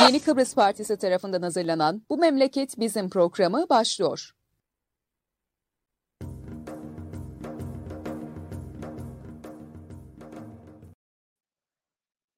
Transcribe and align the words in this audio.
Yeni 0.00 0.20
Kıbrıs 0.20 0.54
Partisi 0.54 0.96
tarafından 0.96 1.42
hazırlanan 1.42 2.02
Bu 2.10 2.18
Memleket 2.18 2.78
Bizim 2.78 3.10
programı 3.10 3.66
başlıyor. 3.70 4.30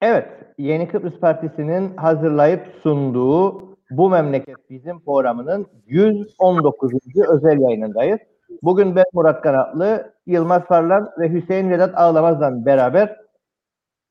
Evet, 0.02 0.29
Yeni 0.59 0.89
Kıbrıs 0.89 1.21
Partisi'nin 1.21 1.97
hazırlayıp 1.97 2.66
sunduğu 2.83 3.69
Bu 3.91 4.11
Memleket 4.11 4.70
Bizim 4.70 5.01
programının 5.01 5.66
119. 5.87 6.93
özel 7.29 7.61
yayınındayız. 7.61 8.19
Bugün 8.62 8.97
ben 8.97 9.05
Murat 9.12 9.43
Kanatlı, 9.43 10.12
Yılmaz 10.27 10.62
Farlan 10.62 11.11
ve 11.19 11.33
Hüseyin 11.33 11.70
Vedat 11.70 11.98
Ağlamaz'la 11.98 12.66
beraber 12.66 13.28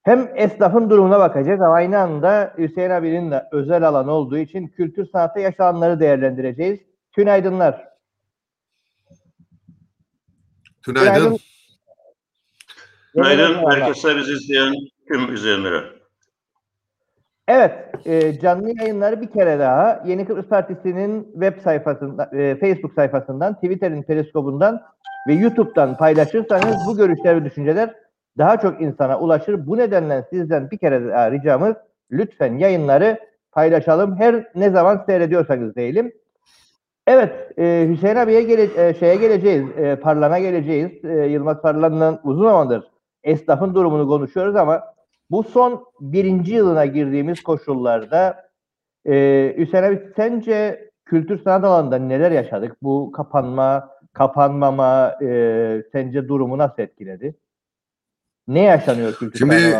hem 0.07 0.31
esnafın 0.35 0.89
durumuna 0.89 1.19
bakacağız 1.19 1.61
ama 1.61 1.73
aynı 1.73 1.99
anda 1.99 2.53
Hüseyin 2.57 2.89
abinin 2.89 3.31
de 3.31 3.47
özel 3.51 3.87
alan 3.87 4.07
olduğu 4.07 4.37
için 4.37 4.67
kültür 4.67 5.05
sanatı 5.05 5.39
yaşananları 5.39 5.99
değerlendireceğiz. 5.99 6.79
Tünaydınlar. 7.11 7.87
Günaydın. 10.85 11.37
Günaydın 13.15 13.71
herkese 13.71 14.17
bizi 14.17 14.31
izleyen 14.31 14.73
tüm 15.07 15.33
izleyenlere. 15.33 15.83
Evet, 17.47 17.71
e, 18.05 18.39
canlı 18.39 18.71
yayınları 18.79 19.21
bir 19.21 19.31
kere 19.31 19.59
daha 19.59 20.03
Yeni 20.05 20.25
Kıbrıs 20.25 20.45
Partisi'nin 20.45 21.31
web 21.31 21.61
sayfasından, 21.61 22.29
e, 22.33 22.59
Facebook 22.59 22.93
sayfasından, 22.93 23.55
Twitter'in 23.55 24.03
periskobundan 24.03 24.81
ve 25.27 25.33
YouTube'dan 25.33 25.97
paylaşırsanız 25.97 26.75
bu 26.87 26.97
görüşler 26.97 27.35
ve 27.35 27.45
düşünceler 27.45 28.06
daha 28.37 28.59
çok 28.59 28.81
insana 28.81 29.19
ulaşır. 29.19 29.67
Bu 29.67 29.77
nedenle 29.77 30.25
sizden 30.29 30.71
bir 30.71 30.77
kere 30.77 31.07
daha 31.07 31.31
ricamız 31.31 31.75
lütfen 32.11 32.57
yayınları 32.57 33.19
paylaşalım. 33.51 34.15
Her 34.15 34.47
ne 34.55 34.69
zaman 34.69 35.03
seyrediyorsanız 35.05 35.75
diyelim. 35.75 36.11
Evet, 37.07 37.59
e, 37.59 37.87
Hüseyin 37.89 38.15
abiye 38.15 38.41
gele, 38.43 38.87
e, 38.87 38.93
şeye 38.93 39.15
geleceğiz, 39.15 39.69
e, 39.77 39.95
Parlan'a 39.95 40.39
geleceğiz. 40.39 41.05
E, 41.05 41.25
Yılmaz 41.25 41.61
Parlan'la 41.61 42.19
uzun 42.23 42.43
zamandır 42.43 42.83
esnafın 43.23 43.75
durumunu 43.75 44.07
konuşuyoruz 44.07 44.55
ama 44.55 44.83
bu 45.31 45.43
son 45.43 45.85
birinci 45.99 46.53
yılına 46.53 46.85
girdiğimiz 46.85 47.43
koşullarda 47.43 48.49
e, 49.05 49.13
Hüseyin 49.57 49.83
abi 49.83 50.09
sence 50.15 50.89
kültür 51.05 51.43
sanat 51.43 51.63
alanında 51.63 51.97
neler 51.97 52.31
yaşadık? 52.31 52.77
Bu 52.81 53.11
kapanma, 53.11 53.89
kapanmama 54.13 55.15
e, 55.21 55.83
sence 55.91 56.27
durumu 56.27 56.57
nasıl 56.57 56.81
etkiledi? 56.83 57.35
Ne 58.47 58.61
yaşanıyor 58.61 59.15
kültür 59.15 59.39
Şimdi 59.39 59.77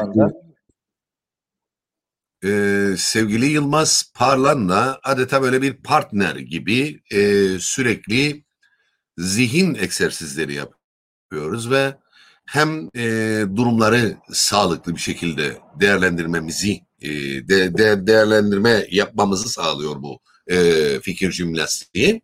e, 2.44 2.96
sevgili 2.98 3.46
Yılmaz 3.46 4.12
Parlan'la 4.14 5.00
adeta 5.04 5.42
böyle 5.42 5.62
bir 5.62 5.74
partner 5.74 6.36
gibi 6.36 7.02
e, 7.12 7.48
sürekli 7.60 8.44
zihin 9.18 9.76
egzersizleri 9.76 10.54
yapıyoruz 10.54 11.72
ve 11.72 11.96
hem 12.46 12.90
e, 12.96 13.06
durumları 13.56 14.18
sağlıklı 14.32 14.96
bir 14.96 15.00
şekilde 15.00 15.58
değerlendirmemizi 15.80 16.80
e, 17.02 17.10
de, 17.48 17.78
de, 17.78 18.08
değerlendirme 18.08 18.86
yapmamızı 18.92 19.50
sağlıyor 19.50 20.02
bu 20.02 20.20
e, 20.48 21.00
fikir 21.00 21.32
cümlesi. 21.32 22.22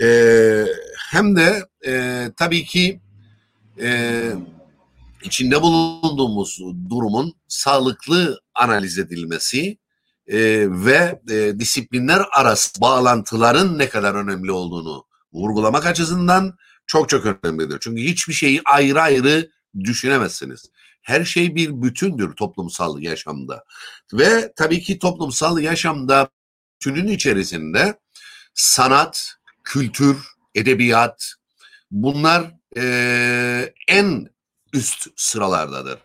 E, 0.00 0.66
hem 1.10 1.36
de 1.36 1.62
e, 1.86 2.24
tabii 2.36 2.64
ki 2.64 3.00
e, 3.80 4.22
içinde 5.24 5.62
bulunduğumuz 5.62 6.60
durumun 6.90 7.34
sağlıklı 7.48 8.40
analiz 8.54 8.98
edilmesi 8.98 9.78
e, 10.26 10.38
ve 10.70 11.20
e, 11.30 11.58
disiplinler 11.58 12.22
arası 12.32 12.80
bağlantıların 12.80 13.78
ne 13.78 13.88
kadar 13.88 14.14
önemli 14.14 14.52
olduğunu 14.52 15.04
vurgulamak 15.32 15.86
açısından 15.86 16.56
çok 16.86 17.08
çok 17.08 17.26
önemlidir. 17.26 17.78
Çünkü 17.80 18.02
hiçbir 18.02 18.34
şeyi 18.34 18.62
ayrı 18.64 19.02
ayrı 19.02 19.50
düşünemezsiniz. 19.80 20.70
Her 21.02 21.24
şey 21.24 21.54
bir 21.54 21.82
bütündür 21.82 22.32
toplumsal 22.32 23.02
yaşamda. 23.02 23.64
Ve 24.12 24.52
tabii 24.56 24.82
ki 24.82 24.98
toplumsal 24.98 25.58
yaşamda 25.58 26.28
bütünün 26.74 27.08
içerisinde 27.08 27.98
sanat, 28.54 29.34
kültür, 29.64 30.16
edebiyat 30.54 31.34
bunlar 31.90 32.50
e, 32.76 33.74
en 33.88 34.33
üst 34.74 35.06
sıralardadır. 35.16 35.98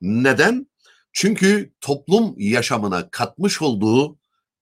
Neden? 0.00 0.66
Çünkü 1.12 1.72
toplum 1.80 2.34
yaşamına 2.38 3.10
katmış 3.10 3.62
olduğu 3.62 4.18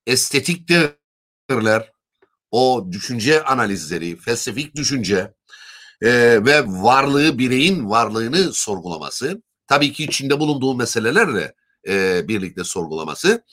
estetik 0.06 0.68
değerler, 0.68 1.92
o 2.50 2.88
düşünce 2.92 3.44
analizleri, 3.44 4.16
felsefik 4.16 4.76
düşünce 4.76 5.34
e, 6.02 6.10
ve 6.44 6.64
varlığı, 6.66 7.38
bireyin 7.38 7.90
varlığını 7.90 8.52
sorgulaması, 8.52 9.42
tabii 9.66 9.92
ki 9.92 10.04
içinde 10.04 10.40
bulunduğu 10.40 10.74
meselelerle 10.74 11.54
e, 11.88 12.28
birlikte 12.28 12.64
sorgulaması, 12.64 13.44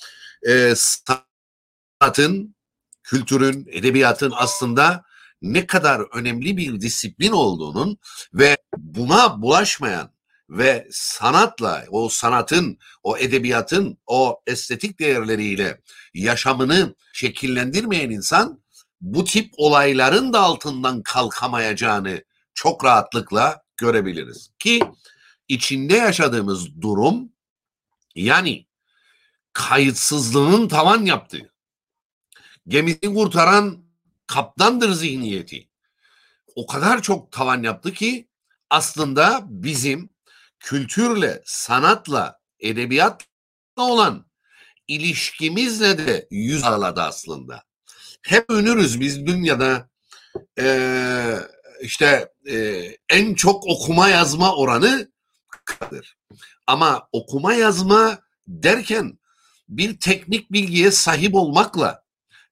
e, 0.47 0.73
sanatın, 0.75 2.55
kültürün, 3.03 3.67
edebiyatın 3.71 4.33
aslında 4.35 5.03
ne 5.43 5.67
kadar 5.67 6.17
önemli 6.17 6.57
bir 6.57 6.81
disiplin 6.81 7.31
olduğunun 7.31 7.97
ve 8.33 8.57
buna 8.77 9.41
bulaşmayan 9.41 10.13
ve 10.49 10.87
sanatla, 10.91 11.85
o 11.89 12.09
sanatın, 12.09 12.77
o 13.03 13.17
edebiyatın, 13.17 13.97
o 14.07 14.41
estetik 14.47 14.99
değerleriyle 14.99 15.81
yaşamını 16.13 16.95
şekillendirmeyen 17.13 18.09
insan 18.09 18.63
bu 19.01 19.23
tip 19.23 19.53
olayların 19.57 20.33
da 20.33 20.39
altından 20.39 21.01
kalkamayacağını 21.01 22.23
çok 22.53 22.85
rahatlıkla 22.85 23.61
görebiliriz. 23.77 24.49
Ki 24.59 24.79
içinde 25.47 25.93
yaşadığımız 25.93 26.81
durum 26.81 27.29
yani 28.15 28.67
kayıtsızlığın 29.53 30.67
tavan 30.67 31.05
yaptığı, 31.05 31.53
gemisini 32.67 33.13
kurtaran 33.13 33.82
kaptandır 34.27 34.93
zihniyeti. 34.93 35.69
O 36.55 36.67
kadar 36.67 37.01
çok 37.01 37.31
tavan 37.31 37.63
yaptı 37.63 37.93
ki 37.93 38.27
aslında 38.69 39.41
bizim 39.45 40.09
kültürle, 40.59 41.41
sanatla, 41.45 42.39
edebiyatla 42.59 43.27
olan 43.83 44.25
ilişkimizle 44.87 45.97
de 45.97 46.27
yüz 46.31 46.63
araladı 46.63 47.01
aslında. 47.01 47.63
Hep 48.21 48.45
önürüz 48.49 48.99
biz 48.99 49.25
dünyada 49.25 49.89
e, 50.59 51.37
işte 51.81 52.31
e, 52.49 52.87
en 53.09 53.33
çok 53.33 53.67
okuma 53.67 54.09
yazma 54.09 54.55
oranı 54.55 55.11
kadır. 55.65 56.17
Ama 56.67 57.07
okuma 57.11 57.53
yazma 57.53 58.19
derken 58.47 59.19
bir 59.69 59.99
teknik 59.99 60.51
bilgiye 60.51 60.91
sahip 60.91 61.35
olmakla 61.35 62.02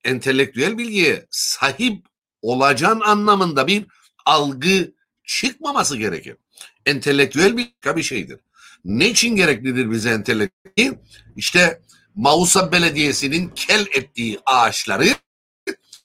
entelektüel 0.04 0.78
bilgiye 0.78 1.28
sahip 1.32 2.06
olacağın 2.42 3.00
anlamında 3.00 3.68
bir 3.68 3.86
algı 4.26 4.92
çıkmaması 5.24 5.98
gerekir. 5.98 6.38
Entelektüel 6.86 7.58
bir, 7.58 7.96
bir 7.96 8.04
şeydir. 8.04 8.40
Ne 8.86 9.10
için 9.10 9.36
gereklidir 9.36 9.92
bize 9.92 10.10
entelektüel? 10.10 10.94
İşte 11.36 11.82
Mausa 12.16 12.72
Belediyesi'nin 12.72 13.50
kel 13.50 13.86
ettiği 13.96 14.40
ağaçları 14.46 15.06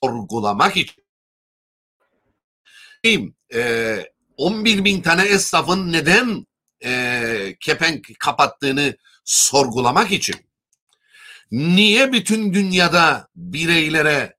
sorgulamak 0.03 0.77
için. 0.77 1.03
E, 3.53 3.97
11 4.37 4.85
bin 4.85 5.01
tane 5.01 5.25
esnafın 5.25 5.91
neden 5.91 6.47
e, 6.83 7.55
kepenk 7.59 8.19
kapattığını 8.19 8.97
sorgulamak 9.25 10.11
için. 10.11 10.35
Niye 11.51 12.13
bütün 12.13 12.53
dünyada 12.53 13.27
bireylere 13.35 14.37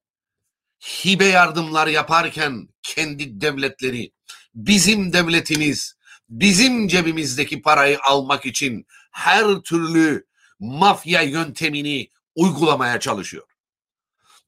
hibe 0.81 1.25
yardımlar 1.25 1.87
yaparken 1.87 2.67
kendi 2.83 3.41
devletleri, 3.41 4.11
bizim 4.55 5.13
devletimiz, 5.13 5.95
bizim 6.29 6.87
cebimizdeki 6.87 7.61
parayı 7.61 7.97
almak 8.01 8.45
için 8.45 8.85
her 9.11 9.55
türlü 9.55 10.27
mafya 10.59 11.21
yöntemini 11.21 12.07
uygulamaya 12.35 12.99
çalışıyor. 12.99 13.47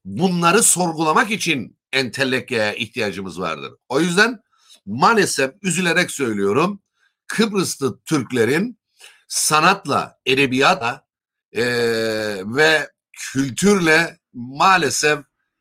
Bunları 0.04 0.62
sorgulamak 0.62 1.30
için 1.30 1.78
entelektüel 1.92 2.74
ihtiyacımız 2.78 3.40
vardır. 3.40 3.72
O 3.88 4.00
yüzden 4.00 4.40
maalesef 4.86 5.50
üzülerek 5.62 6.10
söylüyorum 6.10 6.82
Kıbrıslı 7.26 8.00
Türklerin 8.00 8.78
sanatla, 9.28 10.18
edebiyatla 10.26 11.06
e, 11.52 11.64
ve 12.44 12.90
kültürle 13.12 14.18
maalesef 14.32 15.18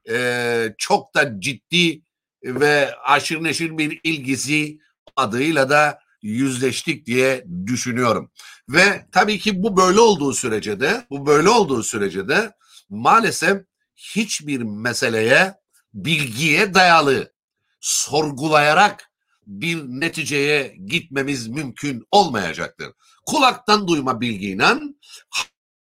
e, 0.09 0.75
çok 0.77 1.15
da 1.15 1.39
ciddi 1.39 2.01
ve 2.43 2.95
aşırı 2.95 3.43
neşir 3.43 3.77
bir 3.77 3.99
ilgisi 4.03 4.79
adıyla 5.15 5.69
da 5.69 5.99
yüzleştik 6.21 7.05
diye 7.05 7.45
düşünüyorum. 7.65 8.31
Ve 8.69 9.05
tabii 9.11 9.39
ki 9.39 9.63
bu 9.63 9.77
böyle 9.77 9.99
olduğu 9.99 10.33
sürece 10.33 10.79
de 10.79 11.05
bu 11.09 11.25
böyle 11.25 11.49
olduğu 11.49 11.83
sürece 11.83 12.27
de 12.27 12.51
maalesef 12.89 13.61
hiçbir 13.95 14.61
meseleye 14.61 15.53
bilgiye 15.93 16.73
dayalı 16.73 17.33
sorgulayarak 17.79 19.11
bir 19.47 19.77
neticeye 19.77 20.75
gitmemiz 20.85 21.47
mümkün 21.47 22.07
olmayacaktır. 22.11 22.87
Kulaktan 23.25 23.87
duyma 23.87 24.21
bilgiyle, 24.21 24.73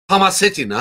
hamasetiyle, 0.08 0.76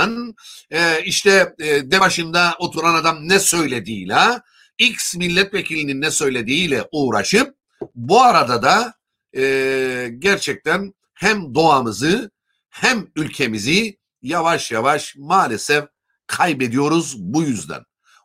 e, 0.70 1.02
işte 1.05 1.55
e, 1.58 1.90
de 1.90 2.00
başında 2.00 2.55
oturan 2.58 2.94
adam 2.94 3.28
ne 3.28 3.38
söylediğiyle, 3.38 4.40
X 4.78 5.17
milletvekilinin 5.17 6.00
ne 6.00 6.11
söylediğiyle 6.11 6.84
uğraşıp 6.93 7.55
bu 7.94 8.23
arada 8.23 8.62
da 8.62 8.94
e, 9.37 10.08
gerçekten 10.19 10.94
hem 11.14 11.55
doğamızı 11.55 12.31
hem 12.70 13.06
ülkemizi 13.17 13.99
yavaş 14.23 14.73
yavaş 14.73 15.17
maalesef 15.17 15.84
kaybediyoruz 16.26 17.14
bu 17.19 17.43
yüzden. 17.43 17.84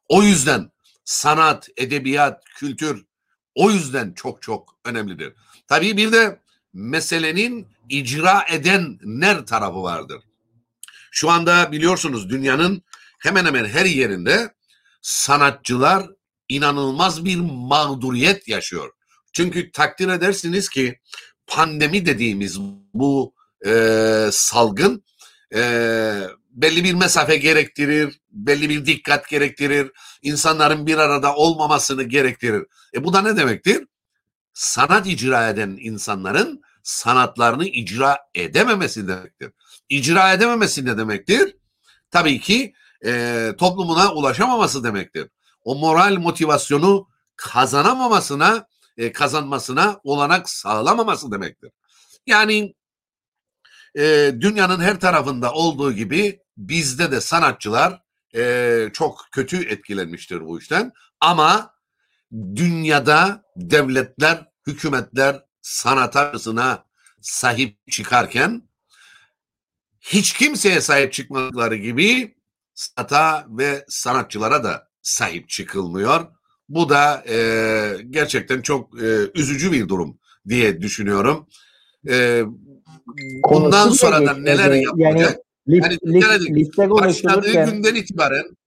O 0.09 0.23
yüzden 0.23 0.71
sanat, 1.05 1.69
edebiyat, 1.77 2.43
kültür 2.45 3.05
o 3.55 3.71
yüzden 3.71 4.13
çok 4.13 4.41
çok 4.41 4.75
önemlidir. 4.85 5.33
Tabii 5.67 5.97
bir 5.97 6.11
de 6.11 6.39
meselenin 6.73 7.67
icra 7.89 8.45
edenler 8.49 9.45
tarafı 9.45 9.83
vardır. 9.83 10.23
Şu 11.11 11.29
anda 11.29 11.71
biliyorsunuz 11.71 12.29
dünyanın 12.29 12.83
hemen 13.19 13.45
hemen 13.45 13.65
her 13.65 13.85
yerinde 13.85 14.53
sanatçılar 15.01 16.07
inanılmaz 16.49 17.25
bir 17.25 17.37
mağduriyet 17.39 18.47
yaşıyor. 18.47 18.91
Çünkü 19.33 19.71
takdir 19.71 20.07
edersiniz 20.07 20.69
ki 20.69 20.99
pandemi 21.47 22.05
dediğimiz 22.05 22.59
bu 22.93 23.33
e, 23.65 24.29
salgın 24.31 25.03
e, 25.55 25.61
belli 26.49 26.83
bir 26.83 26.93
mesafe 26.93 27.37
gerektirir, 27.37 28.19
belli 28.31 28.69
bir 28.69 28.85
dikkat 28.85 29.29
gerektirir, 29.29 29.91
insanların 30.21 30.87
bir 30.87 30.97
arada 30.97 31.35
olmamasını 31.35 32.03
gerektirir. 32.03 32.65
E 32.93 33.03
bu 33.03 33.13
da 33.13 33.21
ne 33.21 33.37
demektir? 33.37 33.87
Sanat 34.53 35.07
icra 35.07 35.49
eden 35.49 35.77
insanların 35.81 36.61
sanatlarını 36.83 37.65
icra 37.65 38.17
edememesi 38.35 39.07
demektir. 39.07 39.51
İcra 39.91 40.33
edememesi 40.33 40.85
ne 40.85 40.97
demektir? 40.97 41.55
Tabii 42.11 42.39
ki 42.39 42.73
e, 43.05 43.51
toplumuna 43.57 44.13
ulaşamaması 44.13 44.83
demektir. 44.83 45.29
O 45.63 45.75
moral 45.75 46.17
motivasyonu 46.17 47.07
kazanamamasına, 47.35 48.67
e, 48.97 49.11
kazanmasına 49.11 49.99
olanak 50.03 50.49
sağlamaması 50.49 51.31
demektir. 51.31 51.71
Yani 52.27 52.75
e, 53.95 54.35
dünyanın 54.41 54.79
her 54.79 54.99
tarafında 54.99 55.53
olduğu 55.53 55.93
gibi 55.93 56.39
bizde 56.57 57.11
de 57.11 57.21
sanatçılar 57.21 58.01
e, 58.35 58.89
çok 58.93 59.25
kötü 59.31 59.65
etkilenmiştir 59.69 60.41
bu 60.41 60.59
işten. 60.59 60.91
Ama 61.19 61.73
dünyada 62.55 63.43
devletler, 63.55 64.47
hükümetler 64.67 65.43
sanatına 65.61 66.85
sahip 67.21 67.77
çıkarken 67.91 68.70
hiç 70.01 70.33
kimseye 70.33 70.81
sahip 70.81 71.13
çıkmadıkları 71.13 71.75
gibi 71.75 72.35
sanata 72.73 73.45
ve 73.49 73.85
sanatçılara 73.87 74.63
da 74.63 74.87
sahip 75.01 75.49
çıkılmıyor. 75.49 76.27
Bu 76.69 76.89
da 76.89 77.23
e, 77.29 77.37
gerçekten 78.09 78.61
çok 78.61 79.01
e, 79.01 79.17
üzücü 79.35 79.71
bir 79.71 79.87
durum 79.87 80.19
diye 80.47 80.81
düşünüyorum. 80.81 81.47
E, 82.07 82.43
bundan 83.49 83.89
sonra 83.89 84.25
da 84.25 84.33
neler 84.33 84.71
yapacak? 84.71 84.95
Yani, 84.97 85.37
list, 85.67 85.99
yani 86.03 86.55
list, 86.55 86.77
başladığı 86.77 87.51
günden 87.51 87.95
itibaren 87.95 88.57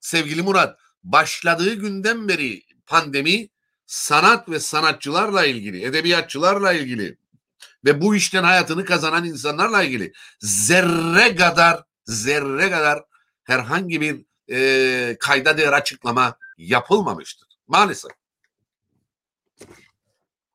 sevgili 0.00 0.42
Murat 0.42 0.78
başladığı 1.04 1.74
günden 1.74 2.28
beri 2.28 2.62
pandemi 2.86 3.48
sanat 3.86 4.48
ve 4.48 4.60
sanatçılarla 4.60 5.46
ilgili, 5.46 5.84
edebiyatçılarla 5.84 6.72
ilgili 6.72 7.16
ve 7.84 8.00
bu 8.00 8.16
işten 8.16 8.42
hayatını 8.44 8.84
kazanan 8.84 9.24
insanlarla 9.24 9.82
ilgili 9.82 10.12
zerre 10.40 11.36
kadar 11.36 11.82
zerre 12.04 12.70
kadar 12.70 13.04
herhangi 13.44 14.00
bir 14.00 14.24
e, 14.52 15.16
kayda 15.18 15.58
değer 15.58 15.72
açıklama 15.72 16.36
yapılmamıştır. 16.58 17.48
Maalesef. 17.68 18.10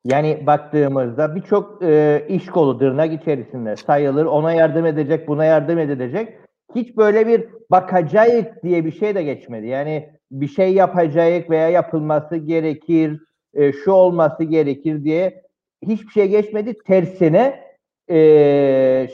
Yani 0.04 0.42
baktığımızda 0.46 1.36
birçok 1.36 1.82
e, 1.82 2.26
iş 2.28 2.46
kolu 2.46 2.78
tırnak 2.78 3.22
içerisinde 3.22 3.76
sayılır. 3.76 4.24
Ona 4.24 4.52
yardım 4.52 4.86
edecek, 4.86 5.28
buna 5.28 5.44
yardım 5.44 5.78
edecek. 5.78 6.38
Hiç 6.74 6.96
böyle 6.96 7.26
bir 7.26 7.44
bakacağız 7.70 8.44
diye 8.62 8.84
bir 8.84 8.92
şey 8.92 9.14
de 9.14 9.22
geçmedi. 9.22 9.66
Yani 9.66 10.10
bir 10.30 10.48
şey 10.48 10.74
yapacak 10.74 11.50
veya 11.50 11.68
yapılması 11.68 12.36
gerekir, 12.36 13.20
e, 13.54 13.72
şu 13.72 13.90
olması 13.90 14.44
gerekir 14.44 15.04
diye 15.04 15.42
hiçbir 15.82 16.12
şey 16.12 16.28
geçmedi. 16.28 16.78
Tersine 16.86 17.68
e, 18.08 18.16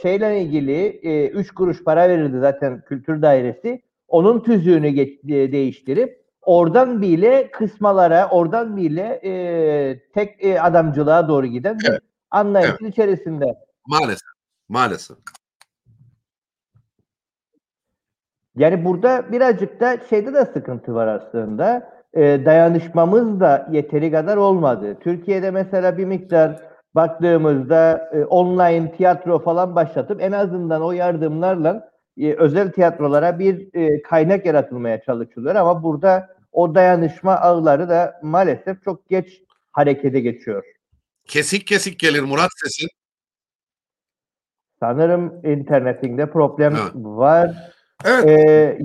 şeyle 0.01 0.41
ilgili 0.41 0.87
3 1.29 1.47
e, 1.51 1.53
kuruş 1.53 1.83
para 1.83 2.09
verirdi 2.09 2.39
zaten 2.39 2.81
kültür 2.81 3.21
dairesi. 3.21 3.81
Onun 4.07 4.39
tüzüğünü 4.39 4.89
geç, 4.89 5.19
e, 5.23 5.51
değiştirip 5.51 6.25
oradan 6.41 7.01
bile 7.01 7.51
kısmalara, 7.51 8.29
oradan 8.29 8.77
bile 8.77 9.21
e, 9.23 9.31
tek 10.13 10.43
e, 10.45 10.61
adamcılığa 10.61 11.27
doğru 11.27 11.45
giden 11.45 11.77
evet. 11.89 12.01
anlayışın 12.31 12.77
evet. 12.81 12.93
içerisinde. 12.93 13.45
Maalesef. 13.87 14.29
Maalesef. 14.69 15.17
Yani 18.55 18.85
burada 18.85 19.31
birazcık 19.31 19.79
da 19.79 19.97
şeyde 20.09 20.33
de 20.33 20.45
sıkıntı 20.45 20.93
var 20.95 21.07
aslında. 21.07 21.94
E, 22.15 22.45
dayanışmamız 22.45 23.39
da 23.39 23.67
yeteri 23.71 24.11
kadar 24.11 24.37
olmadı. 24.37 24.97
Türkiye'de 24.99 25.51
mesela 25.51 25.97
bir 25.97 26.05
miktar 26.05 26.61
baktığımızda 26.95 28.09
e, 28.13 28.25
online 28.25 28.91
tiyatro 28.91 29.39
falan 29.39 29.75
başlatıp 29.75 30.21
en 30.21 30.31
azından 30.31 30.81
o 30.81 30.91
yardımlarla 30.91 31.91
e, 32.17 32.33
özel 32.33 32.71
tiyatrolara 32.71 33.39
bir 33.39 33.69
e, 33.73 34.01
kaynak 34.01 34.45
yaratılmaya 34.45 35.01
çalışılıyor 35.01 35.55
ama 35.55 35.83
burada 35.83 36.35
o 36.51 36.75
dayanışma 36.75 37.35
ağları 37.37 37.89
da 37.89 38.19
maalesef 38.23 38.83
çok 38.83 39.09
geç 39.09 39.41
harekete 39.71 40.19
geçiyor. 40.19 40.63
Kesik 41.27 41.67
kesik 41.67 41.99
gelir 41.99 42.21
Murat 42.21 42.49
sesin. 42.63 42.87
Sanırım 44.79 45.45
internetinde 45.45 46.31
problem 46.31 46.75
evet. 46.75 46.91
var. 46.95 47.71
Evet. 48.05 48.25
Ee, 48.25 48.79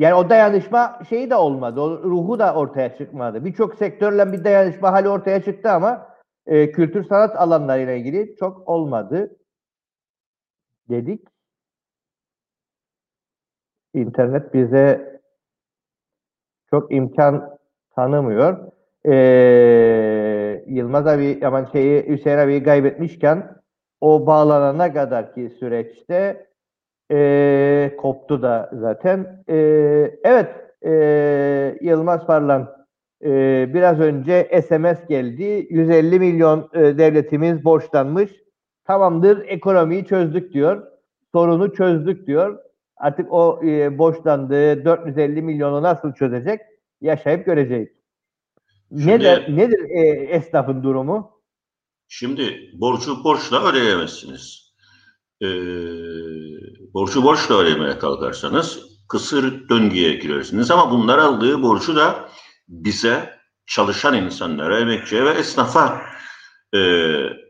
yani 0.00 0.14
o 0.14 0.30
dayanışma 0.30 1.00
şeyi 1.08 1.30
de 1.30 1.34
olmadı. 1.34 1.80
O 1.80 2.02
ruhu 2.02 2.38
da 2.38 2.54
ortaya 2.54 2.96
çıkmadı. 2.96 3.44
Birçok 3.44 3.74
sektörle 3.74 4.32
bir 4.32 4.44
dayanışma 4.44 4.92
hali 4.92 5.08
ortaya 5.08 5.42
çıktı 5.42 5.70
ama 5.70 6.08
e, 6.46 6.72
kültür 6.72 7.04
sanat 7.04 7.36
alanlarıyla 7.36 7.92
ilgili 7.92 8.36
çok 8.36 8.68
olmadı 8.68 9.36
dedik. 10.88 11.28
İnternet 13.94 14.54
bize 14.54 15.20
çok 16.70 16.92
imkan 16.92 17.58
tanımıyor. 17.94 18.72
Ee, 19.06 20.64
Yılmaz 20.66 21.06
abi 21.06 21.40
aman 21.44 21.68
şeyi 21.72 22.08
Hüseyin 22.08 22.38
abi 22.38 22.62
kaybetmişken 22.62 23.56
o 24.00 24.26
bağlanana 24.26 24.92
kadar 24.92 25.34
ki 25.34 25.50
süreçte 25.58 26.49
e, 27.10 27.94
koptu 27.98 28.42
da 28.42 28.70
zaten. 28.72 29.44
E, 29.48 29.56
evet 30.24 30.48
e, 30.86 31.78
Yılmaz 31.80 32.26
Parlan 32.26 32.70
e, 33.24 33.30
biraz 33.74 34.00
önce 34.00 34.62
SMS 34.68 35.08
geldi. 35.08 35.66
150 35.70 36.18
milyon 36.20 36.70
e, 36.74 36.80
devletimiz 36.80 37.64
borçlanmış. 37.64 38.30
Tamamdır 38.84 39.44
ekonomiyi 39.48 40.04
çözdük 40.04 40.52
diyor. 40.52 40.86
Sorunu 41.32 41.72
çözdük 41.72 42.26
diyor. 42.26 42.58
Artık 42.96 43.32
o 43.32 43.60
e, 43.64 43.98
borçlandığı 43.98 44.84
450 44.84 45.42
milyonu 45.42 45.82
nasıl 45.82 46.12
çözecek? 46.12 46.60
Yaşayıp 47.00 47.46
göreceğiz. 47.46 47.88
Şimdi, 48.90 49.10
nedir 49.10 49.56
nedir 49.56 49.90
e, 49.90 50.00
esnafın 50.08 50.82
durumu? 50.82 51.40
Şimdi 52.08 52.70
borcu 52.80 53.24
borçla 53.24 53.70
ödeyemezsiniz. 53.70 54.69
Ee, 55.42 55.46
borcu 56.94 57.22
borçla 57.22 57.58
ödemeye 57.58 57.98
kalkarsanız 57.98 58.78
kısır 59.08 59.68
döngüye 59.68 60.14
girersiniz. 60.14 60.70
Ama 60.70 60.90
bunlar 60.90 61.18
aldığı 61.18 61.62
borcu 61.62 61.96
da 61.96 62.28
bize 62.68 63.38
çalışan 63.66 64.14
insanlara, 64.14 64.80
emekçiye 64.80 65.24
ve 65.24 65.30
esnafa 65.30 66.02
e, 66.74 66.78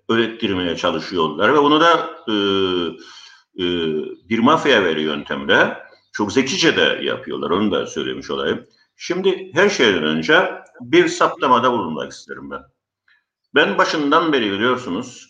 öğrettirmeye 0.08 0.76
çalışıyorlar 0.76 1.54
ve 1.54 1.58
bunu 1.58 1.80
da 1.80 2.10
e, 2.28 2.34
e, 3.58 3.66
bir 4.28 4.38
mafya 4.38 4.84
veri 4.84 5.02
yöntemle 5.02 5.78
çok 6.12 6.32
zekice 6.32 6.76
de 6.76 7.00
yapıyorlar. 7.02 7.50
Onu 7.50 7.72
da 7.72 7.86
söylemiş 7.86 8.30
olayım. 8.30 8.66
Şimdi 8.96 9.50
her 9.54 9.68
şeyden 9.68 10.02
önce 10.02 10.50
bir 10.80 11.08
saptamada 11.08 11.72
bulunmak 11.72 12.12
isterim 12.12 12.50
ben. 12.50 12.62
Ben 13.54 13.78
başından 13.78 14.32
beri 14.32 14.52
biliyorsunuz 14.52 15.29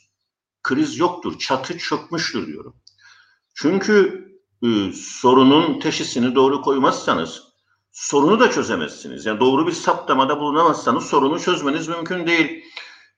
kriz 0.62 0.98
yoktur, 0.98 1.38
çatı 1.38 1.78
çökmüştür 1.78 2.46
diyorum. 2.46 2.76
Çünkü 3.54 4.28
e, 4.62 4.92
sorunun 4.92 5.80
teşhisini 5.80 6.34
doğru 6.34 6.62
koymazsanız 6.62 7.42
sorunu 7.92 8.40
da 8.40 8.50
çözemezsiniz. 8.50 9.26
Yani 9.26 9.40
doğru 9.40 9.66
bir 9.66 9.72
saptamada 9.72 10.40
bulunamazsanız 10.40 11.04
sorunu 11.04 11.40
çözmeniz 11.40 11.88
mümkün 11.88 12.26
değil. 12.26 12.64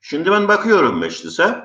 Şimdi 0.01 0.31
ben 0.31 0.49
bakıyorum 0.49 0.99
meclise. 0.99 1.65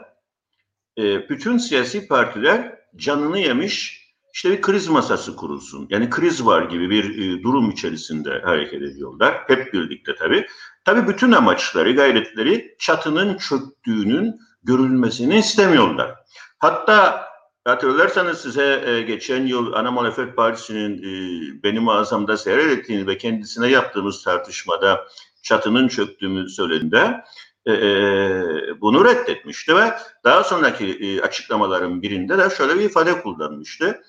E, 0.98 1.30
bütün 1.30 1.58
siyasi 1.58 2.08
partiler 2.08 2.80
canını 2.96 3.40
yemiş 3.40 4.08
işte 4.38 4.52
bir 4.52 4.62
kriz 4.62 4.88
masası 4.88 5.36
kurulsun. 5.36 5.88
Yani 5.90 6.10
kriz 6.10 6.46
var 6.46 6.62
gibi 6.62 6.90
bir 6.90 7.18
e, 7.18 7.44
durum 7.44 7.70
içerisinde 7.70 8.42
hareket 8.44 8.82
ediyorlar. 8.82 9.44
Hep 9.48 9.74
birlikte 9.74 10.16
tabii. 10.16 10.48
Tabii 10.86 11.08
bütün 11.08 11.32
amaçları, 11.32 11.96
gayretleri 11.96 12.76
çatının 12.80 13.38
çöktüğünün 13.38 14.40
görülmesini 14.68 15.38
istemiyorlar. 15.38 16.16
Hatta 16.60 17.28
hatırlarsanız 17.66 18.42
size 18.42 18.84
e, 18.86 19.02
geçen 19.02 19.46
yıl 19.46 19.74
Ana 19.74 19.92
Muhalefet 19.92 20.36
Partisi'nin 20.36 20.98
e, 20.98 21.64
benim 21.64 21.90
ağzımda 21.90 22.38
seyrettiğini 22.38 23.08
ve 23.08 23.18
kendisine 23.18 23.68
yaptığımız 23.68 24.24
tartışmada 24.24 25.06
çatının 25.44 25.88
çöktüğünü 25.88 26.50
söylediğinde 26.50 27.24
e, 27.66 27.74
e, 27.74 28.82
bunu 28.82 29.06
reddetmişti 29.06 29.76
ve 29.76 29.94
daha 30.24 30.44
sonraki 30.44 30.86
e, 30.86 31.22
açıklamaların 31.22 32.02
birinde 32.02 32.38
de 32.38 32.50
şöyle 32.58 32.76
bir 32.76 32.86
ifade 32.86 33.22
kullanmıştı. 33.22 34.02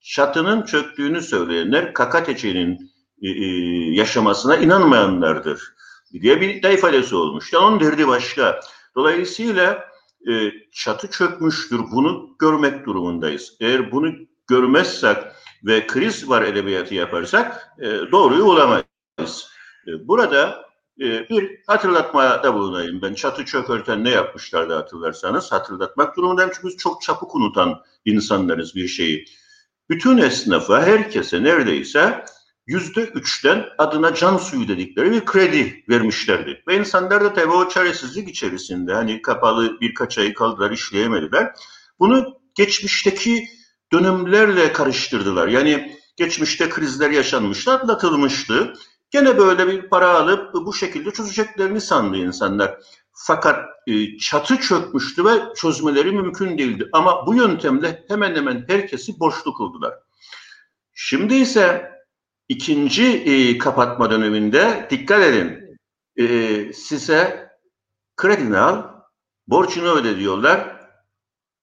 Çatının 0.00 0.62
çöktüğünü 0.62 1.20
söyleyenler 1.22 1.94
KKTC'nin 1.94 2.92
e, 3.22 3.28
e, 3.28 3.46
yaşamasına 3.94 4.56
inanmayanlardır 4.56 5.74
diye 6.12 6.40
bir 6.40 6.62
de 6.62 6.74
ifadesi 6.74 7.16
olmuştu. 7.16 7.58
Onun 7.58 7.80
derdi 7.80 8.08
başka. 8.08 8.60
Dolayısıyla 8.96 9.93
e, 10.30 10.52
çatı 10.72 11.10
çökmüştür. 11.10 11.80
Bunu 11.92 12.36
görmek 12.38 12.86
durumundayız. 12.86 13.56
Eğer 13.60 13.92
bunu 13.92 14.12
görmezsek 14.46 15.16
ve 15.64 15.86
kriz 15.86 16.28
var 16.28 16.42
edebiyatı 16.42 16.94
yaparsak 16.94 17.68
e, 17.80 17.86
doğruyu 18.12 18.44
bulamayız. 18.44 19.50
E, 19.86 20.08
burada 20.08 20.64
e, 21.00 21.28
bir 21.28 21.60
hatırlatmada 21.66 22.54
bulunayım 22.54 23.02
ben. 23.02 23.14
Çatı 23.14 23.44
çökerten 23.44 24.04
ne 24.04 24.10
yapmışlardı 24.10 24.74
hatırlarsanız 24.74 25.52
hatırlatmak 25.52 26.16
durumundayım. 26.16 26.50
Çünkü 26.54 26.76
çok 26.76 27.02
çabuk 27.02 27.34
unutan 27.34 27.82
insanlarız 28.04 28.74
bir 28.74 28.88
şeyi. 28.88 29.24
Bütün 29.90 30.18
esnafa, 30.18 30.82
herkese 30.82 31.42
neredeyse 31.42 32.24
yüzde 32.66 33.00
üçten 33.00 33.66
adına 33.78 34.14
can 34.14 34.36
suyu 34.36 34.68
dedikleri 34.68 35.10
bir 35.10 35.24
kredi 35.24 35.84
vermişlerdi. 35.88 36.62
Ve 36.68 36.76
insanlar 36.76 37.24
da 37.24 37.32
tabii 37.32 37.52
o 37.52 37.68
çaresizlik 37.68 38.28
içerisinde 38.28 38.94
hani 38.94 39.22
kapalı 39.22 39.80
birkaç 39.80 40.18
ay 40.18 40.34
kaldılar 40.34 40.70
işleyemediler. 40.70 41.52
Bunu 41.98 42.40
geçmişteki 42.54 43.48
dönemlerle 43.92 44.72
karıştırdılar. 44.72 45.48
Yani 45.48 45.98
geçmişte 46.16 46.68
krizler 46.68 47.10
yaşanmıştı, 47.10 47.72
atlatılmıştı. 47.72 48.74
Gene 49.10 49.38
böyle 49.38 49.66
bir 49.66 49.88
para 49.88 50.08
alıp 50.08 50.54
bu 50.54 50.72
şekilde 50.72 51.10
çözeceklerini 51.10 51.80
sandı 51.80 52.16
insanlar. 52.16 52.78
Fakat 53.12 53.64
e, 53.86 54.18
çatı 54.18 54.56
çökmüştü 54.56 55.24
ve 55.24 55.30
çözmeleri 55.56 56.12
mümkün 56.12 56.58
değildi. 56.58 56.88
Ama 56.92 57.26
bu 57.26 57.34
yöntemle 57.34 58.04
hemen 58.08 58.34
hemen 58.34 58.64
herkesi 58.68 59.20
borçlu 59.20 59.54
kıldılar. 59.54 59.94
Şimdi 60.94 61.34
ise 61.34 61.93
ikinci 62.48 63.04
e, 63.04 63.58
kapatma 63.58 64.10
döneminde 64.10 64.88
dikkat 64.90 65.22
edin. 65.22 65.78
E, 66.16 66.72
size 66.72 67.50
kredini 68.16 68.58
al, 68.58 68.82
borcunu 69.46 69.90
öde 69.90 70.18
diyorlar. 70.18 70.74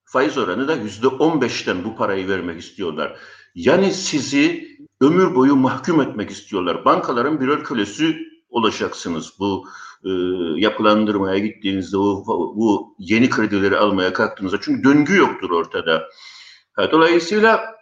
Faiz 0.05 0.37
oranı 0.37 0.67
da 0.67 0.75
yüzde 0.75 1.07
on 1.07 1.41
beşten 1.41 1.83
bu 1.83 1.95
parayı 1.95 2.27
vermek 2.27 2.61
istiyorlar. 2.61 3.19
Yani 3.55 3.93
sizi 3.93 4.67
ömür 5.01 5.35
boyu 5.35 5.55
mahkum 5.55 6.01
etmek 6.01 6.29
istiyorlar. 6.29 6.85
Bankaların 6.85 7.39
birer 7.39 7.63
kölesi 7.63 8.17
olacaksınız 8.49 9.33
bu 9.39 9.67
e, 10.03 10.09
yapılandırmaya 10.55 11.37
gittiğinizde 11.37 11.97
bu, 11.97 12.53
bu 12.57 12.95
yeni 12.99 13.29
kredileri 13.29 13.77
almaya 13.77 14.13
kalktığınızda. 14.13 14.61
Çünkü 14.61 14.83
döngü 14.83 15.17
yoktur 15.17 15.49
ortada. 15.49 16.09
Ha, 16.73 16.91
dolayısıyla 16.91 17.75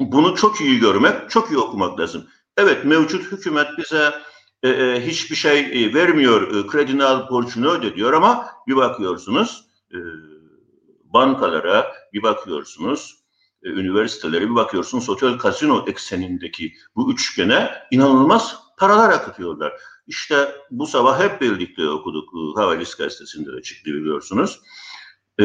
bunu 0.00 0.36
çok 0.36 0.60
iyi 0.60 0.80
görmek, 0.80 1.30
çok 1.30 1.50
iyi 1.50 1.58
okumak 1.58 2.00
lazım. 2.00 2.26
Evet 2.56 2.84
mevcut 2.84 3.32
hükümet 3.32 3.66
bize 3.78 4.14
e, 4.62 4.68
e, 4.68 5.06
hiçbir 5.06 5.36
şey 5.36 5.58
e, 5.60 5.94
vermiyor, 5.94 6.54
e, 6.54 6.66
kredini 6.66 7.04
al 7.04 7.30
borcunu 7.30 7.70
öde 7.70 7.96
diyor 7.96 8.12
ama 8.12 8.48
bir 8.68 8.76
bakıyorsunuz 8.76 9.64
e, 9.94 9.98
bankalara, 11.04 11.92
bir 12.12 12.22
bakıyorsunuz 12.22 13.22
e, 13.62 13.68
üniversitelere, 13.68 14.50
bir 14.50 14.54
bakıyorsunuz 14.54 15.04
sosyal 15.04 15.38
kasino 15.38 15.84
eksenindeki 15.88 16.72
bu 16.96 17.12
üçgene 17.12 17.70
inanılmaz 17.90 18.56
paralar 18.78 19.10
akıtıyorlar. 19.10 19.72
İşte 20.06 20.56
bu 20.70 20.86
sabah 20.86 21.20
hep 21.20 21.40
birlikte 21.40 21.88
okuduk. 21.88 22.28
Havalis 22.56 22.94
gazetesinde 22.94 23.52
de 23.56 23.62
çıktı 23.62 23.90
biliyorsunuz. 23.90 24.60
Ee, 25.40 25.44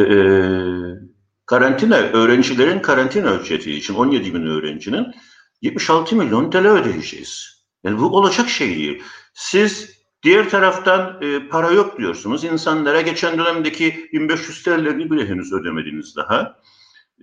karantina, 1.46 1.96
öğrencilerin 1.96 2.80
karantina 2.80 3.36
ücreti 3.36 3.72
için 3.72 3.96
17 3.96 4.34
bin 4.34 4.44
öğrencinin 4.44 5.16
76 5.62 6.16
milyon 6.16 6.50
TL 6.50 6.68
ödeyeceğiz. 6.68 7.64
Yani 7.84 8.00
bu 8.00 8.18
olacak 8.18 8.50
şey 8.50 8.78
değil. 8.78 9.04
Siz 9.34 9.98
diğer 10.24 10.50
taraftan 10.50 11.22
e, 11.22 11.48
para 11.48 11.72
yok 11.72 11.98
diyorsunuz. 11.98 12.44
İnsanlara 12.44 13.02
geçen 13.02 13.38
dönemdeki 13.38 14.10
1500 14.14 14.64
TL'lerini 14.64 15.12
bile 15.12 15.28
henüz 15.28 15.54
ödemediniz 15.54 16.16
daha. 16.16 16.60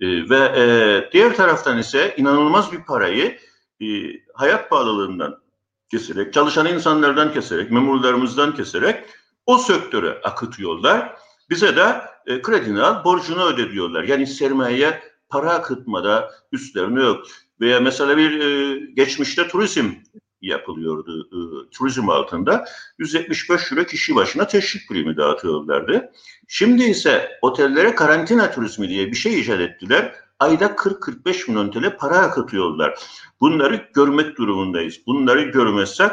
E, 0.01 0.29
ve 0.29 0.37
e, 0.37 0.65
diğer 1.13 1.35
taraftan 1.35 1.77
ise 1.77 2.13
inanılmaz 2.17 2.71
bir 2.71 2.83
parayı 2.83 3.39
e, 3.81 3.85
hayat 4.33 4.69
pahalılığından 4.69 5.37
keserek, 5.91 6.33
çalışan 6.33 6.65
insanlardan 6.65 7.33
keserek, 7.33 7.71
memurlarımızdan 7.71 8.55
keserek 8.55 9.03
o 9.45 9.57
sektöre 9.57 10.09
akıtıyorlar. 10.23 11.15
Bize 11.49 11.75
de 11.75 12.01
e, 12.25 12.41
kredini 12.41 12.81
al, 12.81 13.03
borcunu 13.03 13.43
öde 13.43 13.71
diyorlar. 13.71 14.03
Yani 14.03 14.27
sermaye 14.27 15.03
para 15.29 15.53
akıtmada 15.53 16.31
üstlerine 16.51 17.03
yok. 17.03 17.25
Veya 17.61 17.79
mesela 17.79 18.17
bir 18.17 18.39
e, 18.39 18.79
geçmişte 18.93 19.47
turizm 19.47 19.91
yapılıyordu. 20.41 21.29
E, 21.31 21.39
turizm 21.69 22.09
altında 22.09 22.65
175 22.97 23.71
euro 23.71 23.83
kişi 23.83 24.15
başına 24.15 24.47
teşvik 24.47 24.89
primi 24.89 25.17
dağıtıyorlardı. 25.17 26.11
Şimdi 26.47 26.83
ise 26.83 27.31
otellere 27.41 27.95
karantina 27.95 28.51
turizmi 28.51 28.89
diye 28.89 29.07
bir 29.07 29.15
şey 29.15 29.39
icat 29.39 29.59
ettiler. 29.59 30.15
Ayda 30.39 30.65
40-45 30.65 31.49
milyon 31.49 31.71
TL 31.71 31.97
para 31.97 32.17
akıtıyorlar. 32.17 32.99
Bunları 33.41 33.89
görmek 33.93 34.37
durumundayız. 34.37 34.99
Bunları 35.07 35.41
görmezsek 35.41 36.11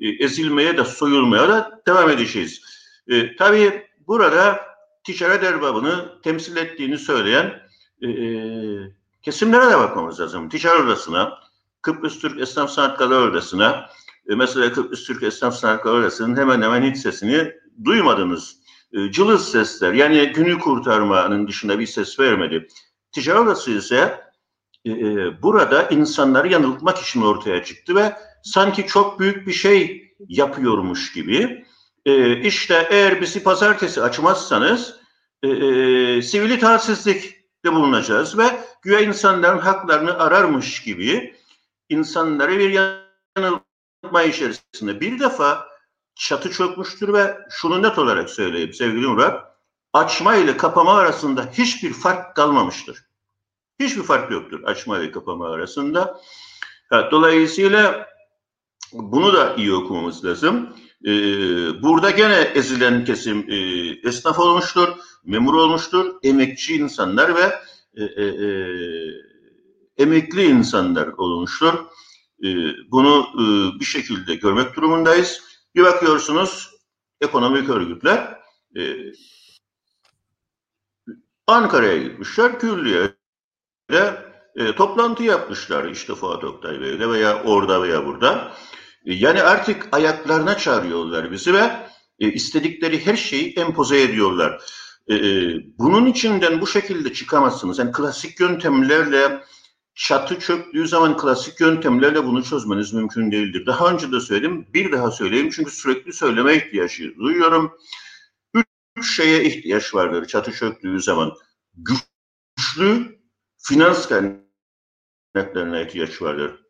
e, 0.00 0.08
ezilmeye 0.08 0.76
de 0.76 0.84
soyulmaya 0.84 1.48
da 1.48 1.82
devam 1.86 2.10
edeceğiz. 2.10 2.60
E, 3.08 3.36
tabii 3.36 3.86
burada 4.06 4.60
ticaret 5.04 5.42
erbabını 5.42 6.20
temsil 6.22 6.56
ettiğini 6.56 6.98
söyleyen 6.98 7.62
e, 8.02 8.08
e 8.08 9.01
kesimlere 9.22 9.70
de 9.70 9.78
bakmamız 9.78 10.20
lazım. 10.20 10.48
Ticaret 10.48 10.84
odasına, 10.84 11.38
Kıbrıs 11.82 12.18
Türk 12.18 12.40
Esnaf 12.40 12.70
Sanatkarı 12.70 13.14
Odası'na, 13.14 13.86
e, 14.28 14.34
mesela 14.34 14.72
Kıbrıs 14.72 15.04
Türk 15.04 15.22
Esnaf 15.22 15.54
Sanatkarı 15.54 15.94
Odası'nın 15.94 16.36
hemen 16.36 16.62
hemen 16.62 16.82
hiç 16.90 16.96
sesini 16.96 17.52
duymadınız. 17.84 18.56
E, 18.92 19.12
cılız 19.12 19.50
sesler, 19.50 19.92
yani 19.92 20.32
günü 20.32 20.58
kurtarmanın 20.58 21.48
dışında 21.48 21.78
bir 21.78 21.86
ses 21.86 22.20
vermedi. 22.20 22.68
Ticaret 23.12 23.40
Odası 23.40 23.70
ise 23.70 24.20
e, 24.84 24.90
e, 24.90 25.42
burada 25.42 25.88
insanları 25.88 26.48
yanıltmak 26.48 26.98
için 26.98 27.22
ortaya 27.22 27.64
çıktı 27.64 27.96
ve 27.96 28.16
sanki 28.42 28.86
çok 28.86 29.20
büyük 29.20 29.46
bir 29.46 29.52
şey 29.52 30.12
yapıyormuş 30.28 31.12
gibi. 31.12 31.64
E, 32.06 32.40
işte 32.40 32.88
eğer 32.90 33.20
bizi 33.20 33.42
pazartesi 33.42 34.02
açmazsanız 34.02 34.96
e, 35.42 35.48
e, 35.48 36.22
sivil 36.22 36.50
itaatsizlikte 37.62 37.72
bulunacağız 37.72 38.38
ve 38.38 38.60
güya 38.82 39.00
insanların 39.00 39.58
haklarını 39.58 40.18
ararmış 40.18 40.82
gibi 40.82 41.36
insanları 41.88 42.58
bir 42.58 42.70
yanıltma 42.70 44.22
içerisinde. 44.22 45.00
Bir 45.00 45.18
defa 45.18 45.68
çatı 46.14 46.50
çökmüştür 46.50 47.12
ve 47.12 47.38
şunu 47.50 47.82
net 47.82 47.98
olarak 47.98 48.30
söyleyeyim 48.30 48.72
sevgili 48.72 49.06
Murat, 49.06 49.56
açma 49.92 50.36
ile 50.36 50.56
kapama 50.56 50.98
arasında 50.98 51.46
hiçbir 51.52 51.92
fark 51.92 52.36
kalmamıştır. 52.36 53.04
Hiçbir 53.80 54.02
fark 54.02 54.30
yoktur 54.30 54.64
açma 54.64 54.98
ile 54.98 55.10
kapama 55.10 55.52
arasında. 55.52 56.20
Dolayısıyla 57.10 58.08
bunu 58.92 59.32
da 59.32 59.54
iyi 59.56 59.74
okumamız 59.74 60.24
lazım. 60.24 60.76
Ee, 61.06 61.82
burada 61.82 62.10
gene 62.10 62.40
ezilen 62.54 63.04
kesim 63.04 63.46
e, 63.48 63.56
esnaf 64.08 64.38
olmuştur, 64.38 64.88
memur 65.24 65.54
olmuştur, 65.54 66.14
emekçi 66.22 66.74
insanlar 66.76 67.34
ve 67.34 67.54
e, 67.94 68.04
e, 68.04 68.24
e 68.24 68.48
emekli 69.96 70.44
insanlar 70.44 71.06
olmuştur. 71.06 71.74
E, 72.44 72.48
bunu 72.90 73.26
e, 73.34 73.44
bir 73.80 73.84
şekilde 73.84 74.34
görmek 74.34 74.76
durumundayız. 74.76 75.42
Bir 75.74 75.82
bakıyorsunuz 75.82 76.70
ekonomik 77.20 77.68
örgütler 77.68 78.38
e, 78.76 79.12
Ankara'ya 81.46 81.96
gitmişler. 82.02 82.60
Külliye'de 82.60 84.32
e, 84.56 84.74
toplantı 84.74 85.22
yapmışlar 85.22 85.84
işte 85.84 86.14
Fuat 86.14 86.44
Oktay 86.44 86.80
Bey'le 86.80 87.10
veya 87.10 87.42
orada 87.42 87.82
veya 87.82 88.06
burada. 88.06 88.52
Yani 89.04 89.42
artık 89.42 89.88
ayaklarına 89.92 90.56
çağırıyorlar 90.56 91.32
bizi 91.32 91.54
ve 91.54 91.70
e, 92.20 92.32
istedikleri 92.32 93.06
her 93.06 93.16
şeyi 93.16 93.52
empoze 93.54 94.02
ediyorlar. 94.02 94.62
E, 95.08 95.14
e, 95.14 95.54
bunun 95.78 96.06
içinden 96.06 96.60
bu 96.60 96.66
şekilde 96.66 97.12
çıkamazsınız. 97.12 97.78
Yani 97.78 97.92
klasik 97.92 98.40
yöntemlerle 98.40 99.44
çatı 99.94 100.38
çöktüğü 100.40 100.88
zaman 100.88 101.16
klasik 101.16 101.60
yöntemlerle 101.60 102.24
bunu 102.24 102.44
çözmeniz 102.44 102.92
mümkün 102.92 103.32
değildir. 103.32 103.66
Daha 103.66 103.90
önce 103.92 104.12
de 104.12 104.20
söyledim, 104.20 104.66
bir 104.74 104.92
daha 104.92 105.10
söyleyeyim 105.10 105.50
çünkü 105.50 105.70
sürekli 105.70 106.12
söyleme 106.12 106.56
ihtiyacı 106.56 107.14
duyuyorum. 107.16 107.78
Üç 108.96 109.16
şeye 109.16 109.44
ihtiyaç 109.44 109.94
vardır 109.94 110.26
çatı 110.26 110.52
çöktüğü 110.52 111.00
zaman. 111.00 111.32
Güçlü 111.74 113.18
finans 113.58 114.08
kaynaklarına 114.08 115.80
ihtiyaç 115.80 116.22
vardır. 116.22 116.60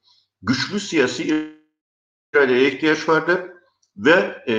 Güçlü 0.42 0.80
siyasi 0.80 1.61
iradeye 2.34 2.68
ihtiyaç 2.68 3.08
vardır 3.08 3.40
ve 3.96 4.42
e, 4.46 4.54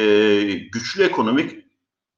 güçlü 0.54 1.04
ekonomik 1.04 1.64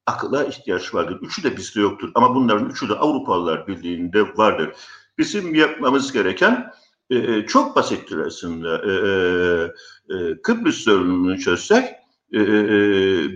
akıla 0.06 0.44
ihtiyaç 0.44 0.94
vardır. 0.94 1.18
Üçü 1.22 1.42
de 1.42 1.56
bizde 1.56 1.80
yoktur 1.80 2.10
ama 2.14 2.34
bunların 2.34 2.70
üçü 2.70 2.88
de 2.88 2.94
Avrupalılar 2.94 3.66
Birliği'nde 3.66 4.22
vardır. 4.22 4.76
Bizim 5.18 5.54
yapmamız 5.54 6.12
gereken 6.12 6.72
e, 7.10 7.16
e, 7.16 7.46
çok 7.46 7.76
basittir 7.76 8.18
aslında. 8.18 8.82
E, 8.84 8.92
e, 8.92 9.14
e, 10.16 10.42
Kıbrıs 10.42 10.76
sorununu 10.76 11.38
çözsek 11.38 11.84
e, 12.32 12.40
e, 12.40 12.48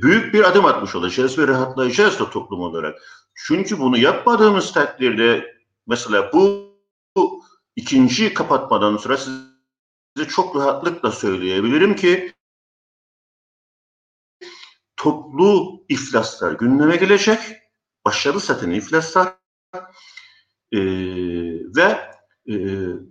büyük 0.03 0.35
bir 0.35 0.49
adım 0.49 0.65
atmış 0.65 0.95
olacağız 0.95 1.39
ve 1.39 1.49
rahatlayacağız 1.49 2.19
da 2.21 2.31
toplum 2.31 2.61
olarak. 2.61 2.99
Çünkü 3.35 3.79
bunu 3.79 3.99
yapmadığımız 3.99 4.73
takdirde 4.73 5.55
mesela 5.87 6.31
bu, 6.33 6.71
bu 7.17 7.45
ikinci 7.77 8.35
kapatmadan 8.35 8.97
sonra 8.97 9.17
size 9.17 9.50
çok 10.29 10.57
rahatlıkla 10.57 11.13
söyleyebilirim 11.13 11.97
ki 11.97 12.33
toplu 14.97 15.85
iflaslar 15.89 16.53
gündeme 16.53 16.97
gelecek. 16.97 17.39
Başarı 18.05 18.41
satın 18.41 18.71
iflaslar 18.71 19.35
e, 20.73 20.81
ve 21.77 22.11
e, 22.49 22.55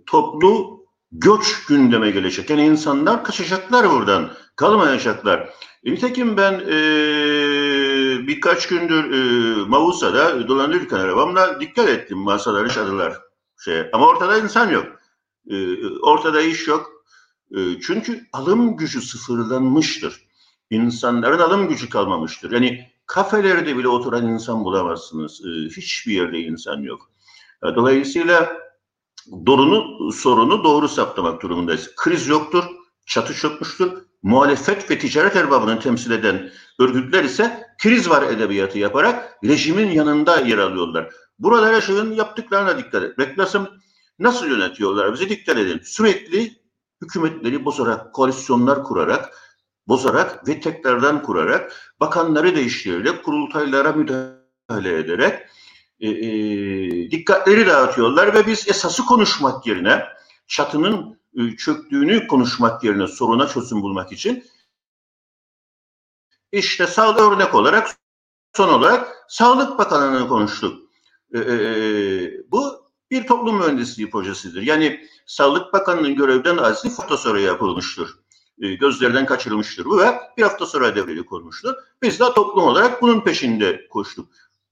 toplu 0.06 0.80
göç 1.12 1.66
gündeme 1.66 2.10
gelecek. 2.10 2.50
Yani 2.50 2.66
insanlar 2.66 3.24
kaçacaklar 3.24 3.90
buradan, 3.90 4.30
kalmayacaklar. 4.56 5.54
E, 5.84 5.92
nitekim 5.92 6.36
ben 6.36 6.52
e, 6.52 6.76
birkaç 8.26 8.68
gündür 8.68 9.10
e, 9.12 9.64
Mavusa'da 9.64 10.48
dolanırken 10.48 10.98
arabamla 10.98 11.60
dikkat 11.60 11.88
ettim 11.88 12.18
masalar, 12.18 12.68
çadırlar. 12.68 13.20
Şey. 13.64 13.86
Ama 13.92 14.06
ortada 14.06 14.38
insan 14.38 14.70
yok. 14.70 14.99
E, 15.50 15.88
ortada 16.02 16.40
iş 16.40 16.66
yok. 16.68 17.04
E, 17.56 17.80
çünkü 17.80 18.26
alım 18.32 18.76
gücü 18.76 19.02
sıfırlanmıştır. 19.02 20.26
İnsanların 20.70 21.38
alım 21.38 21.68
gücü 21.68 21.88
kalmamıştır. 21.88 22.50
Yani 22.50 22.90
kafelerde 23.06 23.76
bile 23.76 23.88
oturan 23.88 24.26
insan 24.26 24.64
bulamazsınız. 24.64 25.40
E, 25.46 25.50
hiçbir 25.76 26.12
yerde 26.12 26.38
insan 26.38 26.82
yok. 26.82 27.10
Dolayısıyla 27.62 28.56
doğrunu, 29.46 30.12
sorunu 30.12 30.64
doğru 30.64 30.88
saptamak 30.88 31.42
durumundayız. 31.42 31.90
Kriz 31.96 32.28
yoktur, 32.28 32.64
çatı 33.06 33.34
çökmüştür. 33.34 33.92
Muhalefet 34.22 34.90
ve 34.90 34.98
ticaret 34.98 35.36
erbabını 35.36 35.80
temsil 35.80 36.10
eden 36.10 36.50
örgütler 36.78 37.24
ise 37.24 37.66
kriz 37.78 38.10
var 38.10 38.22
edebiyatı 38.22 38.78
yaparak 38.78 39.38
rejimin 39.44 39.90
yanında 39.90 40.40
yer 40.40 40.58
alıyorlar. 40.58 41.10
Burada 41.38 41.72
rejimin 41.72 42.12
yaptıklarına 42.12 42.78
dikkat 42.78 43.02
etmek 43.02 43.38
lazım. 43.38 43.68
Nasıl 44.20 44.46
yönetiyorlar 44.46 45.12
bizi 45.12 45.28
dikkat 45.28 45.58
edin. 45.58 45.80
Sürekli 45.84 46.60
hükümetleri 47.02 47.64
bozarak, 47.64 48.14
koalisyonlar 48.14 48.84
kurarak, 48.84 49.38
bozarak 49.88 50.48
ve 50.48 50.60
tekrardan 50.60 51.22
kurarak, 51.22 51.94
bakanları 52.00 52.56
değiştirerek, 52.56 53.24
kurultaylara 53.24 53.92
müdahale 53.92 54.98
ederek 54.98 55.46
e, 56.00 56.08
e, 56.08 57.10
dikkatleri 57.10 57.66
dağıtıyorlar 57.66 58.34
ve 58.34 58.46
biz 58.46 58.68
esası 58.68 59.06
konuşmak 59.06 59.66
yerine 59.66 60.04
çatının 60.46 61.20
e, 61.36 61.56
çöktüğünü 61.56 62.26
konuşmak 62.26 62.84
yerine 62.84 63.06
soruna 63.06 63.48
çözüm 63.48 63.82
bulmak 63.82 64.12
için 64.12 64.44
işte 66.52 66.86
sağlık 66.86 67.20
örnek 67.20 67.54
olarak 67.54 67.96
son 68.56 68.68
olarak 68.68 69.24
Sağlık 69.28 69.78
Bakanlığı'nı 69.78 70.28
konuştuk. 70.28 70.90
E, 71.34 71.38
e, 71.38 72.50
bu 72.50 72.79
bir 73.10 73.26
toplum 73.26 73.58
mühendisliği 73.58 74.10
projesidir. 74.10 74.62
Yani 74.62 75.00
Sağlık 75.26 75.72
Bakanlığı'nın 75.72 76.14
görevden 76.14 76.56
azli 76.56 76.90
hafta 76.90 77.16
sonra 77.16 77.40
yapılmıştır. 77.40 78.10
E, 78.60 78.74
gözlerden 78.74 79.26
kaçırılmıştır 79.26 79.84
bu 79.84 79.98
ve 79.98 80.20
bir 80.36 80.42
hafta 80.42 80.66
sonra 80.66 80.96
devreye 80.96 81.26
konmuştur. 81.26 81.74
Biz 82.02 82.20
de 82.20 82.24
toplum 82.34 82.64
olarak 82.64 83.02
bunun 83.02 83.20
peşinde 83.20 83.86
koştuk 83.90 84.28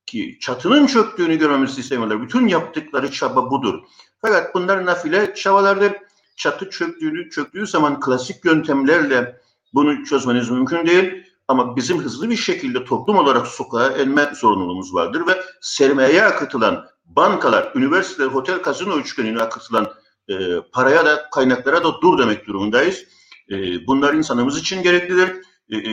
ki 0.06 0.38
çatının 0.40 0.86
çöktüğünü 0.86 1.38
görmemizi 1.38 1.80
istemiyorlar. 1.80 2.22
Bütün 2.22 2.48
yaptıkları 2.48 3.10
çaba 3.10 3.50
budur. 3.50 3.80
Fakat 4.20 4.54
bunlar 4.54 4.86
nafile 4.86 5.34
çabalardır. 5.34 5.92
Çatı 6.36 6.70
çöktüğünü, 6.70 7.30
çöktüğü 7.30 7.66
zaman 7.66 8.00
klasik 8.00 8.44
yöntemlerle 8.44 9.40
bunu 9.74 10.04
çözmeniz 10.04 10.50
mümkün 10.50 10.86
değil. 10.86 11.24
Ama 11.48 11.76
bizim 11.76 11.98
hızlı 11.98 12.30
bir 12.30 12.36
şekilde 12.36 12.84
toplum 12.84 13.16
olarak 13.16 13.46
sokağa 13.46 13.88
elme 13.88 14.32
sorumluluğumuz 14.34 14.94
vardır 14.94 15.26
ve 15.26 15.42
sermayeye 15.60 16.24
akıtılan 16.24 16.86
bankalar, 17.08 17.72
üniversiteler, 17.74 18.28
otel, 18.28 18.62
kazino 18.62 18.98
üçgenine 18.98 19.42
akıtılan 19.42 19.92
e, 20.28 20.34
paraya 20.72 21.06
da 21.06 21.30
kaynaklara 21.30 21.84
da 21.84 22.00
dur 22.02 22.18
demek 22.18 22.46
durumundayız. 22.46 23.04
E, 23.50 23.86
bunlar 23.86 24.14
insanımız 24.14 24.58
için 24.58 24.82
gereklidir. 24.82 25.28
E, 25.70 25.76
e, 25.76 25.92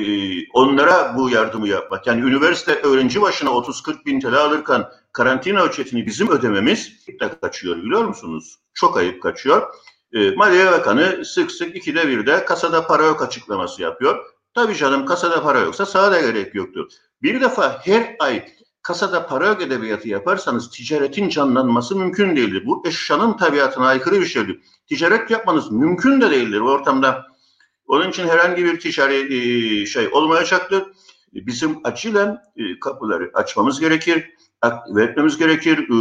onlara 0.54 1.18
bu 1.18 1.30
yardımı 1.30 1.68
yapmak. 1.68 2.08
Yani 2.08 2.22
üniversite 2.22 2.76
öğrenci 2.76 3.22
başına 3.22 3.50
30-40 3.50 4.06
bin 4.06 4.20
TL 4.20 4.34
alırken 4.34 4.86
karantina 5.12 5.66
ücretini 5.66 6.06
bizim 6.06 6.30
ödememiz 6.30 7.08
de 7.22 7.40
kaçıyor 7.42 7.78
biliyor 7.78 8.06
musunuz? 8.06 8.60
Çok 8.74 8.98
ayıp 8.98 9.24
kaçıyor. 9.24 9.74
E, 10.14 10.32
Maliye 10.32 10.72
Bakanı 10.72 11.26
sık 11.26 11.52
sık 11.52 11.76
ikide 11.76 12.08
bir 12.08 12.26
de 12.26 12.46
kasada 12.46 12.88
para 12.88 13.04
yok 13.04 13.22
açıklaması 13.22 13.82
yapıyor. 13.82 14.26
Tabii 14.54 14.76
canım 14.76 15.06
kasada 15.06 15.44
para 15.44 15.60
yoksa 15.60 15.86
sağa 15.86 16.12
da 16.12 16.22
gerek 16.22 16.56
yoktur. 16.56 16.92
Bir 17.22 17.42
defa 17.42 17.82
her 17.84 18.16
ay 18.20 18.46
kasada 18.86 19.28
para 19.28 19.48
yok 19.48 19.62
edebiyatı 19.62 20.10
yaparsanız 20.10 20.70
ticaretin 20.70 21.30
canlanması 21.30 21.96
mümkün 21.96 22.36
değildir. 22.36 22.64
Bu 22.66 22.84
eşyanın 22.88 23.38
tabiatına 23.38 23.88
aykırı 23.88 24.22
bir 24.22 24.26
şeydir. 24.26 24.60
Ticaret 24.88 25.32
yapmanız 25.32 25.72
mümkün 25.72 26.22
de 26.22 26.32
değildir 26.32 26.62
bu 26.62 26.70
ortamda. 26.70 27.26
Onun 27.88 28.10
için 28.10 28.28
herhangi 28.28 28.66
bir 28.66 28.80
ticari 28.80 29.16
e, 29.34 29.86
şey 29.86 30.08
olmayacaktır. 30.12 30.84
Bizim 31.34 31.80
acilen 31.84 32.38
kapıları 32.82 33.32
açmamız 33.34 33.80
gerekir, 33.80 34.34
aktive 34.62 35.04
etmemiz 35.04 35.38
gerekir, 35.38 35.78
e, 35.78 35.98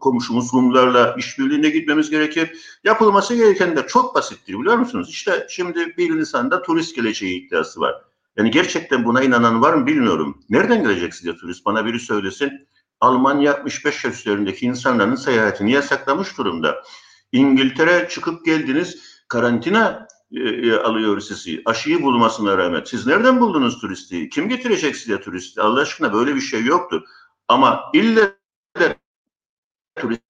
komşumuz 0.00 0.54
Rumlarla 0.54 1.14
işbirliğine 1.18 1.68
gitmemiz 1.68 2.10
gerekir. 2.10 2.50
Yapılması 2.84 3.34
gereken 3.34 3.76
de 3.76 3.86
çok 3.86 4.14
basittir 4.14 4.58
biliyor 4.58 4.76
musunuz? 4.76 5.08
İşte 5.10 5.46
şimdi 5.50 5.96
bir 5.96 6.10
insanda 6.10 6.62
turist 6.62 6.96
geleceği 6.96 7.46
iddiası 7.46 7.80
var. 7.80 7.94
Yani 8.36 8.50
gerçekten 8.50 9.04
buna 9.04 9.22
inanan 9.22 9.62
var 9.62 9.74
mı 9.74 9.86
bilmiyorum. 9.86 10.44
Nereden 10.50 10.82
gelecek 10.82 11.14
size 11.14 11.36
turist? 11.36 11.66
Bana 11.66 11.86
biri 11.86 12.00
söylesin. 12.00 12.68
Almanya 13.00 13.54
65 13.54 14.04
yaş 14.04 14.20
üzerindeki 14.20 14.66
insanların 14.66 15.14
seyahatini 15.14 15.72
yasaklamış 15.72 16.38
durumda. 16.38 16.82
İngiltere 17.32 18.08
çıkıp 18.08 18.44
geldiniz 18.44 19.20
karantina 19.28 20.08
e, 20.32 20.72
alıyor 20.72 21.20
sizi. 21.20 21.62
Aşıyı 21.64 22.02
bulmasına 22.02 22.58
rağmen. 22.58 22.82
Siz 22.86 23.06
nereden 23.06 23.40
buldunuz 23.40 23.80
turisti? 23.80 24.28
Kim 24.28 24.48
getirecek 24.48 24.96
size 24.96 25.20
turisti? 25.20 25.60
Allah 25.60 25.80
aşkına 25.80 26.12
böyle 26.12 26.34
bir 26.34 26.40
şey 26.40 26.64
yoktur. 26.64 27.02
Ama 27.48 27.90
ille 27.94 28.32
de 28.78 28.96
turist 29.96 30.22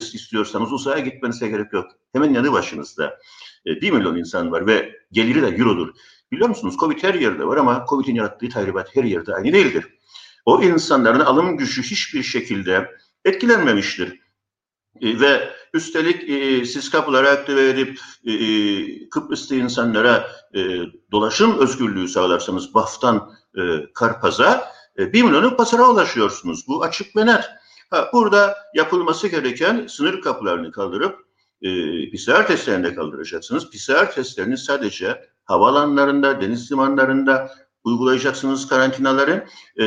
istiyorsanız 0.00 0.72
uzaya 0.72 0.98
gitmenize 0.98 1.48
gerek 1.48 1.72
yok. 1.72 1.90
Hemen 2.12 2.34
yanı 2.34 2.52
başınızda. 2.52 3.18
E, 3.66 3.80
1 3.80 3.90
milyon 3.90 4.16
insan 4.16 4.52
var 4.52 4.66
ve 4.66 4.96
geliri 5.12 5.42
de 5.42 5.46
eurodur. 5.46 5.94
Biliyor 6.32 6.48
musunuz 6.48 6.76
Covid 6.80 7.02
her 7.02 7.14
yerde 7.14 7.46
var 7.46 7.56
ama 7.56 7.84
Covid'in 7.88 8.14
yarattığı 8.14 8.48
tahribat 8.48 8.96
her 8.96 9.04
yerde 9.04 9.34
aynı 9.34 9.52
değildir. 9.52 9.98
O 10.44 10.62
insanların 10.62 11.20
alım 11.20 11.56
gücü 11.56 11.82
hiçbir 11.82 12.22
şekilde 12.22 12.90
etkilenmemiştir. 13.24 14.20
E, 15.00 15.20
ve 15.20 15.48
üstelik 15.74 16.30
e, 16.30 16.64
siz 16.64 16.90
kapıları 16.90 17.30
aktive 17.30 17.68
edip 17.68 18.00
e, 18.24 18.32
e, 18.32 19.08
Kıbrıs'ta 19.08 19.54
insanlara 19.54 20.28
e, 20.54 20.60
dolaşım 21.12 21.58
özgürlüğü 21.58 22.08
sağlarsanız 22.08 22.74
Baf'tan 22.74 23.32
e, 23.58 23.92
Karpaz'a 23.94 24.72
e, 24.98 25.12
1 25.12 25.22
milyonun 25.22 25.56
pasara 25.56 25.88
ulaşıyorsunuz. 25.88 26.68
Bu 26.68 26.82
açık 26.82 27.16
ve 27.16 27.26
net. 27.26 27.44
Ha, 27.90 28.10
burada 28.12 28.56
yapılması 28.74 29.28
gereken 29.28 29.86
sınır 29.86 30.20
kapılarını 30.20 30.72
kaldırıp 30.72 31.26
e, 31.62 31.70
PCR 32.10 32.46
testlerinde 32.46 32.94
kaldıracaksınız. 32.94 33.70
PCR 33.70 34.12
testlerini 34.12 34.58
sadece 34.58 35.28
havalanlarında, 35.46 36.40
deniz 36.40 36.72
limanlarında, 36.72 37.50
uygulayacaksınız 37.84 38.68
karantinaları. 38.68 39.46
E, 39.76 39.86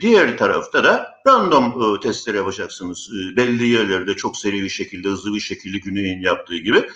diğer 0.00 0.38
tarafta 0.38 0.84
da 0.84 1.14
random 1.26 1.94
e, 1.96 2.00
testler 2.00 2.34
yapacaksınız. 2.34 3.10
E, 3.10 3.36
belli 3.36 3.68
yerlerde 3.68 4.14
çok 4.14 4.36
seri 4.36 4.62
bir 4.62 4.68
şekilde, 4.68 5.08
hızlı 5.08 5.34
bir 5.34 5.40
şekilde 5.40 5.78
Güney'in 5.78 6.20
yaptığı 6.20 6.56
gibi 6.56 6.88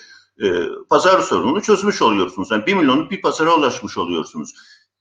e, 0.43 0.47
pazar 0.91 1.21
sorununu 1.21 1.63
çözmüş 1.63 2.03
oluyorsunuz. 2.03 2.51
Yani 2.51 2.67
1 2.67 2.75
milyonluk 2.75 3.11
bir 3.11 3.23
pazara 3.23 3.57
ulaşmış 3.57 3.99
oluyorsunuz. 3.99 4.55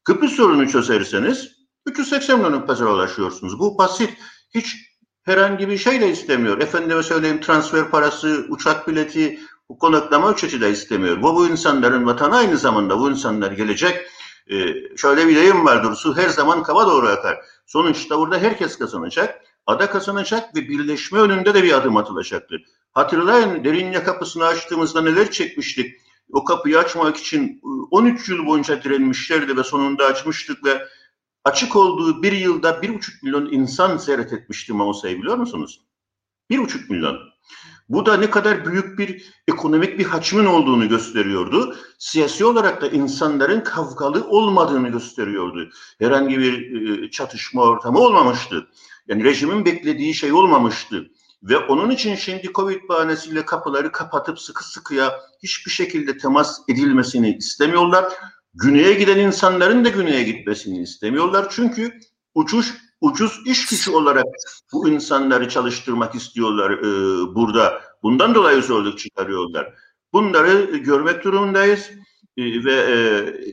Kıbrıs 0.04 0.32
sorununu 0.32 0.70
çözerseniz 0.70 1.52
380 1.86 2.40
milyonluk 2.40 2.68
pazara 2.68 2.94
ulaşıyorsunuz. 2.94 3.60
Bu 3.60 3.78
basit. 3.78 4.10
Hiç 4.56 4.76
herhangi 5.24 5.70
bir 5.70 5.78
şey 5.78 6.02
de 6.02 6.12
istemiyor. 6.12 6.62
Efendime 6.62 7.04
söyleyeyim 7.04 7.42
transfer 7.42 7.90
parası, 7.90 8.46
uçak 8.50 8.88
bileti, 8.88 9.40
konaklama 9.80 10.32
ücreti 10.32 10.62
de 10.62 10.72
istemiyor. 10.72 11.22
Bu, 11.22 11.36
bu 11.36 11.48
insanların 11.48 12.06
vatanı 12.06 12.36
aynı 12.36 12.58
zamanda 12.58 13.00
bu 13.00 13.12
insanlar 13.12 13.52
gelecek. 13.52 14.08
Ee, 14.48 14.66
şöyle 14.98 15.28
bir 15.28 15.36
deyim 15.36 15.66
vardır. 15.66 15.96
Su 15.96 16.18
her 16.18 16.30
zaman 16.30 16.64
kaba 16.64 16.88
doğru 16.88 17.08
akar. 17.08 17.38
Sonuçta 17.66 18.18
burada 18.18 18.38
herkes 18.38 18.78
kazanacak. 18.78 19.42
Ada 19.68 19.90
kazanacak 19.90 20.56
ve 20.56 20.70
birleşme 20.70 21.20
önünde 21.20 21.54
de 21.54 21.64
bir 21.64 21.74
adım 21.74 21.98
atılacaktır. 21.98 22.64
Hatırlayın 22.92 23.64
Derince 23.64 24.04
kapısını 24.04 24.46
açtığımızda 24.46 25.02
neler 25.02 25.32
çekmiştik. 25.32 25.96
O 26.32 26.44
kapıyı 26.44 26.80
açmak 26.80 27.18
için 27.18 27.62
13 27.92 28.30
yıl 28.30 28.46
boyunca 28.46 28.84
direnmişlerdi 28.84 29.58
ve 29.58 29.64
sonunda 29.64 30.06
açmıştık 30.06 30.66
ve 30.66 30.88
açık 31.44 31.76
olduğu 31.76 32.24
bir 32.24 32.32
yılda 32.32 32.82
bir 32.82 32.94
buçuk 32.94 33.24
milyon 33.24 33.52
insan 33.52 33.98
ziyaret 33.98 34.34
etmişti 34.34 34.74
Mausa'yı 34.74 35.18
biliyor 35.18 35.38
musunuz? 35.38 35.82
Bir 36.50 36.58
buçuk 36.58 36.90
milyon. 36.90 37.20
Bu 37.94 38.06
da 38.06 38.18
ne 38.18 38.30
kadar 38.30 38.66
büyük 38.66 39.00
bir 39.00 39.34
ekonomik 39.48 40.00
bir 40.00 40.06
hacmin 40.06 40.46
olduğunu 40.46 40.90
gösteriyordu. 40.90 41.76
Siyasi 42.00 42.46
olarak 42.46 42.82
da 42.82 42.88
insanların 42.88 43.62
kavgalı 43.62 44.28
olmadığını 44.28 44.90
gösteriyordu. 44.90 45.70
Herhangi 46.00 46.40
bir 46.40 46.82
e, 47.04 47.12
çatışma 47.12 47.62
ortamı 47.62 48.00
olmamıştı. 48.00 48.68
Yani 49.08 49.24
rejimin 49.24 49.66
beklediği 49.66 50.14
şey 50.14 50.32
olmamıştı. 50.34 51.10
Ve 51.44 51.58
onun 51.58 51.90
için 51.90 52.16
şimdi 52.16 52.54
Covid 52.54 52.90
bahanesiyle 52.90 53.46
kapıları 53.46 53.92
kapatıp 53.92 54.40
sıkı 54.40 54.70
sıkıya 54.70 55.14
hiçbir 55.44 55.72
şekilde 55.72 56.18
temas 56.18 56.60
edilmesini 56.70 57.38
istemiyorlar. 57.38 58.06
Güneye 58.54 58.94
giden 58.94 59.20
insanların 59.20 59.86
da 59.86 59.90
güneye 59.90 60.24
gitmesini 60.24 60.82
istemiyorlar. 60.82 61.48
Çünkü 61.50 62.00
uçuş 62.36 62.74
ucuz 63.04 63.42
iş 63.46 63.66
gücü 63.66 63.92
olarak 63.92 64.26
bu 64.74 64.90
insanları 64.90 65.50
çalıştırmak 65.50 66.16
istiyorlar 66.16 66.72
e, 66.72 66.84
burada. 67.36 67.82
Bundan 68.04 68.36
dolayı 68.36 68.62
zorluk 68.62 69.00
çıkarıyorlar. 69.00 69.74
Bunları 70.14 70.78
görmek 70.78 71.24
durumundayız 71.24 71.92
e, 72.38 72.44
ve 72.44 72.74
e, 72.74 72.96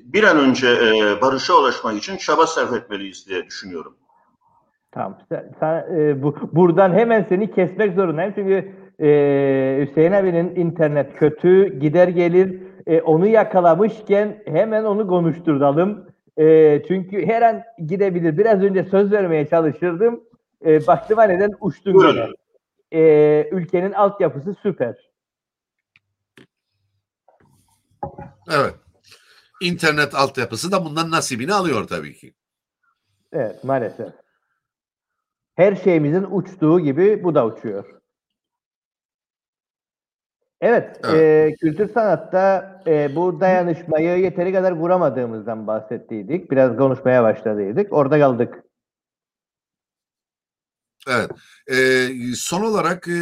bir 0.04 0.24
an 0.24 0.38
önce 0.38 0.68
e, 0.68 1.20
barışa 1.22 1.54
ulaşmak 1.54 1.96
için 1.96 2.16
çaba 2.16 2.46
sarf 2.46 2.72
etmeliyiz 2.72 3.28
diye 3.28 3.46
düşünüyorum. 3.46 3.96
Tamam. 4.92 5.18
Sen, 5.28 5.52
sen 5.60 5.98
e, 5.98 6.22
bu, 6.22 6.34
buradan 6.52 6.92
hemen 6.92 7.26
seni 7.28 7.50
kesmek 7.50 7.94
zorundayım 7.94 8.32
çünkü 8.34 8.72
e, 9.00 9.86
Hüseyin 9.86 10.12
abinin 10.12 10.56
internet 10.56 11.16
kötü 11.16 11.78
gider 11.78 12.08
gelir 12.08 12.62
e, 12.86 13.00
onu 13.00 13.26
yakalamışken 13.26 14.42
hemen 14.46 14.84
onu 14.84 15.06
konuşturalım. 15.06 16.09
E, 16.40 16.83
çünkü 16.88 17.26
her 17.26 17.42
an 17.42 17.62
gidebilir. 17.87 18.38
Biraz 18.38 18.62
önce 18.62 18.85
söz 18.85 19.12
vermeye 19.12 19.48
çalışırdım. 19.48 20.24
E, 20.64 20.87
baktım 20.87 21.18
neden 21.18 21.50
uçtum 21.61 21.98
gene. 21.98 22.29
E, 22.92 23.48
ülkenin 23.53 23.92
altyapısı 23.92 24.55
süper. 24.62 25.11
Evet. 28.50 28.74
İnternet 29.61 30.14
altyapısı 30.14 30.72
da 30.72 30.85
bundan 30.85 31.11
nasibini 31.11 31.55
alıyor 31.55 31.88
tabii 31.88 32.14
ki. 32.14 32.35
Evet 33.33 33.64
maalesef. 33.64 34.12
Her 35.55 35.76
şeyimizin 35.76 36.26
uçtuğu 36.31 36.81
gibi 36.81 37.24
bu 37.24 37.35
da 37.35 37.46
uçuyor. 37.46 37.99
Evet, 40.60 41.00
evet. 41.04 41.52
E, 41.52 41.56
kültür 41.60 41.92
sanatta 41.94 42.82
e, 42.86 43.16
bu 43.16 43.40
dayanışmayı 43.40 44.18
yeteri 44.18 44.52
kadar 44.52 44.80
kuramadığımızdan 44.80 45.66
bahsettiydik. 45.66 46.50
Biraz 46.50 46.76
konuşmaya 46.76 47.22
başladıydık. 47.22 47.92
Orada 47.92 48.18
kaldık. 48.18 48.54
Evet. 51.08 51.30
Ee, 51.72 52.08
son 52.36 52.62
olarak 52.62 53.08
e, 53.08 53.20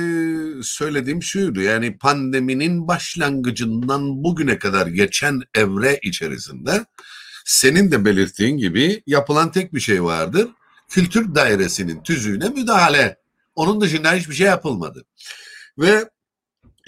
söylediğim 0.63 1.23
şuydu. 1.23 1.61
Yani 1.61 1.99
pandeminin 1.99 2.89
başlangıcından 2.89 4.25
bugüne 4.25 4.59
kadar 4.59 4.87
geçen 4.87 5.41
evre 5.55 5.99
içerisinde 6.03 6.85
senin 7.45 7.91
de 7.91 8.05
belirttiğin 8.05 8.57
gibi 8.57 9.03
yapılan 9.07 9.53
tek 9.53 9.75
bir 9.75 9.81
şey 9.81 10.05
vardır. 10.05 10.49
Kültür 10.89 11.35
dairesinin 11.35 12.03
tüzüğüne 12.03 12.49
müdahale. 12.49 13.17
Onun 13.55 13.81
dışında 13.81 14.13
hiçbir 14.13 14.35
şey 14.35 14.47
yapılmadı. 14.47 15.05
Ve 15.79 16.09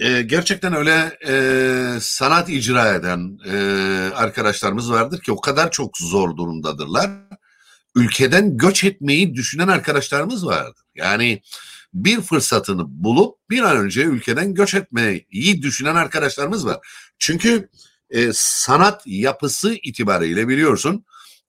e, 0.01 0.21
gerçekten 0.21 0.73
öyle 0.73 1.17
e, 1.27 1.99
sanat 1.99 2.49
icra 2.49 2.93
eden 2.95 3.37
e, 3.45 3.55
arkadaşlarımız 4.15 4.91
vardır 4.91 5.21
ki 5.21 5.31
o 5.31 5.41
kadar 5.41 5.71
çok 5.71 5.97
zor 5.97 6.37
durumdadırlar. 6.37 7.11
Ülkeden 7.95 8.57
göç 8.57 8.83
etmeyi 8.83 9.35
düşünen 9.35 9.67
arkadaşlarımız 9.67 10.45
vardır. 10.45 10.83
Yani 10.95 11.41
bir 11.93 12.21
fırsatını 12.21 12.83
bulup 12.87 13.37
bir 13.49 13.61
an 13.61 13.77
önce 13.77 14.01
ülkeden 14.03 14.53
göç 14.53 14.73
etmeyi 14.73 15.61
düşünen 15.61 15.95
arkadaşlarımız 15.95 16.65
var. 16.65 16.77
Çünkü 17.19 17.69
e, 18.09 18.29
sanat 18.33 19.01
yapısı 19.05 19.73
itibariyle 19.83 20.47
biliyorsun 20.47 21.05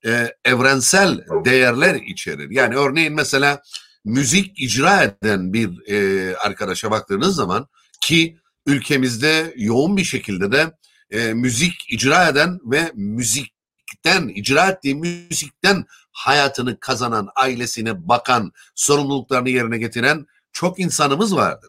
e, 0.06 0.28
evrensel 0.44 1.20
değerler 1.44 1.94
içerir. 1.94 2.50
Yani 2.50 2.76
örneğin 2.76 3.14
mesela 3.14 3.62
müzik 4.04 4.60
icra 4.60 5.02
eden 5.02 5.52
bir 5.52 5.90
e, 5.90 6.36
arkadaşa 6.36 6.90
baktığınız 6.90 7.34
zaman 7.34 7.68
ki 8.00 8.41
ülkemizde 8.66 9.54
yoğun 9.56 9.96
bir 9.96 10.04
şekilde 10.04 10.52
de 10.52 10.72
e, 11.10 11.34
müzik 11.34 11.92
icra 11.92 12.28
eden 12.28 12.58
ve 12.64 12.92
müzikten, 12.94 14.28
icra 14.28 14.70
ettiği 14.70 14.94
müzikten 14.94 15.84
hayatını 16.12 16.80
kazanan, 16.80 17.28
ailesine 17.36 18.08
bakan, 18.08 18.52
sorumluluklarını 18.74 19.50
yerine 19.50 19.78
getiren 19.78 20.26
çok 20.52 20.80
insanımız 20.80 21.36
vardı. 21.36 21.68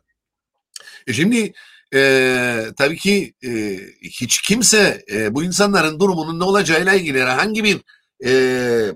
E 1.08 1.14
şimdi 1.14 1.54
e, 1.94 2.66
tabii 2.78 2.98
ki 2.98 3.34
e, 3.46 3.80
hiç 4.02 4.42
kimse 4.42 5.06
e, 5.12 5.36
bu 5.36 5.44
insanların 5.44 6.00
durumunun 6.00 6.40
ne 6.40 6.44
olacağıyla 6.44 6.94
ilgili 6.94 7.22
herhangi 7.22 7.64
bir 7.64 7.82
e, 8.26 8.94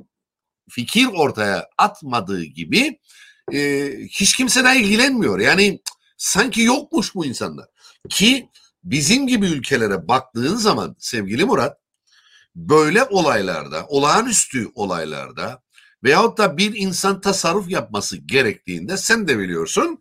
fikir 0.70 1.06
ortaya 1.06 1.68
atmadığı 1.78 2.44
gibi 2.44 3.00
e, 3.54 3.92
hiç 4.10 4.38
kimse 4.38 4.64
de 4.64 4.76
ilgilenmiyor. 4.76 5.40
Yani 5.40 5.80
sanki 6.18 6.62
yokmuş 6.62 7.16
bu 7.16 7.26
insanlar. 7.26 7.66
Ki 8.10 8.50
bizim 8.84 9.28
gibi 9.28 9.46
ülkelere 9.46 10.08
baktığın 10.08 10.56
zaman 10.56 10.96
sevgili 11.00 11.46
Murat 11.46 11.78
böyle 12.56 13.04
olaylarda, 13.04 13.86
olağanüstü 13.88 14.68
olaylarda 14.76 15.62
veyahut 16.04 16.38
da 16.38 16.58
bir 16.58 16.76
insan 16.76 17.22
tasarruf 17.22 17.70
yapması 17.70 18.18
gerektiğinde 18.18 18.98
sen 18.98 19.28
de 19.28 19.40
biliyorsun 19.40 20.00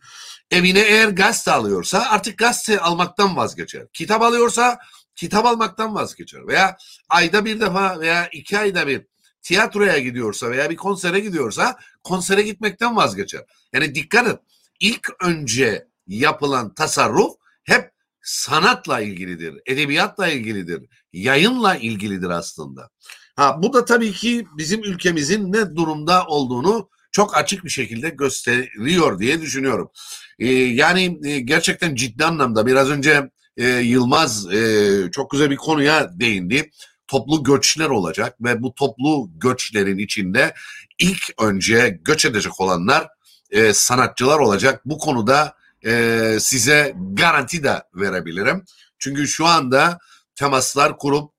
evine 0.51 0.81
eğer 0.81 1.09
gazete 1.09 1.53
alıyorsa 1.53 2.07
artık 2.11 2.39
gazete 2.39 2.81
almaktan 2.81 3.37
vazgeçer. 3.37 3.87
Kitap 3.93 4.23
alıyorsa 4.23 4.79
kitap 5.17 5.47
almaktan 5.47 5.95
vazgeçer. 5.95 6.47
Veya 6.47 6.77
ayda 7.09 7.45
bir 7.45 7.61
defa 7.61 8.01
veya 8.01 8.29
iki 8.29 8.59
ayda 8.59 8.87
bir 8.87 9.07
tiyatroya 9.43 9.99
gidiyorsa 9.99 10.51
veya 10.51 10.71
bir 10.71 10.77
konsere 10.77 11.21
gidiyorsa 11.21 11.77
konsere 12.05 12.43
gitmekten 12.43 12.97
vazgeçer. 12.97 13.45
Yani 13.73 13.95
dikkat 13.95 14.29
et. 14.29 14.39
İlk 14.81 15.11
önce 15.21 15.89
yapılan 16.07 16.75
tasarruf 16.75 17.33
hep 17.67 17.91
sanatla 18.23 19.01
ilgilidir, 19.01 19.55
edebiyatla 19.67 20.29
ilgilidir, 20.29 20.83
yayınla 21.13 21.77
ilgilidir 21.77 22.31
aslında. 22.31 22.91
Ha 23.37 23.63
bu 23.63 23.73
da 23.73 23.85
tabii 23.85 24.13
ki 24.13 24.47
bizim 24.57 24.85
ülkemizin 24.85 25.53
ne 25.53 25.77
durumda 25.77 26.27
olduğunu 26.27 26.89
çok 27.13 27.37
açık 27.37 27.65
bir 27.65 27.71
şekilde 27.71 28.11
gösteriyor 28.11 29.19
diye 29.19 29.41
düşünüyorum. 29.41 29.91
Ee, 30.39 30.47
yani 30.55 31.19
e, 31.25 31.41
gerçekten 31.41 31.95
ciddi 31.95 32.25
anlamda 32.25 32.67
biraz 32.67 32.91
önce 32.91 33.31
e, 33.57 33.69
Yılmaz 33.69 34.55
e, 34.55 35.11
çok 35.13 35.31
güzel 35.31 35.51
bir 35.51 35.57
konuya 35.57 36.21
değindi. 36.21 36.71
Toplu 37.09 37.45
göçler 37.45 37.89
olacak 37.89 38.37
ve 38.41 38.63
bu 38.63 38.75
toplu 38.75 39.31
göçlerin 39.35 39.99
içinde 39.99 40.55
ilk 40.99 41.43
önce 41.43 42.01
göç 42.05 42.25
edecek 42.25 42.61
olanlar 42.61 43.09
e, 43.51 43.73
sanatçılar 43.73 44.39
olacak. 44.39 44.83
Bu 44.85 44.99
konuda 44.99 45.55
e, 45.87 46.37
size 46.40 46.94
garanti 47.12 47.64
de 47.64 47.83
verebilirim. 47.94 48.64
Çünkü 48.99 49.29
şu 49.29 49.46
anda 49.46 49.99
temaslar 50.35 50.99
kurup 50.99 51.33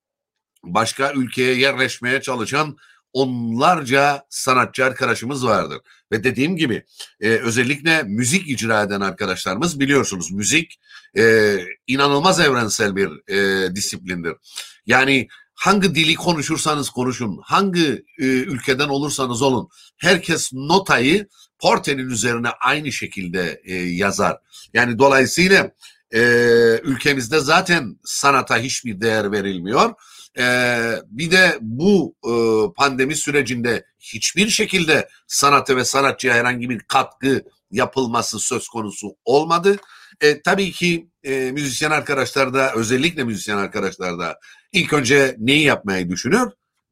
başka 0.64 1.14
ülkeye 1.14 1.56
yerleşmeye 1.56 2.22
çalışan 2.22 2.78
onlarca 3.14 4.26
sanatçı 4.30 4.86
arkadaşımız 4.86 5.46
vardır. 5.46 5.80
Ve 6.12 6.24
dediğim 6.24 6.58
gibi 6.58 6.84
e, 7.22 7.30
özellikle 7.30 8.04
müzik 8.04 8.50
icra 8.50 8.82
eden 8.82 9.02
arkadaşlarımız 9.02 9.80
biliyorsunuz 9.80 10.32
müzik 10.32 10.80
e, 11.18 11.56
inanılmaz 11.88 12.40
evrensel 12.40 12.96
bir 12.96 13.32
e, 13.34 13.76
disiplindir. 13.76 14.34
Yani 14.86 15.28
hangi 15.58 15.96
dili 15.96 16.16
konuşursanız 16.16 16.90
konuşun, 16.90 17.40
hangi 17.44 18.06
e, 18.20 18.26
ülkeden 18.26 18.88
olursanız 18.88 19.42
olun, 19.42 19.70
herkes 19.98 20.54
notayı 20.54 21.28
Porte'nin 21.60 22.10
üzerine 22.10 22.50
aynı 22.50 22.92
şekilde 22.92 23.62
e, 23.66 23.76
yazar. 23.76 24.38
Yani 24.74 25.00
dolayısıyla 25.00 25.72
e, 26.14 26.20
ülkemizde 26.84 27.40
zaten 27.40 28.00
sanata 28.04 28.58
hiçbir 28.58 29.02
değer 29.02 29.32
verilmiyor. 29.32 29.94
E, 30.40 30.46
bir 31.06 31.32
de 31.32 31.58
bu 31.62 32.16
e, 32.26 32.34
pandemi 32.74 33.16
sürecinde 33.16 33.86
hiçbir 34.00 34.50
şekilde 34.50 35.10
sanata 35.28 35.76
ve 35.76 35.86
sanatçıya 35.86 36.34
herhangi 36.34 36.70
bir 36.70 36.80
katkı 36.80 37.44
yapılması 37.72 38.40
söz 38.40 38.68
konusu 38.68 39.16
olmadı. 39.26 39.78
E, 40.22 40.42
tabii 40.42 40.72
ki 40.72 41.08
e, 41.24 41.52
müzisyen 41.52 41.92
arkadaşlar 41.92 42.54
da 42.54 42.74
özellikle 42.74 43.24
müzisyen 43.24 43.58
arkadaşlar 43.58 44.20
da 44.20 44.40
ilk 44.72 44.94
önce 44.94 45.36
neyi 45.40 45.64
yapmayı 45.64 46.10
düşünür? 46.10 46.52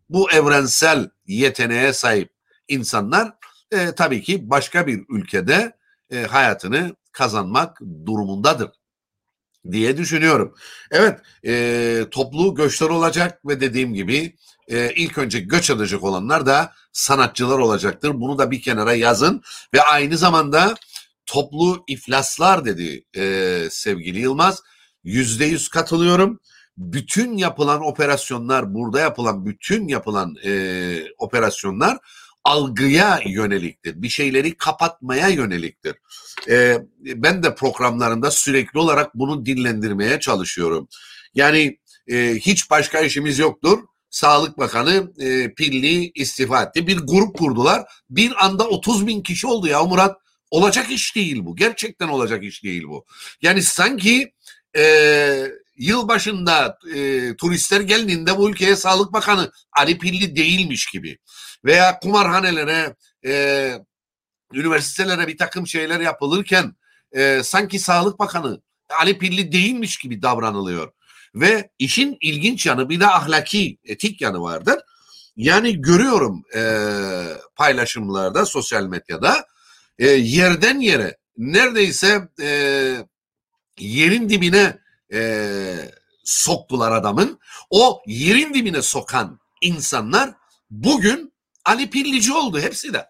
Bu 0.09 0.31
evrensel 0.31 1.09
yeteneğe 1.27 1.93
sahip 1.93 2.29
insanlar 2.67 3.33
e, 3.71 3.91
tabii 3.95 4.21
ki 4.21 4.49
başka 4.49 4.87
bir 4.87 5.05
ülkede 5.09 5.77
e, 6.11 6.23
hayatını 6.23 6.95
kazanmak 7.11 7.81
durumundadır 8.05 8.69
diye 9.71 9.97
düşünüyorum. 9.97 10.55
Evet 10.91 11.19
e, 11.45 12.05
toplu 12.11 12.55
göçler 12.55 12.89
olacak 12.89 13.39
ve 13.45 13.61
dediğim 13.61 13.93
gibi 13.93 14.35
e, 14.67 14.93
ilk 14.95 15.17
önce 15.17 15.39
göç 15.39 15.69
edecek 15.69 16.03
olanlar 16.03 16.45
da 16.45 16.73
sanatçılar 16.91 17.59
olacaktır. 17.59 18.11
Bunu 18.13 18.37
da 18.37 18.51
bir 18.51 18.61
kenara 18.61 18.93
yazın 18.93 19.41
ve 19.73 19.81
aynı 19.81 20.17
zamanda 20.17 20.75
toplu 21.25 21.83
iflaslar 21.87 22.65
dedi 22.65 23.05
e, 23.15 23.67
sevgili 23.71 24.19
Yılmaz. 24.19 24.63
Yüzde 25.03 25.45
yüz 25.45 25.69
katılıyorum. 25.69 26.39
Bütün 26.77 27.37
yapılan 27.37 27.85
operasyonlar, 27.85 28.73
burada 28.73 28.99
yapılan 28.99 29.45
bütün 29.45 29.87
yapılan 29.87 30.35
e, 30.43 30.51
operasyonlar 31.17 31.97
algıya 32.43 33.19
yöneliktir. 33.25 34.01
Bir 34.01 34.09
şeyleri 34.09 34.57
kapatmaya 34.57 35.27
yöneliktir. 35.27 35.95
E, 36.49 36.77
ben 36.99 37.43
de 37.43 37.55
programlarında 37.55 38.31
sürekli 38.31 38.79
olarak 38.79 39.15
bunu 39.15 39.45
dinlendirmeye 39.45 40.19
çalışıyorum. 40.19 40.87
Yani 41.35 41.79
e, 42.07 42.35
hiç 42.35 42.69
başka 42.69 42.99
işimiz 42.99 43.39
yoktur. 43.39 43.79
Sağlık 44.09 44.57
Bakanı 44.57 45.13
e, 45.19 45.53
Pilli 45.53 46.11
istifa 46.15 46.63
etti. 46.63 46.87
Bir 46.87 46.97
grup 46.97 47.37
kurdular. 47.37 47.85
Bir 48.09 48.45
anda 48.45 48.67
30 48.67 49.07
bin 49.07 49.21
kişi 49.21 49.47
oldu 49.47 49.67
ya 49.67 49.83
Murat. 49.83 50.17
Olacak 50.51 50.91
iş 50.91 51.15
değil 51.15 51.45
bu. 51.45 51.55
Gerçekten 51.55 52.07
olacak 52.07 52.43
iş 52.43 52.63
değil 52.63 52.83
bu. 52.87 53.05
Yani 53.41 53.63
sanki 53.63 54.33
e, 54.77 54.83
yıl 55.77 56.07
başında 56.07 56.77
e, 56.95 57.35
turistler 57.35 57.81
geldiğinde 57.81 58.37
bu 58.37 58.49
ülkeye 58.49 58.75
Sağlık 58.75 59.13
Bakanı 59.13 59.51
Ali 59.71 59.97
Pilli 59.97 60.35
değilmiş 60.35 60.85
gibi. 60.85 61.17
Veya 61.65 61.99
kumarhanelere, 61.99 62.95
e, 63.25 63.73
üniversitelere 64.53 65.27
bir 65.27 65.37
takım 65.37 65.67
şeyler 65.67 65.99
yapılırken 65.99 66.75
e, 67.11 67.41
sanki 67.43 67.79
Sağlık 67.79 68.19
Bakanı 68.19 68.61
Ali 68.99 69.17
Pilli 69.17 69.51
değilmiş 69.51 69.97
gibi 69.97 70.21
davranılıyor. 70.21 70.91
Ve 71.35 71.69
işin 71.79 72.17
ilginç 72.21 72.65
yanı 72.65 72.89
bir 72.89 72.99
de 72.99 73.07
ahlaki, 73.07 73.77
etik 73.83 74.21
yanı 74.21 74.41
vardır. 74.41 74.79
Yani 75.35 75.81
görüyorum 75.81 76.43
e, 76.55 76.61
paylaşımlarda, 77.55 78.45
sosyal 78.45 78.83
medyada 78.83 79.45
e, 79.99 80.07
yerden 80.07 80.79
yere 80.79 81.17
neredeyse 81.37 82.27
e, 82.41 82.49
yerin 83.79 84.29
dibine 84.29 84.84
e, 85.13 85.75
soktular 86.23 86.91
adamın. 86.91 87.39
O 87.69 88.01
yerin 88.07 88.53
dibine 88.53 88.81
sokan 88.81 89.39
insanlar 89.61 90.33
bugün 90.69 91.33
Ali 91.65 91.89
Pillici 91.89 92.33
oldu 92.33 92.59
hepsi 92.59 92.93
de. 92.93 93.05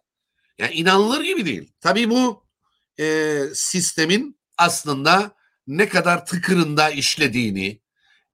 Yani 0.57 0.73
inanılır 0.73 1.23
gibi 1.23 1.45
değil. 1.45 1.71
Tabii 1.81 2.09
bu 2.09 2.43
e, 2.99 3.39
sistemin 3.53 4.39
aslında 4.57 5.35
ne 5.67 5.89
kadar 5.89 6.25
tıkırında 6.25 6.89
işlediğini, 6.89 7.81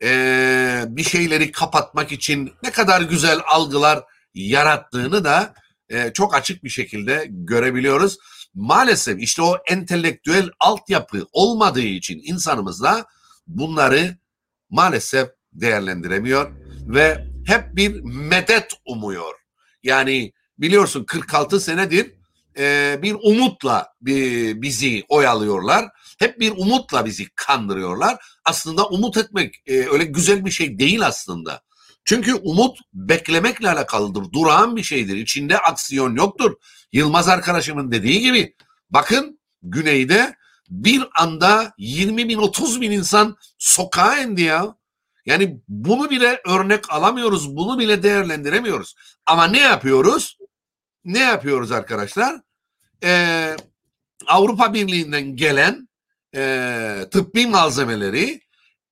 e, 0.03 0.83
bir 0.87 1.03
şeyleri 1.03 1.51
kapatmak 1.51 2.11
için 2.11 2.53
ne 2.63 2.71
kadar 2.71 3.01
güzel 3.01 3.39
algılar 3.47 4.03
yarattığını 4.33 5.23
da 5.23 5.53
e, 5.89 6.13
çok 6.13 6.35
açık 6.35 6.63
bir 6.63 6.69
şekilde 6.69 7.25
görebiliyoruz. 7.29 8.17
Maalesef 8.53 9.19
işte 9.19 9.41
o 9.41 9.57
entelektüel 9.67 10.49
altyapı 10.59 11.27
olmadığı 11.31 11.81
için 11.81 12.21
insanımızda 12.23 13.05
bunları 13.57 14.17
maalesef 14.69 15.29
değerlendiremiyor 15.53 16.51
ve 16.87 17.27
hep 17.45 17.75
bir 17.75 18.01
medet 18.03 18.71
umuyor. 18.85 19.33
Yani 19.83 20.31
biliyorsun 20.57 21.03
46 21.03 21.59
senedir 21.59 22.11
e, 22.57 22.99
bir 23.01 23.15
umutla 23.23 23.87
bir, 24.01 24.61
bizi 24.61 25.03
oyalıyorlar. 25.09 25.89
Hep 26.19 26.39
bir 26.39 26.51
umutla 26.51 27.05
bizi 27.05 27.29
kandırıyorlar. 27.35 28.23
Aslında 28.45 28.87
umut 28.87 29.17
etmek 29.17 29.55
e, 29.65 29.73
öyle 29.73 30.05
güzel 30.05 30.45
bir 30.45 30.51
şey 30.51 30.79
değil 30.79 31.05
aslında. 31.05 31.61
Çünkü 32.05 32.33
umut 32.33 32.79
beklemekle 32.93 33.69
alakalıdır. 33.69 34.31
Durağan 34.33 34.75
bir 34.75 34.83
şeydir. 34.83 35.15
İçinde 35.15 35.57
aksiyon 35.57 36.15
yoktur. 36.15 36.55
Yılmaz 36.91 37.27
arkadaşımın 37.27 37.91
dediği 37.91 38.19
gibi 38.19 38.55
bakın 38.89 39.39
güneyde 39.63 40.35
bir 40.71 41.07
anda 41.15 41.73
20 41.77 42.29
bin 42.29 42.37
30 42.37 42.81
bin 42.81 42.91
insan 42.91 43.37
sokağa 43.57 44.17
indi 44.17 44.41
ya. 44.41 44.75
Yani 45.25 45.61
bunu 45.67 46.09
bile 46.09 46.41
örnek 46.45 46.91
alamıyoruz. 46.91 47.55
Bunu 47.55 47.79
bile 47.79 48.03
değerlendiremiyoruz. 48.03 48.95
Ama 49.25 49.47
ne 49.47 49.59
yapıyoruz? 49.59 50.37
Ne 51.05 51.19
yapıyoruz 51.19 51.71
arkadaşlar? 51.71 52.41
Ee, 53.03 53.55
Avrupa 54.27 54.73
Birliği'nden 54.73 55.35
gelen 55.35 55.89
e, 56.35 57.05
tıbbi 57.11 57.47
malzemeleri, 57.47 58.41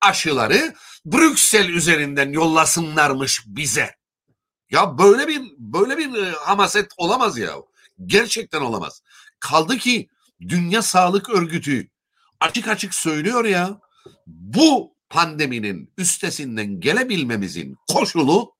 aşıları 0.00 0.74
Brüksel 1.04 1.68
üzerinden 1.68 2.32
yollasınlarmış 2.32 3.42
bize. 3.46 3.94
Ya 4.70 4.98
böyle 4.98 5.28
bir 5.28 5.42
böyle 5.58 5.98
bir 5.98 6.22
e, 6.22 6.30
hamaset 6.30 6.90
olamaz 6.96 7.38
ya. 7.38 7.54
Gerçekten 8.06 8.60
olamaz. 8.60 9.02
Kaldı 9.40 9.78
ki 9.78 10.08
Dünya 10.48 10.82
Sağlık 10.82 11.30
Örgütü 11.30 11.88
açık 12.40 12.68
açık 12.68 12.94
söylüyor 12.94 13.44
ya. 13.44 13.80
Bu 14.26 14.94
pandeminin 15.10 15.92
üstesinden 15.98 16.80
gelebilmemizin 16.80 17.76
koşulu 17.92 18.54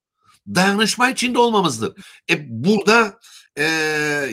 dayanışma 0.47 1.11
içinde 1.11 1.39
olmamızdır. 1.39 1.93
E 2.31 2.35
burada 2.49 3.19
e, 3.57 3.65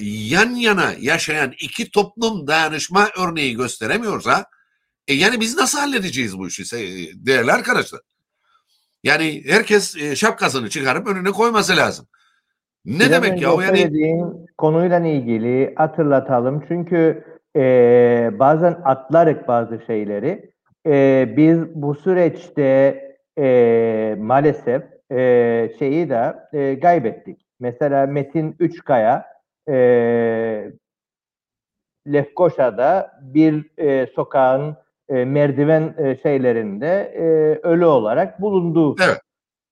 yan 0.03 0.49
yana 0.49 0.93
yaşayan 0.99 1.53
iki 1.62 1.91
toplum 1.91 2.47
dayanışma 2.47 3.10
örneği 3.19 3.55
gösteremiyorsa 3.55 4.45
e, 5.07 5.13
yani 5.13 5.39
biz 5.39 5.57
nasıl 5.57 5.79
halledeceğiz 5.79 6.38
bu 6.38 6.47
işi 6.47 6.63
değerli 7.25 7.51
arkadaşlar? 7.51 8.01
Yani 9.03 9.43
herkes 9.47 9.97
e, 9.97 10.15
şapkasını 10.15 10.69
çıkarıp 10.69 11.07
önüne 11.07 11.31
koyması 11.31 11.77
lazım. 11.77 12.07
Ne 12.86 12.99
Biraz 12.99 13.12
demek 13.12 13.41
ya? 13.41 13.53
o 13.53 13.62
Yani 13.62 13.91
konuyla 14.57 14.99
ilgili 14.99 15.73
hatırlatalım. 15.75 16.65
Çünkü 16.67 17.23
e, 17.55 18.31
bazen 18.39 18.77
atlarık 18.83 19.47
bazı 19.47 19.79
şeyleri. 19.88 20.51
E, 20.88 21.25
biz 21.38 21.75
bu 21.75 21.95
süreçte 21.95 23.01
e, 23.39 24.15
maalesef 24.19 24.83
e, 25.12 25.69
şeyi 25.79 26.10
de 26.10 26.36
e, 26.53 26.79
kaybettik. 26.79 27.45
Mesela 27.60 28.05
Metin 28.05 28.55
Üçkaya 28.60 29.25
e, 29.69 30.71
Lefkoşa'da 32.07 33.19
bir 33.21 33.65
e, 33.77 34.07
sokağın 34.07 34.77
e, 35.10 35.25
merdiven 35.25 35.95
e, 35.97 36.15
şeylerinde 36.15 37.13
e, 37.15 37.23
ölü 37.67 37.86
olarak 37.86 38.41
bulundu. 38.41 38.95
Evet. 39.05 39.21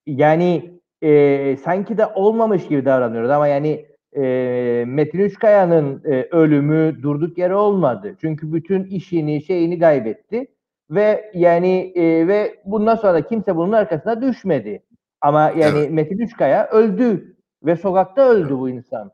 Yani 0.07 0.79
e, 1.01 1.57
sanki 1.57 1.97
de 1.97 2.05
olmamış 2.05 2.67
gibi 2.67 2.85
davranıyoruz 2.85 3.29
ama 3.29 3.47
yani 3.47 3.85
e, 4.15 4.84
Metin 4.88 5.19
Üçkaya'nın 5.19 6.01
e, 6.06 6.28
ölümü 6.32 7.04
durduk 7.04 7.38
yere 7.38 7.56
olmadı. 7.56 8.15
Çünkü 8.21 8.54
bütün 8.54 8.84
işini, 8.84 9.41
şeyini 9.43 9.80
kaybetti 9.80 10.47
ve 10.89 11.32
yani 11.34 11.93
e, 11.95 12.28
ve 12.28 12.56
bundan 12.65 12.95
sonra 12.95 13.13
da 13.13 13.28
kimse 13.28 13.56
bunun 13.56 13.71
arkasına 13.71 14.21
düşmedi. 14.21 14.84
Ama 15.21 15.41
yani 15.58 15.78
Evet. 15.80 15.91
Metin 15.91 16.17
Üçkaya 16.17 16.67
öldü 16.67 17.36
ve 17.63 17.75
sokakta 17.75 18.30
öldü 18.30 18.58
bu 18.58 18.69
insan. 18.69 19.12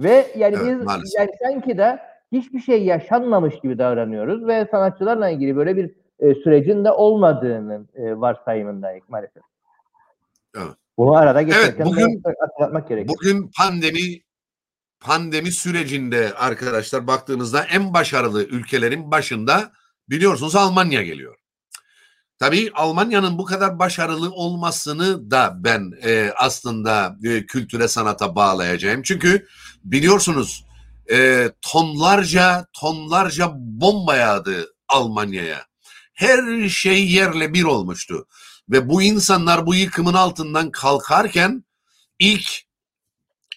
Ve 0.00 0.26
yani 0.36 0.56
Evet, 0.62 0.66
biz 0.66 0.84
maalesef. 0.86 1.18
yani 1.20 1.30
sanki 1.42 1.78
de 1.78 1.98
hiçbir 2.32 2.60
şey 2.60 2.84
yaşanmamış 2.84 3.60
gibi 3.60 3.78
davranıyoruz 3.78 4.46
ve 4.46 4.66
sanatçılarla 4.70 5.28
ilgili 5.30 5.56
böyle 5.56 5.76
bir 5.76 5.90
e, 6.20 6.34
sürecin 6.34 6.84
de 6.84 6.90
olmadığının 6.92 7.88
e, 7.94 8.20
varsayımındayız 8.20 9.04
maalesef. 9.08 9.42
Evet. 10.56 10.66
Bunu 10.98 11.16
arada 11.16 11.42
geçerken 11.42 11.86
bugün- 11.86 12.24
de 12.24 12.34
hatırlatmak 12.40 12.88
gerekiyor. 12.88 13.16
Bugün 13.22 13.50
pandemi 13.58 14.00
pandemi 15.00 15.52
sürecinde 15.52 16.34
arkadaşlar 16.34 17.06
baktığınızda 17.06 17.64
en 17.64 17.94
başarılı 17.94 18.44
ülkelerin 18.44 19.10
başında 19.10 19.72
biliyorsunuz 20.08 20.56
Almanya 20.56 21.02
geliyor. 21.02 21.36
Tabii 22.38 22.70
Almanya'nın 22.74 23.38
bu 23.38 23.44
kadar 23.44 23.78
başarılı 23.78 24.30
olmasını 24.30 25.30
da 25.30 25.54
ben 25.56 25.92
e, 26.04 26.32
aslında 26.36 27.16
e, 27.24 27.46
kültüre 27.46 27.88
sanata 27.88 28.34
bağlayacağım. 28.34 29.02
Çünkü 29.02 29.46
biliyorsunuz 29.84 30.64
e, 31.12 31.50
tonlarca 31.62 32.66
tonlarca 32.72 33.50
bomba 33.54 34.16
yağdı 34.16 34.74
Almanya'ya. 34.88 35.66
Her 36.14 36.68
şey 36.68 37.10
yerle 37.10 37.54
bir 37.54 37.64
olmuştu. 37.64 38.26
Ve 38.68 38.88
bu 38.88 39.02
insanlar 39.02 39.66
bu 39.66 39.74
yıkımın 39.74 40.14
altından 40.14 40.70
kalkarken 40.70 41.64
ilk 42.18 42.62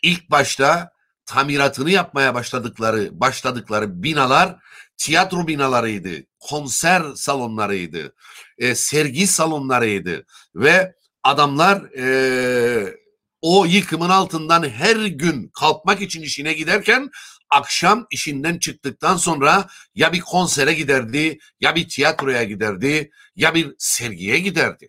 ilk 0.01 0.31
başta 0.31 0.92
tamiratını 1.25 1.91
yapmaya 1.91 2.35
başladıkları 2.35 3.19
başladıkları 3.19 4.03
binalar 4.03 4.55
tiyatro 4.97 5.47
binalarıydı, 5.47 6.09
konser 6.39 7.03
salonlarıydı, 7.15 8.15
e, 8.57 8.75
sergi 8.75 9.27
salonlarıydı 9.27 10.25
ve 10.55 10.95
adamlar 11.23 11.83
e, 11.97 12.97
o 13.41 13.65
yıkımın 13.65 14.09
altından 14.09 14.69
her 14.69 15.05
gün 15.05 15.51
kalkmak 15.53 16.01
için 16.01 16.21
işine 16.21 16.53
giderken 16.53 17.09
akşam 17.49 18.07
işinden 18.11 18.59
çıktıktan 18.59 19.17
sonra 19.17 19.67
ya 19.95 20.13
bir 20.13 20.19
konsere 20.19 20.73
giderdi, 20.73 21.39
ya 21.59 21.75
bir 21.75 21.89
tiyatroya 21.89 22.43
giderdi, 22.43 23.11
ya 23.35 23.55
bir 23.55 23.75
sergiye 23.77 24.39
giderdi. 24.39 24.87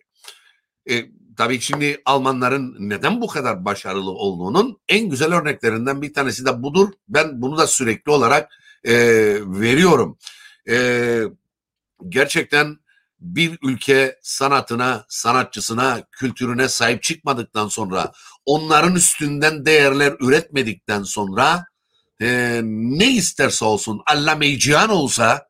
E, 0.89 1.05
tabii 1.37 1.61
şimdi 1.61 2.01
Almanların 2.05 2.75
neden 2.79 3.21
bu 3.21 3.27
kadar 3.27 3.65
başarılı 3.65 4.11
olduğunun 4.11 4.79
en 4.89 5.09
güzel 5.09 5.33
örneklerinden 5.33 6.01
bir 6.01 6.13
tanesi 6.13 6.45
de 6.45 6.63
budur. 6.63 6.89
Ben 7.07 7.41
bunu 7.41 7.57
da 7.57 7.67
sürekli 7.67 8.11
olarak 8.11 8.51
e, 8.83 8.93
veriyorum. 9.45 10.17
E, 10.69 11.21
gerçekten 12.09 12.77
bir 13.19 13.57
ülke 13.63 14.19
sanatına, 14.21 15.05
sanatçısına, 15.09 16.03
kültürüne 16.11 16.67
sahip 16.67 17.03
çıkmadıktan 17.03 17.67
sonra, 17.67 18.11
onların 18.45 18.95
üstünden 18.95 19.65
değerler 19.65 20.13
üretmedikten 20.19 21.03
sonra 21.03 21.65
e, 22.21 22.61
ne 22.63 23.11
isterse 23.11 23.65
olsun, 23.65 24.01
Allah 24.07 24.35
meycihan 24.35 24.89
olsa, 24.89 25.47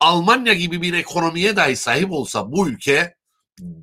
Almanya 0.00 0.54
gibi 0.54 0.82
bir 0.82 0.94
ekonomiye 0.94 1.56
dahi 1.56 1.76
sahip 1.76 2.12
olsa 2.12 2.52
bu 2.52 2.68
ülke 2.68 3.14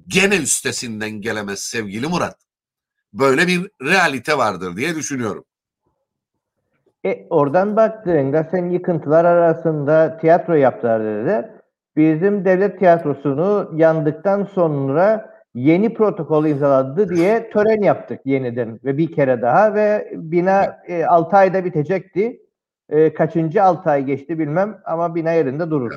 gene 0.08 0.38
üstesinden 0.38 1.12
gelemez 1.12 1.60
sevgili 1.60 2.08
Murat. 2.08 2.38
Böyle 3.14 3.48
bir 3.48 3.70
realite 3.82 4.38
vardır 4.38 4.78
diye 4.78 4.96
düşünüyorum. 4.96 5.46
E, 7.06 7.28
oradan 7.30 7.76
baktığında 7.76 8.48
sen 8.52 8.70
yıkıntılar 8.70 9.26
arasında 9.26 10.18
tiyatro 10.18 10.56
yaptılar 10.56 11.04
dediler. 11.04 11.50
Bizim 11.96 12.46
devlet 12.46 12.80
tiyatrosunu 12.80 13.72
yandıktan 13.76 14.44
sonra 14.44 15.34
yeni 15.56 15.94
protokol 15.94 16.46
imzaladı 16.46 17.16
diye 17.16 17.50
tören 17.54 17.82
yaptık 17.82 18.22
yeniden 18.26 18.80
ve 18.84 18.98
bir 18.98 19.12
kere 19.12 19.42
daha 19.42 19.76
ve 19.76 20.12
bina 20.16 20.80
e, 20.88 21.06
6 21.06 21.38
ayda 21.38 21.66
bitecekti. 21.66 22.40
E, 22.90 23.14
kaçıncı 23.14 23.64
6 23.64 23.90
ay 23.90 24.06
geçti 24.06 24.40
bilmem 24.40 24.82
ama 24.86 25.16
bina 25.16 25.32
yerinde 25.32 25.70
durur. 25.70 25.92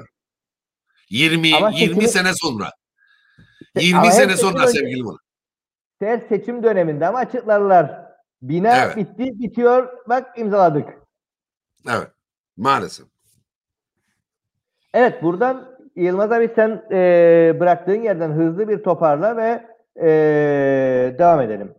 20 1.11 1.57
ama 1.57 1.71
20 1.71 1.79
seçimi, 1.79 2.09
sene 2.09 2.35
sonra. 2.35 2.71
20 3.77 4.13
sene 4.13 4.37
sonra 4.37 4.67
sevgili 4.67 5.03
Murat. 5.03 5.21
Her 5.99 6.19
seçim 6.29 6.63
döneminde 6.63 7.07
ama 7.07 7.19
açıklarlar. 7.19 8.11
Bina 8.43 8.77
evet. 8.85 8.97
bitti, 8.97 9.39
bitiyor. 9.39 10.09
Bak 10.09 10.39
imzaladık. 10.39 10.89
Evet. 11.89 12.09
Maalesef. 12.57 13.07
Evet 14.95 15.23
buradan 15.23 15.71
Yılmaz 15.97 16.33
abi 16.33 16.51
sen 16.55 16.85
e, 16.91 17.57
bıraktığın 17.61 18.03
yerden 18.03 18.31
hızlı 18.31 18.69
bir 18.69 18.83
toparla 18.83 19.37
ve 19.37 19.67
e, 19.97 20.09
devam 21.19 21.41
edelim. 21.41 21.75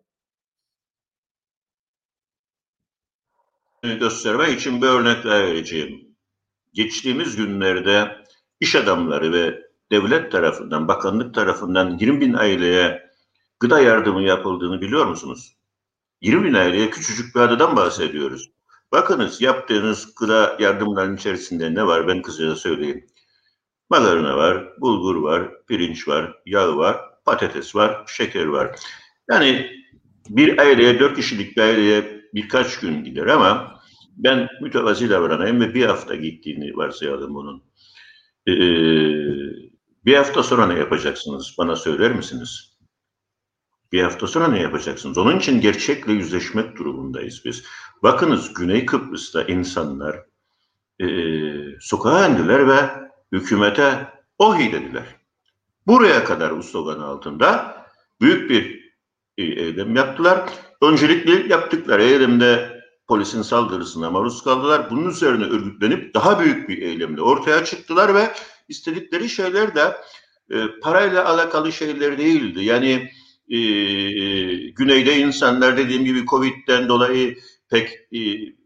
Göstermek 3.84 4.60
için 4.60 4.82
bir 4.82 4.88
örnek 4.88 5.26
vereceğim. 5.26 6.16
Geçtiğimiz 6.74 7.36
günlerde 7.36 8.08
iş 8.60 8.76
adamları 8.76 9.34
ve 9.34 9.71
devlet 9.92 10.32
tarafından, 10.32 10.88
bakanlık 10.88 11.34
tarafından 11.34 11.98
20 11.98 12.22
bin 12.22 12.34
aileye 12.34 13.12
gıda 13.60 13.80
yardımı 13.80 14.24
yapıldığını 14.24 14.82
biliyor 14.82 15.06
musunuz? 15.06 15.58
20 16.22 16.44
bin 16.44 16.54
aileye 16.54 16.90
küçücük 16.90 17.36
bir 17.36 17.40
adadan 17.40 17.76
bahsediyoruz. 17.76 18.52
Bakınız 18.92 19.42
yaptığınız 19.42 20.16
gıda 20.16 20.58
yardımlarının 20.60 21.16
içerisinde 21.16 21.76
ne 21.76 21.88
var 21.88 22.08
ben 22.08 22.22
kısaca 22.22 22.56
söyleyeyim. 22.56 23.06
Makarna 23.90 24.38
var, 24.38 24.82
bulgur 24.82 25.16
var, 25.16 25.66
pirinç 25.68 26.08
var, 26.08 26.42
yağ 26.46 26.78
var, 26.78 26.98
patates 27.26 27.76
var, 27.76 28.04
şeker 28.08 28.46
var. 28.46 28.76
Yani 29.30 29.72
bir 30.30 30.58
aileye, 30.58 31.00
dört 31.00 31.16
kişilik 31.16 31.58
bir 31.58 31.62
aileye 31.62 32.22
birkaç 32.34 32.80
gün 32.80 33.04
gider 33.04 33.28
ama 33.28 33.82
ben 34.18 34.48
mütevazi 34.62 35.10
davranayım 35.10 35.62
ve 35.62 35.74
bir 35.74 35.86
hafta 35.86 36.16
gittiğini 36.16 36.78
varsayalım 36.78 37.34
bunun. 37.34 37.64
Ee, 38.48 39.71
bir 40.06 40.16
hafta 40.16 40.44
sonra 40.44 40.68
ne 40.68 40.80
yapacaksınız? 40.80 41.56
Bana 41.58 41.76
söyler 41.76 42.12
misiniz? 42.12 42.78
Bir 43.92 44.04
hafta 44.04 44.28
sonra 44.28 44.48
ne 44.48 44.60
yapacaksınız? 44.60 45.18
Onun 45.18 45.40
için 45.40 45.62
gerçekle 45.62 46.14
yüzleşmek 46.14 46.78
durumundayız 46.78 47.42
biz. 47.46 47.64
Bakınız 48.04 48.54
Güney 48.54 48.86
Kıbrıs'ta 48.86 49.44
insanlar 49.44 50.26
e, 51.00 51.08
sokağa 51.80 52.28
indiler 52.28 52.68
ve 52.68 52.90
hükümete 53.32 54.08
ohi 54.38 54.72
dediler. 54.72 55.16
Buraya 55.88 56.24
kadar 56.24 56.58
bu 56.58 56.64
slogan 56.64 57.00
altında 57.00 57.78
büyük 58.22 58.50
bir 58.50 58.94
e, 59.38 59.44
eylem 59.44 59.96
yaptılar. 59.96 60.50
Öncelikle 60.82 61.54
yaptıkları 61.54 62.04
eylemde 62.04 62.82
polisin 63.08 63.42
saldırısına 63.42 64.10
maruz 64.10 64.44
kaldılar. 64.44 64.90
Bunun 64.90 65.10
üzerine 65.10 65.44
örgütlenip 65.44 66.14
daha 66.14 66.40
büyük 66.40 66.70
bir 66.70 66.82
eylemle 66.82 67.22
ortaya 67.22 67.66
çıktılar 67.66 68.16
ve 68.16 68.32
istedikleri 68.72 69.30
şeyler 69.30 69.76
de 69.76 69.98
e, 70.50 70.80
parayla 70.82 71.26
alakalı 71.26 71.72
şeyler 71.72 72.18
değildi. 72.18 72.64
Yani 72.64 73.10
e, 73.50 73.60
güneyde 74.70 75.18
insanlar 75.18 75.78
dediğim 75.78 76.06
gibi 76.06 76.26
Covid'den 76.26 76.90
dolayı 76.90 77.38
pek 77.70 77.90
e, 78.14 78.20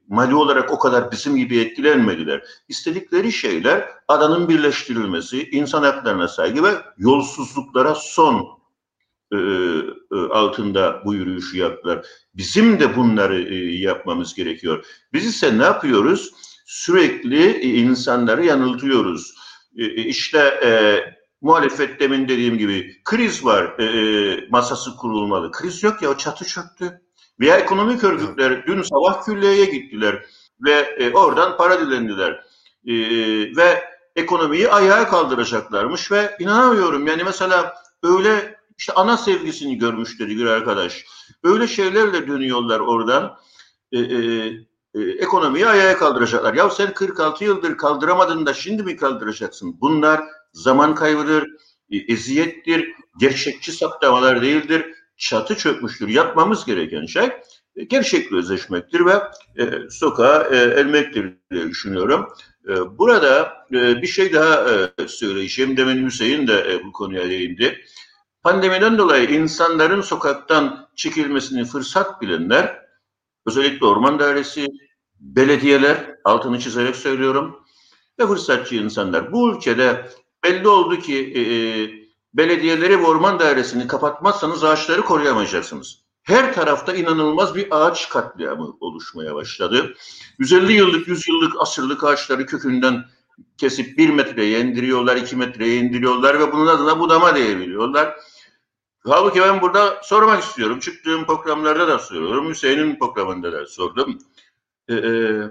mali 0.08 0.36
olarak 0.36 0.72
o 0.72 0.80
kadar 0.80 1.12
bizim 1.12 1.36
gibi 1.36 1.58
etkilenmediler. 1.58 2.44
İstedikleri 2.68 3.32
şeyler 3.32 3.90
adanın 4.08 4.50
birleştirilmesi, 4.50 5.50
insan 5.50 5.84
haklarına 5.84 6.28
saygı 6.28 6.64
ve 6.64 6.72
yolsuzluklara 6.98 7.96
son 7.96 8.48
e, 9.32 9.38
e, 9.38 10.16
altında 10.32 11.02
bu 11.06 11.14
yürüyüşü 11.14 11.58
yaptılar. 11.58 12.06
Bizim 12.36 12.80
de 12.80 12.96
bunları 12.96 13.42
e, 13.42 13.56
yapmamız 13.80 14.34
gerekiyor. 14.34 14.86
Biz 15.14 15.26
ise 15.26 15.58
ne 15.58 15.64
yapıyoruz? 15.64 16.32
Sürekli 16.66 17.46
e, 17.46 17.68
insanları 17.68 18.46
yanıltıyoruz. 18.46 19.36
E, 19.78 19.86
e 19.86 20.02
işte 20.06 20.40
e, 20.64 20.70
muhalefet 21.42 22.00
demin 22.00 22.28
dediğim 22.28 22.58
gibi 22.58 23.02
kriz 23.04 23.46
var, 23.46 23.80
e, 23.80 23.84
e 23.84 24.48
masası 24.50 24.96
kurulmalı. 24.98 25.52
Kriz 25.52 25.84
yok 25.84 26.02
ya, 26.02 26.10
o 26.10 26.18
çatı 26.18 26.46
çöktü. 26.46 27.02
Veya 27.40 27.58
ekonomik 27.58 28.04
örgütler 28.04 28.68
dün 28.68 28.82
sabah 28.82 29.26
külliyeye 29.26 29.66
gittiler 29.66 30.26
ve 30.62 30.72
e, 30.72 31.14
oradan 31.14 31.58
para 31.58 31.80
dilendiler. 31.80 32.46
E, 32.88 32.94
ve 33.56 33.84
ekonomiyi 34.16 34.70
ayağa 34.70 35.08
kaldıracaklarmış 35.08 36.12
ve 36.12 36.36
inanamıyorum 36.40 37.08
yani 37.08 37.24
mesela 37.24 37.74
öyle 38.04 38.56
işte 38.78 38.94
ana 38.94 39.18
sevgisini 39.18 39.78
görmüş 39.78 40.20
dedi 40.20 40.38
bir 40.38 40.46
arkadaş. 40.46 41.06
Öyle 41.44 41.68
şeylerle 41.68 42.28
dönüyorlar 42.28 42.80
oradan. 42.80 43.38
E, 43.92 44.00
e, 44.00 44.52
e, 44.96 45.02
ekonomiyi 45.02 45.68
ayağa 45.68 45.98
kaldıracaklar. 45.98 46.54
Ya 46.54 46.70
sen 46.70 46.94
46 46.94 47.44
yıldır 47.44 47.78
kaldıramadın 47.78 48.46
da 48.46 48.54
şimdi 48.54 48.84
mi 48.84 48.96
kaldıracaksın? 48.96 49.82
Bunlar 49.82 50.22
zaman 50.54 50.96
kaybıdır, 50.96 51.48
e, 51.92 51.98
eziyettir, 51.98 52.90
gerçekçi 53.20 53.72
saptamalar 53.72 54.42
değildir 54.42 54.86
çatı 55.18 55.56
çökmüştür. 55.56 56.08
Yapmamız 56.08 56.66
gereken 56.66 57.06
şey 57.06 57.30
e, 57.76 57.84
gerçekle 57.84 58.38
özleşmektir 58.38 59.06
ve 59.06 59.14
e, 59.58 59.90
sokağa 59.90 60.48
e, 60.52 60.56
elmektir 60.56 61.34
diye 61.52 61.70
düşünüyorum. 61.70 62.28
E, 62.68 62.98
burada 62.98 63.54
e, 63.72 64.02
bir 64.02 64.08
şey 64.08 64.34
daha 64.34 64.70
e, 64.70 65.08
söyleyeceğim. 65.08 65.78
Demin 65.78 66.06
Hüseyin 66.06 66.48
de 66.48 66.74
e, 66.74 66.84
bu 66.84 66.92
konuya 66.92 67.30
değindi. 67.30 67.82
Pandemiden 68.44 68.98
dolayı 68.98 69.30
insanların 69.30 70.02
sokaktan 70.02 70.88
çekilmesini 70.96 71.66
fırsat 71.66 72.22
bilenler, 72.22 72.80
özellikle 73.46 73.86
orman 73.86 74.20
dairesi, 74.20 74.68
belediyeler, 75.20 76.16
altını 76.24 76.60
çizerek 76.60 76.96
söylüyorum, 76.96 77.60
ve 78.20 78.28
fırsatçı 78.28 78.76
insanlar. 78.76 79.32
Bu 79.32 79.52
ülkede 79.52 80.10
belli 80.44 80.68
oldu 80.68 81.00
ki 81.00 81.34
e, 81.36 81.42
e 81.42 81.90
belediyeleri 82.34 83.00
ve 83.00 83.06
orman 83.06 83.40
dairesini 83.40 83.88
kapatmazsanız 83.88 84.64
ağaçları 84.64 85.02
koruyamayacaksınız. 85.02 86.06
Her 86.24 86.54
tarafta 86.54 86.94
inanılmaz 86.94 87.56
bir 87.56 87.68
ağaç 87.72 88.10
katliamı 88.10 88.78
oluşmaya 88.80 89.36
başladı. 89.36 89.94
150 90.40 90.74
yıllık, 90.74 91.08
100 91.08 91.28
yıllık, 91.28 91.62
asırlık 91.62 92.04
ağaçları 92.04 92.46
kökünden 92.46 93.06
kesip 93.58 93.98
bir 93.98 94.10
metreye 94.10 94.60
indiriyorlar, 94.60 95.16
iki 95.16 95.36
metreye 95.36 95.76
indiriyorlar 95.76 96.40
ve 96.40 96.52
bunun 96.52 96.68
adına 96.68 97.00
budama 97.00 97.36
diyebiliyorlar. 97.36 98.16
Halbuki 99.06 99.42
ben 99.42 99.62
burada 99.62 100.02
sormak 100.04 100.44
istiyorum. 100.44 100.80
Çıktığım 100.80 101.26
programlarda 101.26 101.88
da 101.88 102.00
soruyorum. 102.00 102.50
Hüseyin'in 102.50 103.00
programında 103.00 103.52
da 103.52 103.66
sordum. 103.66 104.20
Ee, 104.90 105.42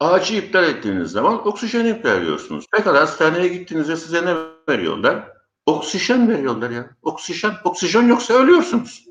ağacı 0.00 0.34
iptal 0.34 0.64
ettiğiniz 0.64 1.10
zaman 1.10 1.46
oksijen 1.48 1.86
iptal 1.86 2.22
ediyorsunuz. 2.22 2.66
Pekala 2.72 3.00
hastaneye 3.00 3.48
gittiğinizde 3.48 3.96
size 3.96 4.26
ne 4.26 4.34
veriyorlar? 4.68 5.28
Oksijen 5.66 6.28
veriyorlar 6.28 6.70
ya. 6.70 6.90
Oksijen. 7.02 7.52
Oksijen 7.64 8.02
yoksa 8.02 8.34
ölüyorsunuz. 8.34 9.04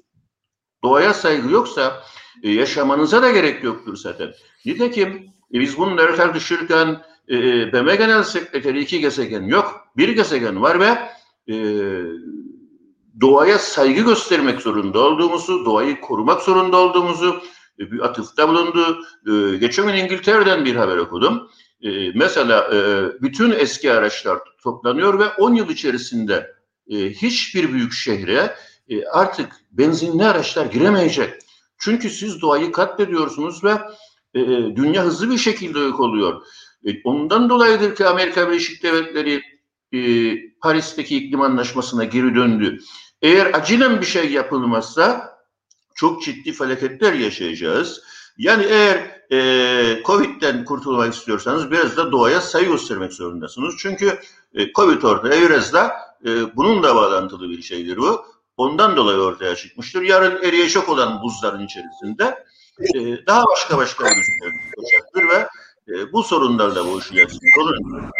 Doğaya 0.83 1.13
saygı 1.13 1.51
yoksa 1.51 2.03
e, 2.43 2.51
yaşamanıza 2.51 3.21
da 3.21 3.31
gerek 3.31 3.63
yoktur 3.63 3.95
zaten. 3.95 4.33
Nitekim 4.65 5.29
e, 5.53 5.59
biz 5.59 5.77
bunları 5.77 6.15
tartışırken 6.15 7.01
e, 7.27 7.37
e 7.37 7.73
BM 7.73 7.95
Genel 7.95 8.23
Sekreteri 8.23 8.81
iki 8.81 8.99
gezegen 8.99 9.43
yok. 9.43 9.87
Bir 9.97 10.09
gezegen 10.09 10.61
var 10.61 10.79
ve 10.79 11.09
e, 11.53 11.55
doğaya 13.21 13.59
saygı 13.59 14.01
göstermek 14.01 14.61
zorunda 14.61 14.99
olduğumuzu, 14.99 15.65
doğayı 15.65 16.01
korumak 16.01 16.41
zorunda 16.41 16.77
olduğumuzu 16.77 17.29
e, 17.29 17.56
bir 17.79 17.99
atıfta 17.99 18.49
bulundu. 18.49 19.05
E, 19.27 19.57
geçen 19.57 19.87
gün 19.87 19.93
İngiltere'den 19.93 20.65
bir 20.65 20.75
haber 20.75 20.97
okudum. 20.97 21.49
E, 21.81 22.11
mesela 22.11 22.71
bütün 23.21 23.51
eski 23.51 23.91
araçlar 23.91 24.39
toplanıyor 24.63 25.19
ve 25.19 25.29
10 25.29 25.53
yıl 25.53 25.69
içerisinde 25.69 26.57
hiçbir 26.91 27.73
büyük 27.73 27.93
şehre 27.93 28.55
artık 29.11 29.51
benzinli 29.71 30.25
araçlar 30.25 30.65
giremeyecek. 30.65 31.33
Çünkü 31.79 32.09
siz 32.09 32.41
doğayı 32.41 32.71
katlediyorsunuz 32.71 33.63
ve 33.63 33.71
dünya 34.75 35.03
hızlı 35.03 35.31
bir 35.31 35.37
şekilde 35.37 35.79
yok 35.79 35.99
oluyor. 35.99 36.41
Ondan 37.03 37.49
dolayıdır 37.49 37.95
ki 37.95 38.05
Amerika 38.05 38.47
Birleşik 38.47 38.83
Devletleri 38.83 39.41
Paris'teki 40.61 41.17
iklim 41.17 41.41
anlaşmasına 41.41 42.03
geri 42.03 42.35
döndü. 42.35 42.79
Eğer 43.21 43.53
acilen 43.53 44.01
bir 44.01 44.05
şey 44.05 44.31
yapılmazsa 44.31 45.36
çok 45.97 46.23
ciddi 46.23 46.53
felaketler 46.53 47.13
yaşayacağız. 47.13 48.01
Yani 48.37 48.65
eğer 48.69 49.21
e, 49.31 50.03
Covid'den 50.03 50.65
kurtulmak 50.65 51.13
istiyorsanız 51.13 51.71
biraz 51.71 51.97
da 51.97 52.11
doğaya 52.11 52.41
saygı 52.41 52.71
göstermek 52.71 53.13
zorundasınız. 53.13 53.75
Çünkü 53.79 54.19
e, 54.53 54.73
Covid 54.73 55.01
ortaya 55.01 55.41
biraz 55.41 55.73
da 55.73 55.91
e, 56.25 56.55
bununla 56.55 56.95
bağlantılı 56.95 57.49
bir 57.49 57.61
şeydir 57.61 57.97
bu. 57.97 58.25
Ondan 58.57 58.97
dolayı 58.97 59.17
ortaya 59.17 59.55
çıkmıştır. 59.55 60.01
Yarın 60.01 60.43
eriyecek 60.43 60.89
olan 60.89 61.21
buzların 61.21 61.65
içerisinde 61.65 62.45
e, 62.79 63.25
daha 63.27 63.43
başka 63.45 63.77
başka 63.77 64.05
virüsler 64.05 64.51
olacaktır 64.77 65.23
ve 65.29 65.47
e, 65.93 66.13
bu 66.13 66.23
sorunlarla 66.23 66.85
boğuşacaksınız. 66.85 67.43
Onun 67.59 68.11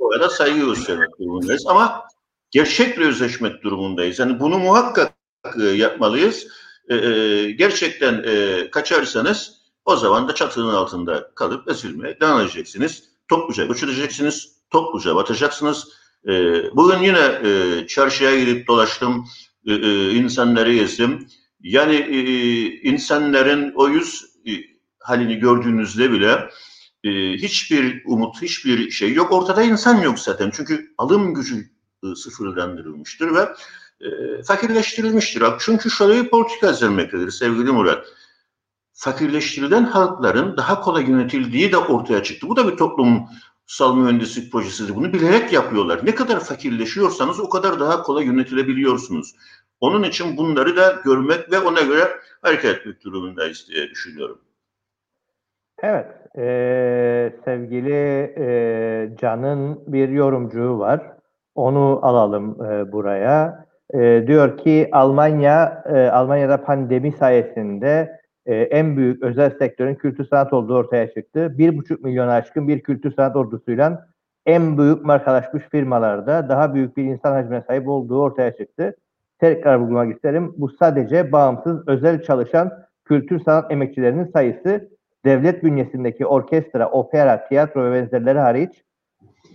doğaya 0.00 0.30
saygı 0.30 0.66
göstermek 0.66 1.18
durumundayız. 1.18 1.66
Ama 1.66 2.04
gerçekle 2.50 3.04
yüzleşmek 3.04 3.62
durumundayız. 3.62 4.18
Yani 4.18 4.40
bunu 4.40 4.58
muhakkak 4.58 5.12
e, 5.60 5.64
yapmalıyız. 5.64 6.46
E, 6.90 6.94
e, 6.94 7.50
gerçekten 7.50 8.24
e, 8.26 8.70
kaçarsanız 8.70 9.60
o 9.84 9.96
zaman 9.96 10.28
da 10.28 10.34
çatının 10.34 10.74
altında 10.74 11.30
kalıp 11.34 11.70
ezilmeye 11.70 12.20
devam 12.20 12.40
edeceksiniz. 12.40 13.04
Topluca 13.28 13.64
göç 13.64 13.82
edeceksiniz. 13.82 14.56
Topluca 14.70 15.16
batacaksınız. 15.16 15.88
E, 16.28 16.32
bugün 16.76 16.98
yine 16.98 17.40
e, 17.44 17.86
çarşıya 17.86 18.38
girip 18.40 18.68
dolaştım. 18.68 19.26
E, 19.66 19.72
e, 19.72 20.10
insanları 20.10 20.74
gezdim. 20.74 21.26
Yani 21.60 21.94
e, 21.94 22.20
insanların 22.82 23.72
o 23.74 23.88
yüz 23.88 24.24
e, 24.46 24.50
halini 24.98 25.36
gördüğünüzde 25.36 26.12
bile 26.12 26.50
e, 27.04 27.10
hiçbir 27.32 28.02
umut, 28.06 28.42
hiçbir 28.42 28.90
şey 28.90 29.12
yok. 29.12 29.32
Ortada 29.32 29.62
insan 29.62 30.02
yok 30.02 30.18
zaten. 30.18 30.50
Çünkü 30.54 30.94
alım 30.98 31.34
gücü 31.34 31.70
e, 32.04 32.14
sıfırlandırılmıştır 32.14 33.34
ve 33.34 33.48
e, 34.00 34.42
fakirleştirilmiştir. 34.42 35.42
Çünkü 35.58 35.90
şöyle 35.90 36.24
bir 36.24 36.30
politika 36.30 36.70
izlenmektedir 36.70 37.30
sevgili 37.30 37.72
Murat. 37.72 38.06
Fakirleştirilen 38.92 39.84
halkların 39.84 40.56
daha 40.56 40.80
kolay 40.80 41.10
yönetildiği 41.10 41.72
de 41.72 41.76
ortaya 41.76 42.22
çıktı. 42.22 42.48
Bu 42.48 42.56
da 42.56 42.72
bir 42.72 42.76
toplumsal 42.76 43.96
mühendislik 43.96 44.52
projesidir. 44.52 44.94
Bunu 44.94 45.12
bilerek 45.12 45.52
yapıyorlar. 45.52 46.00
Ne 46.06 46.14
kadar 46.14 46.40
fakirleşiyorsanız 46.40 47.40
o 47.40 47.48
kadar 47.48 47.80
daha 47.80 48.02
kolay 48.02 48.24
yönetilebiliyorsunuz. 48.24 49.34
Onun 49.80 50.02
için 50.02 50.36
bunları 50.36 50.76
da 50.76 51.00
görmek 51.04 51.52
ve 51.52 51.58
ona 51.58 51.80
göre 51.80 52.08
hareket 52.42 52.64
etmek 52.64 53.04
durumundayız 53.04 53.66
diye 53.68 53.90
düşünüyorum. 53.90 54.38
Evet, 55.82 56.06
e, 56.38 57.32
sevgili 57.44 58.34
e, 58.38 59.16
Can'ın 59.20 59.92
bir 59.92 60.08
yorumcuğu 60.08 60.78
var. 60.78 61.12
Onu 61.54 62.00
alalım 62.02 62.64
e, 62.64 62.92
buraya. 62.92 63.69
E, 63.94 64.24
diyor 64.26 64.58
ki 64.58 64.88
Almanya 64.92 65.84
e, 65.86 66.08
Almanya'da 66.08 66.64
pandemi 66.64 67.12
sayesinde 67.12 68.20
e, 68.46 68.54
en 68.54 68.96
büyük 68.96 69.22
özel 69.22 69.50
sektörün 69.58 69.94
kültür 69.94 70.26
sanat 70.26 70.52
olduğu 70.52 70.76
ortaya 70.76 71.14
çıktı. 71.14 71.58
Bir 71.58 71.78
buçuk 71.78 72.04
milyon 72.04 72.28
aşkın 72.28 72.68
bir 72.68 72.80
kültür 72.80 73.14
sanat 73.14 73.36
ordusuyla 73.36 74.06
en 74.46 74.78
büyük 74.78 75.04
markalaşmış 75.04 75.64
firmalarda 75.70 76.48
daha 76.48 76.74
büyük 76.74 76.96
bir 76.96 77.04
insan 77.04 77.32
hacmine 77.32 77.62
sahip 77.66 77.88
olduğu 77.88 78.22
ortaya 78.22 78.56
çıktı. 78.56 78.96
Tekrar 79.38 79.76
vurgulamak 79.76 80.16
isterim. 80.16 80.54
Bu 80.56 80.68
sadece 80.68 81.32
bağımsız 81.32 81.88
özel 81.88 82.22
çalışan 82.22 82.72
kültür 83.04 83.40
sanat 83.40 83.72
emekçilerinin 83.72 84.30
sayısı 84.32 84.88
devlet 85.24 85.64
bünyesindeki 85.64 86.26
orkestra, 86.26 86.90
opera, 86.90 87.48
tiyatro 87.48 87.84
ve 87.84 87.92
benzerleri 87.92 88.38
hariç 88.38 88.82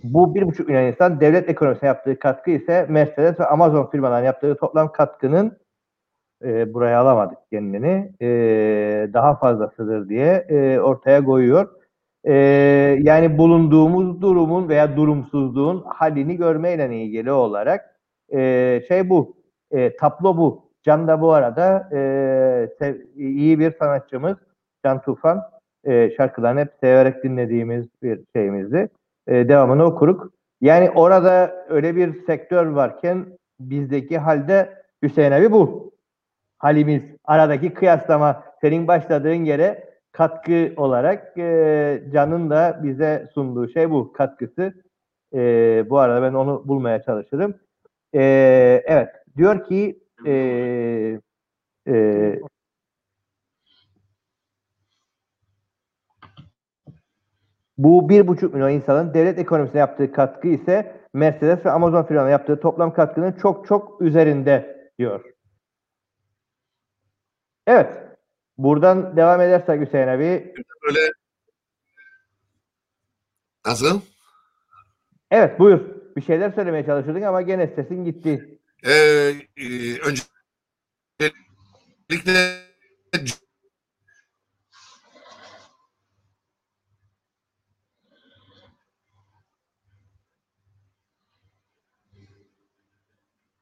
bu 0.04 0.34
bir 0.34 0.42
buçuk 0.42 0.68
milyon 0.68 0.82
insan 0.82 1.20
devlet 1.20 1.48
ekonomisine 1.48 1.86
yaptığı 1.86 2.18
katkı 2.18 2.50
ise 2.50 2.86
Mercedes 2.88 3.40
ve 3.40 3.46
Amazon 3.46 3.86
firmalarının 3.86 4.26
yaptığı 4.26 4.56
toplam 4.56 4.92
katkının 4.92 5.58
e, 6.44 6.74
buraya 6.74 7.00
alamadık 7.00 7.38
kendini 7.52 8.12
e, 8.22 8.28
daha 9.12 9.36
fazlasıdır 9.38 10.08
diye 10.08 10.46
e, 10.48 10.80
ortaya 10.80 11.24
koyuyor. 11.24 11.68
E, 12.24 12.34
yani 13.02 13.38
bulunduğumuz 13.38 14.20
durumun 14.20 14.68
veya 14.68 14.96
durumsuzluğun 14.96 15.84
halini 15.86 16.36
görmeyle 16.36 16.96
ilgili 16.96 17.32
olarak 17.32 17.96
e, 18.32 18.82
şey 18.88 19.10
bu, 19.10 19.36
e, 19.70 19.96
tablo 19.96 20.36
bu. 20.36 20.66
Can 20.82 21.08
da 21.08 21.20
bu 21.20 21.32
arada 21.32 21.88
e, 21.92 22.98
iyi 23.16 23.58
bir 23.58 23.72
sanatçımız 23.78 24.36
Can 24.84 25.02
Tufan. 25.02 25.42
E, 25.84 26.10
şarkılarını 26.16 26.60
hep 26.60 26.72
severek 26.80 27.24
dinlediğimiz 27.24 27.86
bir 28.02 28.20
şeyimizdi 28.36 28.88
e, 29.26 29.48
devamını 29.48 29.84
okuruk. 29.84 30.32
Yani 30.60 30.90
orada 30.90 31.64
öyle 31.68 31.96
bir 31.96 32.24
sektör 32.26 32.66
varken 32.66 33.26
bizdeki 33.60 34.18
halde 34.18 34.82
Hüseyin 35.02 35.32
abi 35.32 35.52
bu. 35.52 35.92
Halimiz 36.58 37.02
aradaki 37.24 37.74
kıyaslama 37.74 38.44
senin 38.60 38.88
başladığın 38.88 39.44
yere 39.44 39.96
katkı 40.12 40.72
olarak 40.76 41.38
e, 41.38 42.02
Can'ın 42.12 42.50
da 42.50 42.80
bize 42.82 43.28
sunduğu 43.34 43.68
şey 43.68 43.90
bu 43.90 44.12
katkısı. 44.12 44.74
E, 45.34 45.38
bu 45.90 45.98
arada 45.98 46.22
ben 46.22 46.34
onu 46.34 46.62
bulmaya 46.68 47.02
çalışırım. 47.02 47.54
E, 48.14 48.22
evet 48.86 49.08
diyor 49.36 49.64
ki 49.64 49.98
e, 50.26 50.32
e, 51.88 52.40
Bu 57.78 58.08
bir 58.08 58.26
buçuk 58.26 58.54
milyon 58.54 58.70
insanın 58.70 59.14
devlet 59.14 59.38
ekonomisine 59.38 59.80
yaptığı 59.80 60.12
katkı 60.12 60.48
ise 60.48 61.00
Mercedes 61.14 61.64
ve 61.64 61.70
Amazon 61.70 62.02
firmalarına 62.02 62.30
yaptığı 62.30 62.60
toplam 62.60 62.94
katkının 62.94 63.32
çok 63.32 63.66
çok 63.66 64.02
üzerinde 64.02 64.90
diyor. 64.98 65.24
Evet. 67.66 68.02
Buradan 68.58 69.16
devam 69.16 69.40
edersek 69.40 69.80
Hüseyin 69.80 70.08
abi. 70.08 70.54
Böyle 70.86 71.12
Nasıl? 73.66 74.00
Evet 75.30 75.58
buyur. 75.58 75.80
Bir 76.16 76.22
şeyler 76.22 76.52
söylemeye 76.52 76.86
çalışıyordun 76.86 77.22
ama 77.22 77.42
gene 77.42 77.66
sesin 77.66 78.04
gitti. 78.04 78.58
Ee, 78.84 78.92
e, 79.56 79.98
öncelikle 82.10 82.56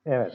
Evet. 0.06 0.32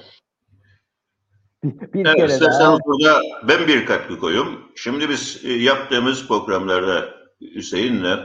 Bir, 1.64 1.94
bir 1.94 2.06
evet, 2.06 2.40
kere 2.40 2.42
daha. 2.42 2.80
burada 2.86 3.22
ben 3.48 3.68
bir 3.68 3.86
katkı 3.86 4.20
koyayım. 4.20 4.72
Şimdi 4.76 5.10
biz 5.10 5.42
e, 5.44 5.54
yaptığımız 5.54 6.28
programlarda 6.28 7.14
Hüseyin'le 7.42 8.20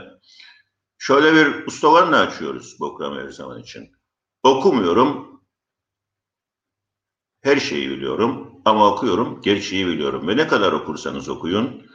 şöyle 0.97 1.33
bir 1.33 1.65
ustavanla 1.65 2.19
açıyoruz 2.19 2.77
programı 2.77 3.21
her 3.21 3.29
zaman 3.29 3.59
için. 3.59 3.91
Okumuyorum, 4.43 5.41
her 7.41 7.57
şeyi 7.57 7.89
biliyorum 7.89 8.61
ama 8.65 8.93
okuyorum, 8.93 9.41
gerçeği 9.41 9.87
biliyorum. 9.87 10.27
Ve 10.27 10.37
ne 10.37 10.47
kadar 10.47 10.71
okursanız 10.71 11.29
okuyun, 11.29 11.87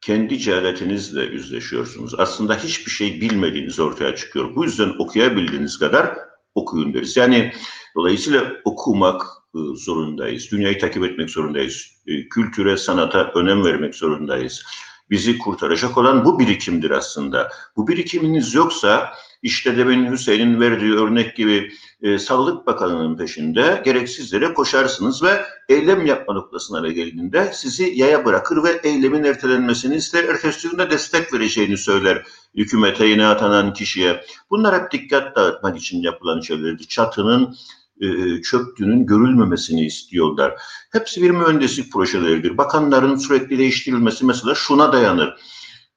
kendi 0.00 0.38
cehaletinizle 0.38 1.22
yüzleşiyorsunuz. 1.22 2.14
Aslında 2.18 2.56
hiçbir 2.56 2.90
şey 2.90 3.20
bilmediğiniz 3.20 3.80
ortaya 3.80 4.16
çıkıyor. 4.16 4.56
Bu 4.56 4.64
yüzden 4.64 4.94
okuyabildiğiniz 4.98 5.78
kadar 5.78 6.18
okuyun 6.54 6.94
deriz. 6.94 7.16
Yani 7.16 7.52
dolayısıyla 7.96 8.52
okumak 8.64 9.22
e, 9.54 9.58
zorundayız. 9.74 10.48
Dünyayı 10.52 10.78
takip 10.78 11.04
etmek 11.04 11.30
zorundayız. 11.30 11.86
E, 12.06 12.28
kültüre, 12.28 12.76
sanata 12.76 13.32
önem 13.34 13.64
vermek 13.64 13.94
zorundayız. 13.94 14.64
Bizi 15.10 15.38
kurtaracak 15.38 15.98
olan 15.98 16.24
bu 16.24 16.38
birikimdir 16.38 16.90
aslında. 16.90 17.48
Bu 17.76 17.88
birikiminiz 17.88 18.54
yoksa 18.54 19.12
işte 19.44 19.76
demin 19.76 20.12
Hüseyin'in 20.12 20.60
verdiği 20.60 20.92
örnek 20.92 21.36
gibi 21.36 21.72
e, 22.02 22.18
Sağlık 22.18 22.66
Bakanı'nın 22.66 23.16
peşinde 23.16 23.82
gereksiz 23.84 24.32
yere 24.32 24.54
koşarsınız 24.54 25.22
ve 25.22 25.44
eylem 25.68 26.06
yapma 26.06 26.34
noktasına 26.34 26.88
geldiğinde 26.88 27.50
sizi 27.52 27.92
yaya 27.94 28.24
bırakır 28.24 28.64
ve 28.64 28.80
eylemin 28.84 29.24
ertelenmesini 29.24 29.96
ister. 29.96 30.24
Ertesi 30.24 30.68
günde 30.68 30.90
destek 30.90 31.32
vereceğini 31.32 31.76
söyler 31.76 32.22
hükümete 32.54 33.06
yine 33.06 33.26
atanan 33.26 33.72
kişiye. 33.72 34.24
Bunlar 34.50 34.82
hep 34.82 34.92
dikkat 34.92 35.36
dağıtmak 35.36 35.76
için 35.78 36.02
yapılan 36.02 36.40
şeylerdi. 36.40 36.88
Çatının 36.88 37.56
e, 38.00 38.06
çöktüğünün 38.42 39.06
görülmemesini 39.06 39.86
istiyorlar. 39.86 40.54
Hepsi 40.92 41.22
bir 41.22 41.30
mühendislik 41.30 41.92
projeleridir. 41.92 42.58
Bakanların 42.58 43.16
sürekli 43.16 43.58
değiştirilmesi 43.58 44.24
mesela 44.24 44.54
şuna 44.54 44.92
dayanır. 44.92 45.34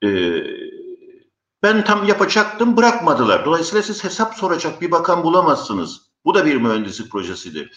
E, 0.04 0.08
ben 1.64 1.84
tam 1.84 2.08
yapacaktım 2.08 2.78
bırakmadılar. 2.78 3.46
Dolayısıyla 3.46 3.84
siz 3.84 4.04
hesap 4.04 4.36
soracak 4.36 4.82
bir 4.82 4.92
bakan 4.92 5.24
bulamazsınız. 5.24 6.02
Bu 6.26 6.36
da 6.36 6.46
bir 6.46 6.56
mühendislik 6.56 7.12
projesidir. 7.12 7.72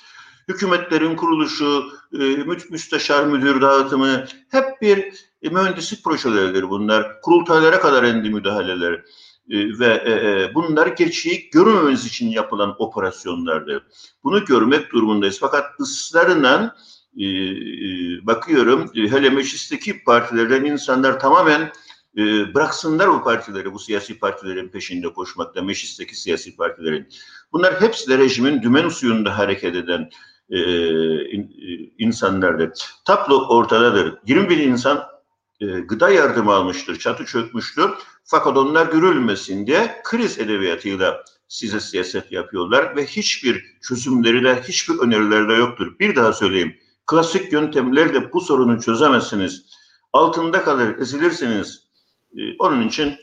Hükümetlerin 0.49 1.17
kuruluşu, 1.17 1.85
e, 2.13 2.19
müsteşar 2.71 3.25
müdür 3.27 3.61
dağıtımı 3.61 4.25
hep 4.51 4.83
bir 4.83 4.99
e, 5.43 5.49
mühendislik 5.49 6.05
projeleridir 6.05 6.71
bunlar. 6.71 7.21
Kurultaylara 7.21 7.81
kadar 7.81 8.03
endi 8.03 8.31
müdahaleler 8.31 8.93
e, 9.51 9.79
ve 9.79 10.51
bunlar 10.55 10.87
gerçeği 10.87 11.51
görmememiz 11.51 12.07
için 12.07 12.29
yapılan 12.29 12.75
operasyonlardır. 12.79 13.83
Bunu 14.25 14.45
görmek 14.45 14.93
durumundayız. 14.93 15.39
Fakat 15.41 15.81
ısrarla 15.81 16.77
bakıyorum 18.23 18.91
hele 18.95 19.31
meclisteki 19.31 20.05
partilerden 20.05 20.65
insanlar 20.65 21.21
tamamen 21.21 21.73
e, 22.17 22.55
bıraksınlar 22.55 23.11
bu 23.11 23.25
partileri, 23.25 23.73
bu 23.73 23.79
siyasi 23.79 24.19
partilerin 24.19 24.69
peşinde 24.69 25.13
koşmakta, 25.13 25.63
meclisteki 25.63 26.21
siyasi 26.21 26.57
partilerin. 26.57 27.09
Bunlar 27.53 27.81
hepsi 27.81 28.11
de 28.11 28.19
rejimin 28.19 28.63
dümen 28.63 28.89
suyunda 28.89 29.39
hareket 29.39 29.75
eden 29.75 30.11
e, 30.51 30.59
e, 30.59 31.49
insanlardır. 31.99 32.71
Tablo 33.05 33.49
ortadadır. 33.49 34.19
20 34.27 34.51
bin 34.51 34.59
insan 34.59 35.05
e, 35.61 35.67
gıda 35.67 36.11
yardımı 36.11 36.53
almıştır, 36.53 36.99
çatı 36.99 37.25
çökmüştür. 37.25 37.91
Fakat 38.25 38.57
onlar 38.57 38.87
görülmesin 38.87 39.67
diye 39.67 40.01
kriz 40.05 40.39
edebiyatıyla 40.39 41.25
size 41.49 41.81
siyaset 41.81 42.33
yapıyorlar 42.33 42.97
ve 42.97 43.07
hiçbir 43.07 43.65
çözümleri 43.83 44.45
de, 44.45 44.63
hiçbir 44.63 44.99
önerileri 44.99 45.49
de 45.49 45.53
yoktur. 45.53 45.99
Bir 46.01 46.17
daha 46.17 46.33
söyleyeyim. 46.33 46.77
Klasik 47.07 47.53
yöntemlerle 47.53 48.33
bu 48.33 48.41
sorunu 48.41 48.81
çözemezsiniz. 48.81 49.65
Altında 50.13 50.63
kalır, 50.65 50.99
ezilirsiniz 50.99 51.90
onun 52.59 52.89
için 52.89 53.15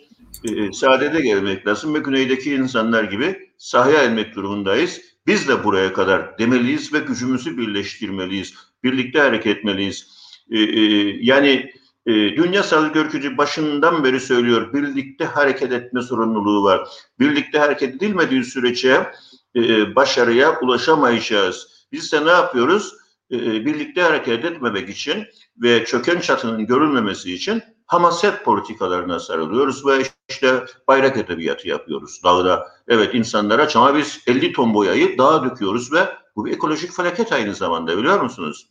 e, 0.43 0.72
saadete 0.72 1.22
gelmek 1.22 1.68
lazım 1.68 1.93
ve 1.93 1.99
güneydeki 1.99 2.53
insanlar 2.53 3.03
gibi 3.03 3.51
sahaya 3.58 4.03
inmek 4.03 4.36
durumundayız. 4.36 5.01
Biz 5.28 5.47
de 5.47 5.64
buraya 5.64 5.93
kadar 5.93 6.38
demeliyiz 6.39 6.93
ve 6.93 6.99
gücümüzü 6.99 7.58
birleştirmeliyiz. 7.58 8.53
Birlikte 8.84 9.20
hareket 9.20 9.58
etmeliyiz. 9.58 10.08
E, 10.51 10.60
e, 10.60 10.82
yani 11.22 11.72
e, 12.05 12.14
Dünya 12.14 12.64
Sağlık 12.64 12.95
Örgütü 12.95 13.38
başından 13.38 14.03
beri 14.03 14.20
söylüyor. 14.20 14.74
Birlikte 14.74 15.26
hareket 15.26 15.72
etme 15.72 16.01
sorumluluğu 16.01 16.64
var. 16.64 16.88
Birlikte 17.20 17.60
hareket 17.60 17.95
edilmediği 17.95 18.43
sürece 18.43 19.12
e, 19.55 19.95
başarıya 19.95 20.60
ulaşamayacağız. 20.60 21.88
Biz 21.91 22.14
de 22.14 22.26
ne 22.26 22.32
yapıyoruz? 22.32 22.93
E, 23.32 23.66
birlikte 23.66 24.01
hareket 24.01 24.45
etmemek 24.45 24.89
için 24.89 25.26
ve 25.62 25.86
çöken 25.86 26.20
çatının 26.20 26.66
görülmemesi 26.66 27.34
için 27.34 27.64
hamaset 27.88 28.45
politikalarına 28.45 29.19
sarılıyoruz 29.19 29.85
ve 29.85 30.03
işte 30.29 30.65
bayrak 30.88 31.17
edebiyatı 31.17 31.67
yapıyoruz 31.67 32.21
dağda. 32.23 32.67
Evet 32.88 33.15
insanlara 33.15 33.67
ama 33.75 33.97
biz 33.97 34.21
50 34.27 34.53
ton 34.53 34.73
boyayı 34.73 35.17
dağa 35.17 35.43
döküyoruz 35.43 35.93
ve 35.93 36.09
bu 36.35 36.45
bir 36.45 36.51
ekolojik 36.51 36.91
felaket 36.91 37.31
aynı 37.31 37.55
zamanda 37.55 37.97
biliyor 37.97 38.21
musunuz? 38.21 38.67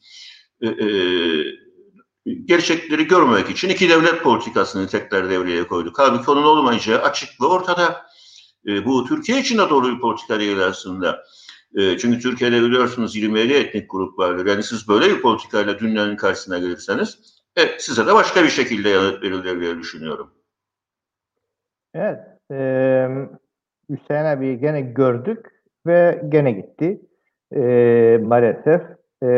Ee, 0.60 0.66
e, 0.68 0.88
gerçekleri 2.44 3.06
görmemek 3.06 3.50
için 3.50 3.68
iki 3.68 3.88
devlet 3.88 4.22
politikasını 4.22 4.86
tekrar 4.86 5.30
devreye 5.30 5.66
koyduk. 5.66 5.98
Halbuki 5.98 6.30
onun 6.30 6.42
olmayacağı 6.42 7.02
açık 7.02 7.40
ve 7.40 7.46
ortada. 7.46 8.06
E, 8.66 8.84
bu 8.84 9.06
Türkiye 9.08 9.40
için 9.40 9.58
de 9.58 9.70
doğru 9.70 9.96
bir 9.96 10.00
politika 10.00 10.40
değil 10.40 10.66
aslında. 10.66 11.24
E, 11.74 11.98
çünkü 11.98 12.20
Türkiye'de 12.20 12.62
biliyorsunuz 12.62 13.16
27 13.16 13.52
etnik 13.52 13.90
grup 13.90 14.18
vardır. 14.18 14.46
Yani 14.46 14.62
siz 14.62 14.88
böyle 14.88 15.14
bir 15.14 15.22
politikayla 15.22 15.78
dünyanın 15.78 16.16
karşısına 16.16 16.58
gelirseniz 16.58 17.35
Evet, 17.56 17.82
size 17.82 18.06
de 18.06 18.14
başka 18.14 18.42
bir 18.44 18.48
şekilde 18.48 18.88
yanıt 18.88 19.22
verilir 19.22 19.60
diye 19.60 19.78
düşünüyorum. 19.78 20.30
Evet. 21.94 22.18
E, 22.50 23.08
Hüseyin 23.90 24.24
abi 24.24 24.60
gene 24.60 24.80
gördük 24.80 25.46
ve 25.86 26.22
gene 26.28 26.52
gitti. 26.52 27.00
E, 27.56 27.60
maalesef. 28.22 28.82
E, 29.22 29.28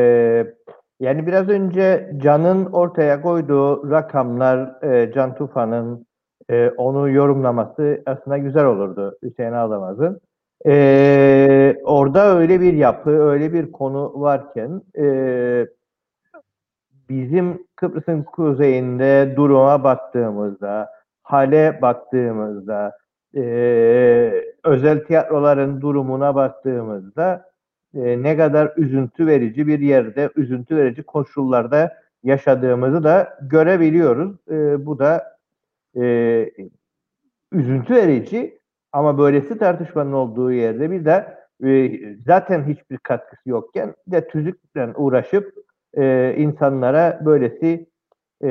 yani 1.00 1.26
biraz 1.26 1.48
önce 1.48 2.12
Can'ın 2.16 2.66
ortaya 2.66 3.22
koyduğu 3.22 3.90
rakamlar, 3.90 4.84
e, 4.84 5.12
Can 5.12 5.34
Tufan'ın 5.34 6.06
e, 6.50 6.68
onu 6.68 7.10
yorumlaması 7.10 8.02
aslında 8.06 8.38
güzel 8.38 8.64
olurdu 8.64 9.18
Hüseyin 9.22 9.52
Ağlamaz'ın. 9.52 10.20
E, 10.66 11.76
orada 11.84 12.38
öyle 12.38 12.60
bir 12.60 12.72
yapı, 12.72 13.10
öyle 13.10 13.52
bir 13.52 13.72
konu 13.72 14.20
varken 14.20 14.82
e, 14.98 15.66
bizim 17.08 17.67
Kıbrıs'ın 17.78 18.22
kuzeyinde 18.22 19.32
duruma 19.36 19.84
baktığımızda, 19.84 20.90
hale 21.22 21.78
baktığımızda, 21.82 22.98
e, 23.36 23.42
özel 24.64 25.04
tiyatroların 25.04 25.80
durumuna 25.80 26.34
baktığımızda 26.34 27.50
e, 27.94 28.22
ne 28.22 28.36
kadar 28.36 28.72
üzüntü 28.76 29.26
verici 29.26 29.66
bir 29.66 29.78
yerde, 29.78 30.30
üzüntü 30.36 30.76
verici 30.76 31.02
koşullarda 31.02 31.96
yaşadığımızı 32.22 33.04
da 33.04 33.38
görebiliyoruz. 33.42 34.36
E, 34.50 34.86
bu 34.86 34.98
da 34.98 35.38
e, 35.96 36.50
üzüntü 37.52 37.94
verici 37.94 38.60
ama 38.92 39.18
böylesi 39.18 39.58
tartışmanın 39.58 40.12
olduğu 40.12 40.52
yerde 40.52 40.90
bir 40.90 41.04
de 41.04 41.38
e, 41.64 41.92
zaten 42.26 42.64
hiçbir 42.64 42.98
katkısı 42.98 43.48
yokken 43.48 43.94
de 44.06 44.28
tüzükle 44.28 44.92
uğraşıp 44.96 45.67
e, 45.96 46.34
insanlara 46.38 47.20
böylesi 47.24 47.86
e, 48.40 48.50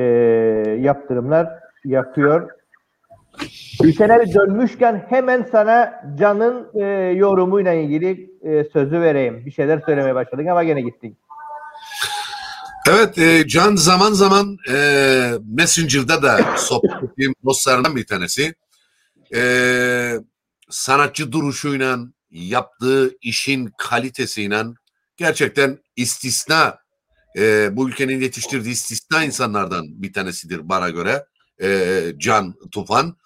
yaptırımlar 0.80 1.50
yapıyor. 1.86 2.50
Ülkeleri 3.84 4.34
dönmüşken 4.34 5.06
hemen 5.10 5.48
sana 5.52 6.02
Can'ın 6.20 6.68
e, 6.74 6.84
yorumuyla 7.16 7.74
ilgili 7.74 8.32
e, 8.42 8.64
sözü 8.64 9.02
vereyim. 9.02 9.46
Bir 9.46 9.52
şeyler 9.52 9.82
söylemeye 9.86 10.16
başladın 10.16 10.46
ama 10.46 10.64
gene 10.64 10.82
gittin. 10.82 11.18
Evet, 12.90 13.18
e, 13.18 13.48
Can 13.48 13.76
zaman 13.76 14.14
zaman 14.14 14.58
e, 14.70 15.32
Messenger'da 15.56 16.24
da 16.24 16.58
sohbet 16.58 17.04
ettiğim 17.04 17.34
dostlarından 17.46 17.96
bir 17.96 18.06
tanesi. 18.06 18.54
E, 19.36 19.42
sanatçı 20.70 21.32
duruşuyla, 21.32 21.98
yaptığı 22.32 23.18
işin 23.22 23.72
kalitesiyle 23.78 24.64
gerçekten 25.18 25.78
istisna 25.96 26.78
e, 27.38 27.70
bu 27.78 27.90
ülkenin 27.90 28.22
yetiştirdiği 28.22 28.74
istisna 28.74 29.24
insanlardan 29.24 29.86
bir 29.88 30.14
tanesidir 30.14 30.70
bana 30.70 30.90
göre 30.90 31.26
e, 31.62 32.02
Can 32.18 32.56
Tufan. 32.72 33.18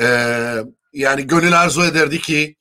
E, 0.00 0.06
yani 0.92 1.26
gönül 1.26 1.60
arzu 1.60 1.82
ederdi 1.82 2.20
ki 2.20 2.56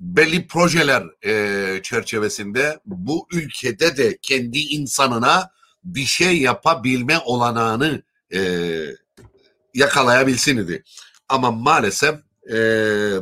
belli 0.00 0.46
projeler 0.46 1.04
e, 1.24 1.82
çerçevesinde 1.82 2.80
bu 2.86 3.28
ülkede 3.32 3.96
de 3.96 4.18
kendi 4.22 4.58
insanına 4.58 5.50
bir 5.84 6.04
şey 6.04 6.40
yapabilme 6.40 7.18
olanağını 7.18 8.02
e, 8.34 8.40
yakalayabilsin 9.74 10.56
idi. 10.56 10.84
Ama 11.28 11.50
maalesef 11.50 12.14
e, 12.52 12.56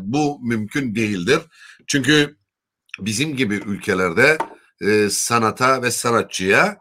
bu 0.00 0.40
mümkün 0.42 0.94
değildir. 0.94 1.40
Çünkü 1.86 2.36
bizim 2.98 3.36
gibi 3.36 3.54
ülkelerde 3.54 4.38
e, 4.80 5.10
sanata 5.10 5.82
ve 5.82 5.90
sanatçıya 5.90 6.78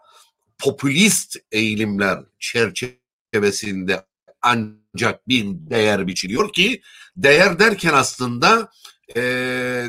popülist 0.62 1.38
eğilimler 1.52 2.20
çerçevesinde 2.40 4.06
ancak 4.42 5.28
bir 5.28 5.46
değer 5.46 6.08
biçiliyor 6.08 6.54
ki 6.54 6.82
değer 7.16 7.60
derken 7.60 7.94
aslında 7.94 8.72
e, 9.16 9.22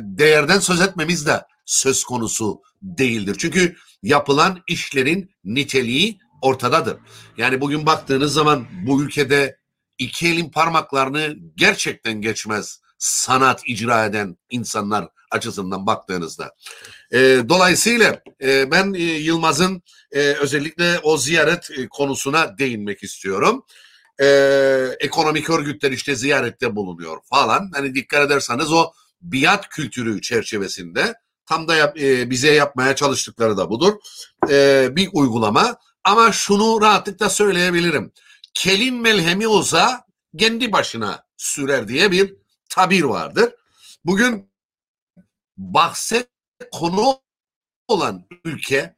değerden 0.01 0.59
söz 0.59 0.81
etmemiz 0.81 1.27
de 1.27 1.43
söz 1.66 2.05
konusu 2.05 2.61
değildir. 2.83 3.37
Çünkü 3.39 3.77
yapılan 4.03 4.62
işlerin 4.68 5.31
niteliği 5.45 6.18
ortadadır. 6.43 6.97
Yani 7.37 7.61
bugün 7.61 7.87
baktığınız 7.87 8.33
zaman 8.33 8.66
bu 8.87 9.03
ülkede 9.03 9.57
iki 9.99 10.29
elin 10.29 10.51
parmaklarını 10.51 11.37
gerçekten 11.57 12.20
geçmez 12.20 12.81
sanat 12.99 13.62
icra 13.66 14.05
eden 14.05 14.37
insanlar 14.51 15.09
açısından 15.33 15.87
baktığınızda. 15.87 16.55
E, 17.12 17.18
dolayısıyla 17.49 18.22
e, 18.43 18.70
ben 18.70 18.95
e, 18.95 19.03
Yılmaz'ın 19.03 19.83
e, 20.12 20.18
özellikle 20.20 20.99
o 21.03 21.18
ziyaret 21.18 21.70
e, 21.70 21.89
konusuna 21.89 22.59
değinmek 22.59 23.03
istiyorum. 23.03 23.64
E, 24.20 24.26
ekonomik 25.01 25.51
örgütler 25.51 25.93
işte 25.93 26.16
ziyarette 26.16 26.76
bulunuyor 26.76 27.18
falan. 27.30 27.70
Hani 27.74 27.95
dikkat 27.95 28.26
ederseniz 28.26 28.72
o 28.72 28.93
biat 29.22 29.68
kültürü 29.68 30.20
çerçevesinde 30.20 31.14
tam 31.47 31.68
da 31.68 31.74
yap, 31.76 32.01
e, 32.01 32.30
bize 32.30 32.53
yapmaya 32.53 32.97
çalıştıkları 32.97 33.57
da 33.57 33.70
budur. 33.70 33.93
E, 34.51 34.89
bir 34.97 35.09
uygulama 35.12 35.76
ama 36.05 36.33
şunu 36.33 36.80
rahatlıkla 36.80 37.30
söyleyebilirim. 37.30 38.12
Kelin 38.55 38.95
melhemi 38.95 39.47
olsa 39.47 40.05
kendi 40.39 40.72
başına 40.72 41.24
sürer 41.37 41.89
diye 41.89 42.11
bir 42.11 42.35
tabir 42.68 43.03
vardır. 43.03 43.51
Bugün 44.05 44.51
bahse 45.63 46.27
konu 46.73 47.21
olan 47.89 48.25
ülke 48.45 48.97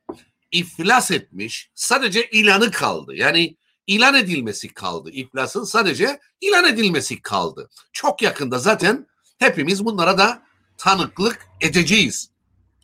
iflas 0.52 1.10
etmiş. 1.10 1.70
Sadece 1.74 2.30
ilanı 2.30 2.70
kaldı. 2.70 3.14
Yani 3.14 3.56
ilan 3.86 4.14
edilmesi 4.14 4.74
kaldı. 4.74 5.10
İflasın 5.10 5.64
sadece 5.64 6.20
ilan 6.40 6.64
edilmesi 6.64 7.22
kaldı. 7.22 7.70
Çok 7.92 8.22
yakında 8.22 8.58
zaten 8.58 9.06
hepimiz 9.38 9.84
bunlara 9.84 10.18
da 10.18 10.42
tanıklık 10.78 11.46
edeceğiz. 11.60 12.30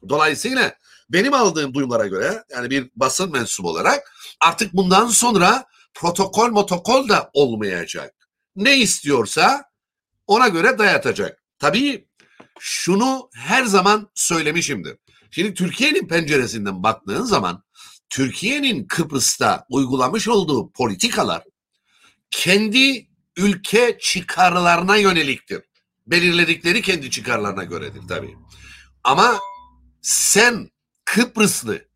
Dolayısıyla 0.09 0.75
benim 1.11 1.35
aldığım 1.35 1.75
duyumlara 1.75 2.07
göre 2.07 2.45
yani 2.51 2.71
bir 2.71 2.91
basın 2.97 3.33
mensubu 3.33 3.69
olarak 3.69 4.13
artık 4.41 4.73
bundan 4.73 5.07
sonra 5.07 5.65
protokol 5.95 6.51
motokol 6.51 7.09
da 7.09 7.31
olmayacak. 7.33 8.15
Ne 8.57 8.77
istiyorsa 8.79 9.65
ona 10.27 10.49
göre 10.49 10.79
dayatacak. 10.79 11.43
Tabii 11.59 12.09
şunu 12.61 13.31
her 13.35 13.65
zaman 13.65 14.11
söylemişimdir. 14.15 14.97
Şimdi 15.31 15.55
Türkiye'nin 15.55 16.09
penceresinden 16.09 16.83
baktığın 16.83 17.25
zaman 17.25 17.65
Türkiye'nin 18.11 18.87
Kıbrıs'ta 18.87 19.67
uygulamış 19.71 20.29
olduğu 20.29 20.73
politikalar 20.73 21.43
kendi 22.31 23.09
ülke 23.37 23.99
çıkarlarına 24.01 24.97
yöneliktir. 24.97 25.63
Belirledikleri 26.07 26.83
kendi 26.83 27.11
çıkarlarına 27.11 27.65
göredir 27.65 28.01
tabii. 28.09 28.37
Ama 29.05 29.39
sen 30.03 30.71
Kıbrıslı, 31.05 31.89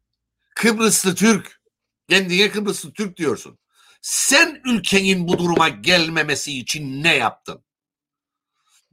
Kıbrıslı 0.55 1.15
Türk, 1.15 1.61
kendine 2.09 2.51
Kıbrıslı 2.51 2.93
Türk 2.93 3.17
diyorsun. 3.17 3.59
Sen 4.03 4.61
ülkenin 4.65 5.29
bu 5.29 5.39
duruma 5.39 5.69
gelmemesi 5.69 6.59
için 6.59 7.03
ne 7.03 7.17
yaptın? 7.17 7.65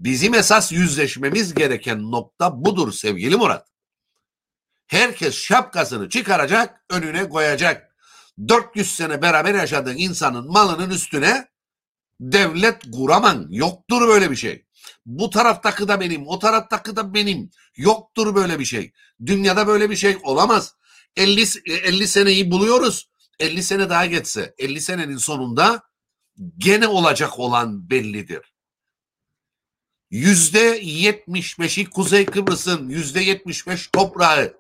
Bizim 0.02 0.34
esas 0.34 0.72
yüzleşmemiz 0.72 1.54
gereken 1.54 2.12
nokta 2.12 2.66
budur 2.66 2.92
sevgili 2.92 3.36
Murat. 3.36 3.68
Herkes 4.88 5.36
şapkasını 5.36 6.10
çıkaracak, 6.10 6.86
önüne 6.90 7.30
koyacak. 7.30 7.96
400 8.48 8.96
sene 8.96 9.22
beraber 9.22 9.56
yaşadığın 9.56 9.98
insanın 9.98 10.52
malının 10.52 10.90
üstüne 10.90 11.48
devlet 12.20 12.92
kuraman. 12.92 13.48
Yoktur 13.50 14.08
böyle 14.08 14.32
bir 14.32 14.36
şey. 14.36 14.66
Bu 15.06 15.30
taraftaki 15.30 15.88
da 15.88 16.00
benim, 16.00 16.28
o 16.28 16.40
taraftaki 16.40 16.96
da 16.96 17.14
benim. 17.14 17.50
Yoktur 17.76 18.36
böyle 18.36 18.60
bir 18.60 18.66
şey. 18.66 18.92
Dünyada 19.26 19.68
böyle 19.68 19.90
bir 19.90 19.96
şey 19.96 20.18
olamaz. 20.24 20.76
50, 21.16 21.46
50 21.66 22.08
seneyi 22.08 22.52
buluyoruz. 22.52 23.10
50 23.40 23.64
sene 23.64 23.90
daha 23.90 24.06
geçse 24.06 24.56
50 24.58 24.82
senenin 24.82 25.18
sonunda 25.18 25.84
gene 26.58 26.88
olacak 26.88 27.40
olan 27.40 27.90
bellidir. 27.90 28.51
Yüzde 30.12 30.80
yetmiş 30.84 31.60
beşi 31.60 31.90
Kuzey 31.90 32.26
Kıbrıs'ın 32.26 32.90
yüzde 32.90 33.22
yetmiş 33.22 33.68
beş 33.68 33.88
toprağı 33.88 34.54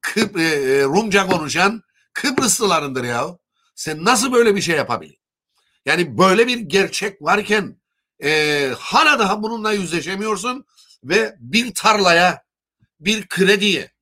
Kıbr 0.00 0.38
e, 0.38 0.82
Rumca 0.82 1.26
konuşan 1.26 1.82
Kıbrıslılarındır 2.12 3.04
ya. 3.04 3.38
Sen 3.74 4.04
nasıl 4.04 4.32
böyle 4.32 4.56
bir 4.56 4.60
şey 4.60 4.76
yapabilir? 4.76 5.18
Yani 5.86 6.18
böyle 6.18 6.46
bir 6.46 6.58
gerçek 6.58 7.22
varken 7.22 7.80
e, 8.22 8.70
hala 8.78 9.18
daha 9.18 9.42
bununla 9.42 9.72
yüzleşemiyorsun 9.72 10.64
ve 11.04 11.36
bir 11.38 11.74
tarlaya, 11.74 12.42
bir 13.00 13.28
krediye, 13.28 13.92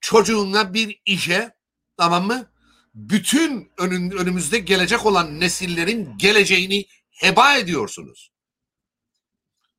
çocuğuna 0.00 0.74
bir 0.74 1.00
işe 1.04 1.54
tamam 1.96 2.26
mı? 2.26 2.50
Bütün 2.94 3.72
önün, 3.78 4.10
önümüzde 4.10 4.58
gelecek 4.58 5.06
olan 5.06 5.40
nesillerin 5.40 6.18
geleceğini 6.18 6.86
heba 7.10 7.56
ediyorsunuz. 7.56 8.35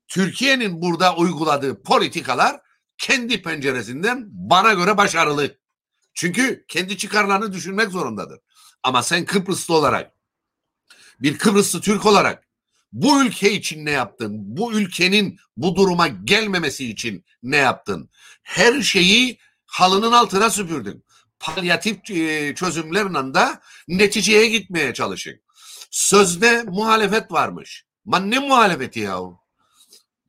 Türkiye'nin 0.08 0.82
burada 0.82 1.16
uyguladığı 1.16 1.84
politikalar 1.84 2.62
kendi 2.97 3.41
penceresinden 3.41 4.26
bana 4.30 4.74
göre 4.74 4.97
başarılı. 4.97 5.58
Çünkü 6.14 6.66
kendi 6.68 6.97
çıkarlarını 6.97 7.53
düşünmek 7.53 7.89
zorundadır. 7.89 8.39
Ama 8.84 9.03
sen 9.03 9.26
Kıbrıslı 9.26 9.74
olarak, 9.74 10.12
bir 11.20 11.38
Kıbrıslı 11.38 11.82
Türk 11.82 12.05
olarak 12.05 12.47
bu 12.91 13.24
ülke 13.24 13.51
için 13.51 13.86
ne 13.86 13.91
yaptın? 13.91 14.32
Bu 14.34 14.74
ülkenin 14.74 15.39
bu 15.58 15.76
duruma 15.76 16.08
gelmemesi 16.08 16.89
için 16.89 17.26
ne 17.43 17.58
yaptın? 17.58 18.10
Her 18.43 18.82
şeyi 18.82 19.39
halının 19.66 20.12
altına 20.12 20.49
süpürdün. 20.49 21.03
Palyatif 21.39 22.12
e, 22.12 22.55
çözümlerle 22.55 23.34
de 23.34 23.60
neticeye 23.88 24.47
gitmeye 24.47 24.93
çalışın. 24.93 25.41
Sözde 25.91 26.64
muhalefet 26.64 27.32
varmış. 27.32 27.86
Man 28.05 28.32
ne 28.32 28.39
muhalefeti 28.39 28.99
yahu? 28.99 29.46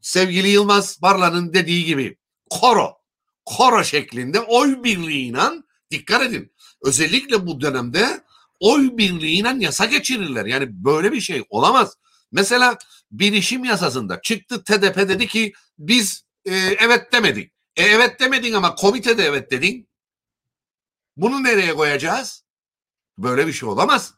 Sevgili 0.00 0.48
Yılmaz 0.48 1.02
Barla'nın 1.02 1.54
dediği 1.54 1.84
gibi 1.84 2.16
koro, 2.50 2.98
koro 3.44 3.84
şeklinde 3.84 4.40
oy 4.40 4.84
birliğiyle 4.84 5.42
dikkat 5.90 6.22
edin. 6.22 6.52
Özellikle 6.82 7.46
bu 7.46 7.60
dönemde 7.60 8.24
oy 8.60 8.96
birliğiyle 8.96 9.56
yasa 9.58 9.84
geçirirler. 9.84 10.46
Yani 10.46 10.84
böyle 10.84 11.12
bir 11.12 11.20
şey 11.20 11.44
olamaz. 11.50 11.96
Mesela 12.32 12.78
bilişim 13.10 13.64
yasasında 13.64 14.20
çıktı 14.20 14.64
TDP 14.64 14.96
dedi 14.96 15.26
ki 15.26 15.52
biz 15.78 16.24
e, 16.44 16.54
evet 16.56 17.12
demedik. 17.12 17.52
E, 17.76 17.82
evet 17.82 18.20
demedin 18.20 18.52
ama 18.52 18.74
komitede 18.74 19.24
evet 19.24 19.50
dedin. 19.50 19.88
Bunu 21.16 21.44
nereye 21.44 21.74
koyacağız? 21.74 22.44
Böyle 23.18 23.46
bir 23.46 23.52
şey 23.52 23.68
olamaz. 23.68 24.14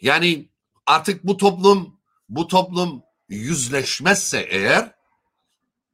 Yani 0.00 0.50
artık 0.86 1.24
bu 1.24 1.36
toplum 1.36 2.00
bu 2.28 2.46
toplum 2.46 3.02
yüzleşmezse 3.34 4.40
eğer 4.40 4.94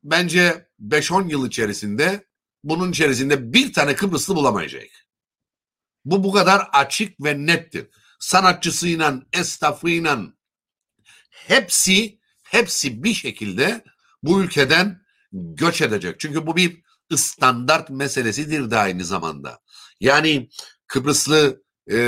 bence 0.04 0.68
5-10 0.80 1.30
yıl 1.30 1.46
içerisinde 1.46 2.26
bunun 2.64 2.90
içerisinde 2.90 3.52
bir 3.52 3.72
tane 3.72 3.96
Kıbrıslı 3.96 4.36
bulamayacak. 4.36 4.82
Bu 6.04 6.24
bu 6.24 6.32
kadar 6.32 6.68
açık 6.72 7.24
ve 7.24 7.46
nettir. 7.46 7.86
Sanatçısıyla, 8.18 9.22
esnafıyla 9.32 10.20
hepsi 11.30 12.18
hepsi 12.42 13.04
bir 13.04 13.14
şekilde 13.14 13.84
bu 14.22 14.42
ülkeden 14.42 15.02
göç 15.32 15.82
edecek. 15.82 16.20
Çünkü 16.20 16.46
bu 16.46 16.56
bir 16.56 16.82
standart 17.16 17.90
meselesidir 17.90 18.70
de 18.70 18.78
aynı 18.78 19.04
zamanda. 19.04 19.60
Yani 20.00 20.48
Kıbrıslı 20.86 21.62
e, 21.90 21.98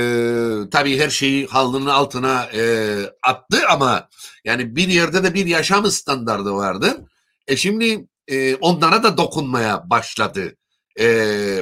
tabii 0.71 0.99
her 0.99 1.09
şeyi 1.09 1.47
halının 1.47 1.85
altına 1.85 2.43
e, 2.43 2.95
attı 3.23 3.57
ama 3.69 4.09
yani 4.45 4.75
bir 4.75 4.87
yerde 4.87 5.23
de 5.23 5.33
bir 5.33 5.45
yaşam 5.45 5.91
standardı 5.91 6.53
vardı. 6.53 7.05
E 7.47 7.57
şimdi 7.57 8.07
e, 8.27 8.55
onlara 8.55 9.03
da 9.03 9.17
dokunmaya 9.17 9.89
başladı 9.89 10.55
e, 10.99 11.05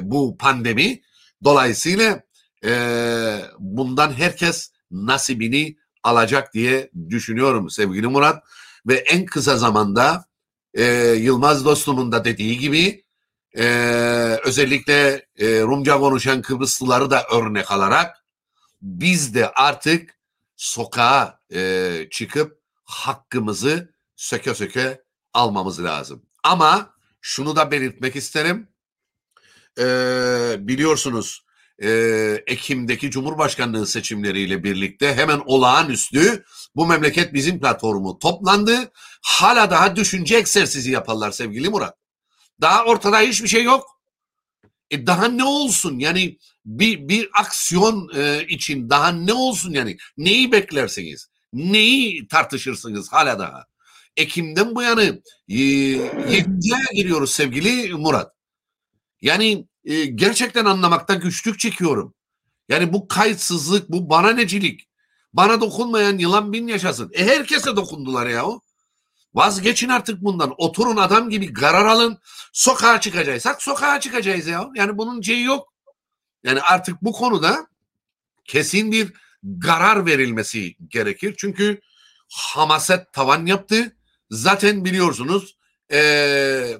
bu 0.01 0.37
pandemi. 0.37 1.01
Dolayısıyla 1.43 2.21
e, 2.65 2.71
bundan 3.59 4.13
herkes 4.13 4.71
nasibini 4.91 5.77
alacak 6.03 6.53
diye 6.53 6.91
düşünüyorum 7.09 7.69
sevgili 7.69 8.07
Murat. 8.07 8.43
Ve 8.87 8.95
en 8.95 9.25
kısa 9.25 9.57
zamanda 9.57 10.25
e, 10.73 10.83
Yılmaz 11.17 11.65
dostumun 11.65 12.11
da 12.11 12.25
dediği 12.25 12.59
gibi 12.59 13.03
e, 13.57 13.63
özellikle 14.43 15.25
e, 15.37 15.61
Rumca 15.61 15.99
konuşan 15.99 16.41
Kıbrıslıları 16.41 17.11
da 17.11 17.27
örnek 17.31 17.71
alarak 17.71 18.25
biz 18.81 19.35
de 19.35 19.51
artık 19.51 20.19
sokağa 20.55 21.39
e, 21.53 21.91
çıkıp 22.11 22.59
hakkımızı 22.83 23.93
söke 24.15 24.55
söke 24.55 25.03
almamız 25.33 25.83
lazım. 25.83 26.25
Ama 26.43 26.93
şunu 27.21 27.55
da 27.55 27.71
belirtmek 27.71 28.15
isterim. 28.15 28.67
E, 29.79 29.85
biliyorsunuz 30.59 31.45
e, 31.81 31.89
Ekim'deki 32.47 33.11
Cumhurbaşkanlığı 33.11 33.87
seçimleriyle 33.87 34.63
birlikte 34.63 35.15
hemen 35.15 35.41
olağanüstü 35.45 36.43
bu 36.75 36.87
memleket 36.87 37.33
bizim 37.33 37.59
platformu 37.59 38.19
toplandı. 38.19 38.91
Hala 39.21 39.71
daha 39.71 39.95
düşünce 39.95 40.37
egzersizi 40.37 40.91
yaparlar 40.91 41.31
sevgili 41.31 41.69
Murat. 41.69 41.98
Daha 42.61 42.85
ortada 42.85 43.19
hiçbir 43.19 43.47
şey 43.47 43.63
yok. 43.63 43.99
E 44.91 45.07
daha 45.07 45.27
ne 45.27 45.43
olsun 45.43 45.99
yani 45.99 46.37
bir 46.65 47.07
bir 47.07 47.29
aksiyon 47.39 48.09
e, 48.15 48.45
için 48.47 48.89
daha 48.89 49.11
ne 49.11 49.33
olsun 49.33 49.73
yani 49.73 49.97
neyi 50.17 50.51
beklersiniz? 50.51 51.29
neyi 51.53 52.27
tartışırsınız 52.27 53.11
hala 53.11 53.39
daha? 53.39 53.65
Ekim'den 54.17 54.75
bu 54.75 54.81
yana 54.81 55.03
e, 55.03 55.13
7'ye 55.47 56.77
giriyoruz 56.93 57.31
sevgili 57.31 57.93
Murat. 57.93 58.33
Yani 59.21 59.65
e, 59.85 60.05
gerçekten 60.05 60.65
anlamakta 60.65 61.13
güçlük 61.13 61.59
çekiyorum. 61.59 62.13
Yani 62.69 62.93
bu 62.93 63.07
kayıtsızlık, 63.07 63.89
bu 63.89 64.09
bana 64.09 64.31
necilik. 64.31 64.89
Bana 65.33 65.61
dokunmayan 65.61 66.17
yılan 66.17 66.53
bin 66.53 66.67
yaşasın. 66.67 67.11
E 67.13 67.25
herkese 67.25 67.75
dokundular 67.75 68.27
ya 68.27 68.45
o. 68.45 68.61
Vazgeçin 69.33 69.89
artık 69.89 70.21
bundan. 70.21 70.53
Oturun 70.57 70.97
adam 70.97 71.29
gibi 71.29 71.53
karar 71.53 71.85
alın. 71.85 72.19
Sokağa 72.53 73.01
çıkacaksak 73.01 73.63
sokağa 73.63 73.99
çıkacağız 73.99 74.47
ya. 74.47 74.69
Yani 74.75 74.97
bunun 74.97 75.21
şeyi 75.21 75.43
yok. 75.43 75.73
Yani 76.43 76.61
artık 76.61 77.01
bu 77.01 77.11
konuda 77.11 77.67
kesin 78.45 78.91
bir 78.91 79.13
karar 79.63 80.05
verilmesi 80.05 80.75
gerekir. 80.87 81.35
Çünkü 81.37 81.81
hamaset 82.29 83.13
tavan 83.13 83.45
yaptı. 83.45 83.95
Zaten 84.29 84.85
biliyorsunuz 84.85 85.59
ee, 85.91 86.77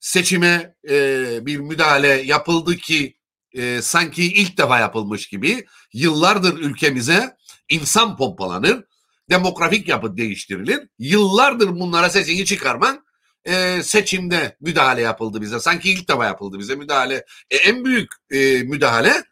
seçime 0.00 0.74
e, 0.88 1.46
bir 1.46 1.56
müdahale 1.58 2.08
yapıldı 2.08 2.76
ki 2.76 3.16
e, 3.52 3.82
sanki 3.82 4.24
ilk 4.24 4.58
defa 4.58 4.78
yapılmış 4.78 5.26
gibi 5.26 5.66
yıllardır 5.92 6.58
ülkemize 6.58 7.36
insan 7.68 8.16
pompalanır, 8.16 8.84
demografik 9.30 9.88
yapı 9.88 10.16
değiştirilir. 10.16 10.80
Yıllardır 10.98 11.68
bunlara 11.68 12.10
sesini 12.10 12.44
çıkarman 12.44 13.04
e, 13.44 13.82
seçimde 13.82 14.56
müdahale 14.60 15.00
yapıldı 15.00 15.40
bize. 15.40 15.60
Sanki 15.60 15.90
ilk 15.90 16.08
defa 16.08 16.24
yapıldı 16.24 16.58
bize 16.58 16.74
müdahale. 16.74 17.24
E, 17.50 17.56
en 17.56 17.84
büyük 17.84 18.12
e, 18.30 18.62
müdahale 18.62 19.24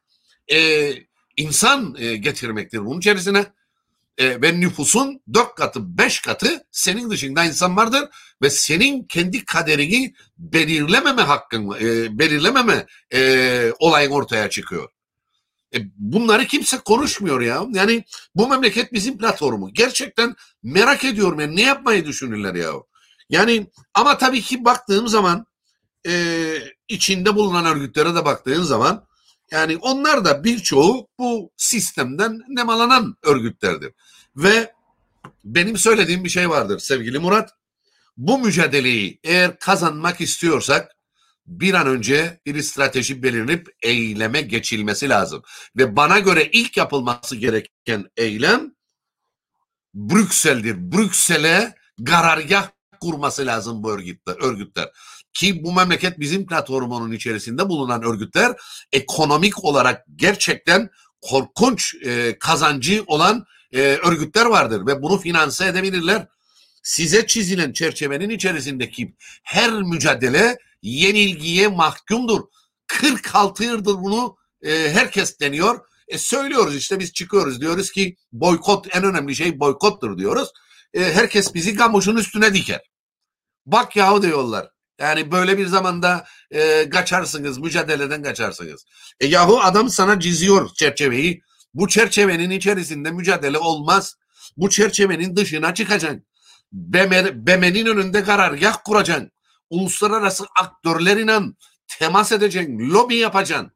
e, 0.53 0.91
insan 1.37 1.97
e, 1.99 2.17
getirmektir 2.17 2.79
bunun 2.85 2.99
içerisine. 2.99 3.47
E, 4.19 4.43
ve 4.43 4.61
nüfusun 4.61 5.23
dört 5.35 5.55
katı, 5.55 5.99
beş 5.99 6.21
katı 6.21 6.67
senin 6.71 7.11
dışında 7.11 7.45
insan 7.45 7.77
vardır 7.77 8.09
ve 8.43 8.51
senin 8.51 9.05
kendi 9.05 9.45
kaderini 9.45 10.15
belirlememe 10.39 11.23
hakkın, 11.23 11.71
e, 11.81 12.19
belirlememe 12.19 12.87
e, 13.15 13.73
olayın 13.79 14.11
ortaya 14.11 14.51
çıkıyor. 14.51 14.89
E, 15.77 15.91
bunları 15.97 16.47
kimse 16.47 16.79
konuşmuyor 16.79 17.41
ya. 17.41 17.67
Yani 17.73 18.05
bu 18.35 18.49
memleket 18.49 18.93
bizim 18.93 19.19
platformu. 19.19 19.71
Gerçekten 19.75 20.35
merak 20.63 21.05
ediyorum 21.05 21.41
yani 21.41 21.57
ne 21.57 21.63
yapmayı 21.63 22.05
düşünürler 22.05 22.55
ya. 22.55 22.71
Yani 23.31 23.67
ama 23.95 24.19
tabii 24.19 24.41
ki 24.41 24.65
baktığım 24.65 25.09
zaman 25.09 25.47
e, 26.07 26.13
içinde 26.89 27.35
bulunan 27.35 27.67
örgütlere 27.67 28.15
de 28.15 28.25
baktığın 28.25 28.63
zaman 28.63 29.07
yani 29.51 29.77
onlar 29.77 30.25
da 30.25 30.45
birçoğu 30.45 31.09
bu 31.19 31.51
sistemden 31.57 32.41
nemalanan 32.49 33.17
örgütlerdir. 33.23 33.93
Ve 34.37 34.73
benim 35.45 35.77
söylediğim 35.77 36.25
bir 36.25 36.29
şey 36.29 36.51
vardır 36.51 36.79
sevgili 36.79 37.19
Murat. 37.19 37.51
Bu 38.17 38.39
mücadeleyi 38.39 39.21
eğer 39.25 39.59
kazanmak 39.59 40.21
istiyorsak 40.21 40.96
bir 41.47 41.75
an 41.75 41.87
önce 41.87 42.41
bir 42.47 42.63
strateji 42.63 43.23
belirlenip 43.23 43.69
eyleme 43.83 44.41
geçilmesi 44.41 45.09
lazım. 45.09 45.43
Ve 45.77 45.97
bana 45.97 46.19
göre 46.19 46.49
ilk 46.53 46.77
yapılması 46.77 47.37
gereken 47.37 48.05
eylem 48.17 48.75
Brüksel'dir. 49.95 50.93
Brüksel'e 50.93 51.75
karargah 52.07 52.69
kurması 53.01 53.47
lazım 53.47 53.83
bu 53.83 53.93
örgütler. 53.93 54.37
örgütler. 54.41 54.89
Ki 55.33 55.65
bu 55.65 55.73
memleket 55.73 56.21
bizim 56.21 56.47
platformunun 56.47 57.13
içerisinde 57.13 57.69
bulunan 57.69 58.03
örgütler 58.03 58.57
ekonomik 58.93 59.65
olarak 59.65 60.05
gerçekten 60.17 60.91
korkunç 61.21 61.95
e, 62.05 62.39
kazancı 62.39 63.05
olan 63.07 63.47
e, 63.73 63.81
örgütler 63.81 64.47
vardır 64.47 64.87
ve 64.87 65.03
bunu 65.03 65.19
finanse 65.19 65.67
edebilirler. 65.67 66.27
Size 66.83 67.27
çizilen 67.27 67.73
çerçevenin 67.73 68.31
içerisindeki 68.31 69.15
her 69.43 69.73
mücadele 69.73 70.59
yenilgiye 70.91 71.69
mahkumdur. 71.69 72.41
46 72.87 73.65
yıldır 73.65 73.95
bunu 73.95 74.37
e, 74.63 74.91
herkes 74.91 75.41
deniyor. 75.41 75.81
E, 76.09 76.19
söylüyoruz 76.19 76.77
işte 76.77 76.99
biz 76.99 77.13
çıkıyoruz 77.13 77.61
diyoruz 77.61 77.91
ki 77.91 78.17
boykot 78.33 78.97
en 78.97 79.05
önemli 79.05 79.37
şey 79.37 79.61
boykottur 79.61 80.19
diyoruz. 80.19 80.49
E, 80.95 81.15
herkes 81.15 81.55
bizi 81.55 81.75
gamuşun 81.75 82.17
üstüne 82.17 82.55
diker. 82.55 82.81
Bak 83.67 83.97
yahu 83.97 84.23
diyorlar. 84.23 84.69
Yani 85.01 85.33
böyle 85.33 85.59
bir 85.59 85.67
zamanda 85.67 86.27
e, 86.51 86.91
kaçarsınız, 86.91 87.59
mücadeleden 87.59 88.23
kaçarsınız. 88.23 88.85
E 89.21 89.27
yahu 89.27 89.61
adam 89.61 89.89
sana 89.89 90.21
çiziyor 90.21 90.71
çerçeveyi. 90.75 91.43
Bu 91.75 91.89
çerçevenin 91.89 92.51
içerisinde 92.51 93.11
mücadele 93.11 93.59
olmaz. 93.59 94.17
Bu 94.57 94.71
çerçevenin 94.71 95.37
dışına 95.37 95.75
çıkacaksın. 95.75 96.27
BM, 96.73 97.47
BM'nin 97.47 97.87
önünde 97.87 98.25
karargah 98.25 98.77
kuracaksın. 98.85 99.31
Uluslararası 99.71 100.45
aktörlerle 100.61 101.43
temas 101.99 102.33
edeceksin. 102.33 102.91
Lobi 102.91 103.17
yapacaksın. 103.17 103.73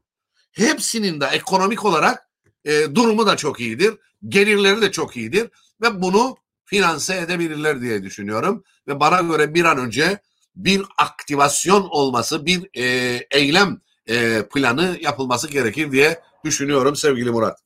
Hepsinin 0.51 1.21
de 1.21 1.25
ekonomik 1.25 1.85
olarak 1.85 2.29
e, 2.65 2.95
durumu 2.95 3.25
da 3.25 3.35
çok 3.35 3.59
iyidir. 3.59 3.93
Gelirleri 4.27 4.81
de 4.81 4.91
çok 4.91 5.17
iyidir. 5.17 5.49
Ve 5.81 6.01
bunu 6.01 6.35
finanse 6.65 7.17
edebilirler 7.17 7.81
diye 7.81 8.03
düşünüyorum. 8.03 8.63
Ve 8.87 8.99
bana 8.99 9.21
göre 9.21 9.53
bir 9.53 9.65
an 9.65 9.77
önce 9.77 10.19
bir 10.55 10.81
aktivasyon 10.97 11.87
olması, 11.91 12.45
bir 12.45 12.69
e, 12.77 12.83
eylem 13.31 13.77
e, 14.09 14.41
planı 14.53 14.97
yapılması 15.01 15.51
gerekir 15.51 15.91
diye 15.91 16.19
düşünüyorum 16.45 16.95
sevgili 16.95 17.31
Murat. 17.31 17.59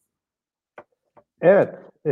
Evet, 1.42 1.70
e, 2.06 2.12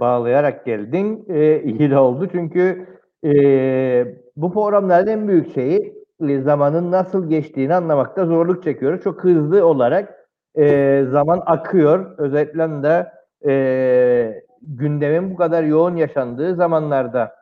bağlayarak 0.00 0.66
geldin. 0.66 1.24
E, 1.28 1.62
iyi 1.62 1.90
de 1.90 1.98
oldu 1.98 2.28
çünkü 2.32 2.86
e, 3.24 4.16
bu 4.36 4.52
programların 4.52 5.06
en 5.06 5.28
büyük 5.28 5.54
şeyi 5.54 6.04
e, 6.28 6.40
zamanın 6.40 6.90
nasıl 6.92 7.30
geçtiğini 7.30 7.74
anlamakta 7.74 8.26
zorluk 8.26 8.64
çekiyoruz. 8.64 9.02
Çok 9.02 9.24
hızlı 9.24 9.66
olarak 9.66 10.26
e, 10.58 11.04
zaman 11.10 11.42
akıyor. 11.46 12.18
Özellikle 12.18 12.82
de 12.82 13.12
e, 13.46 14.42
gündemin 14.62 15.30
bu 15.30 15.36
kadar 15.36 15.62
yoğun 15.62 15.96
yaşandığı 15.96 16.54
zamanlarda. 16.54 17.34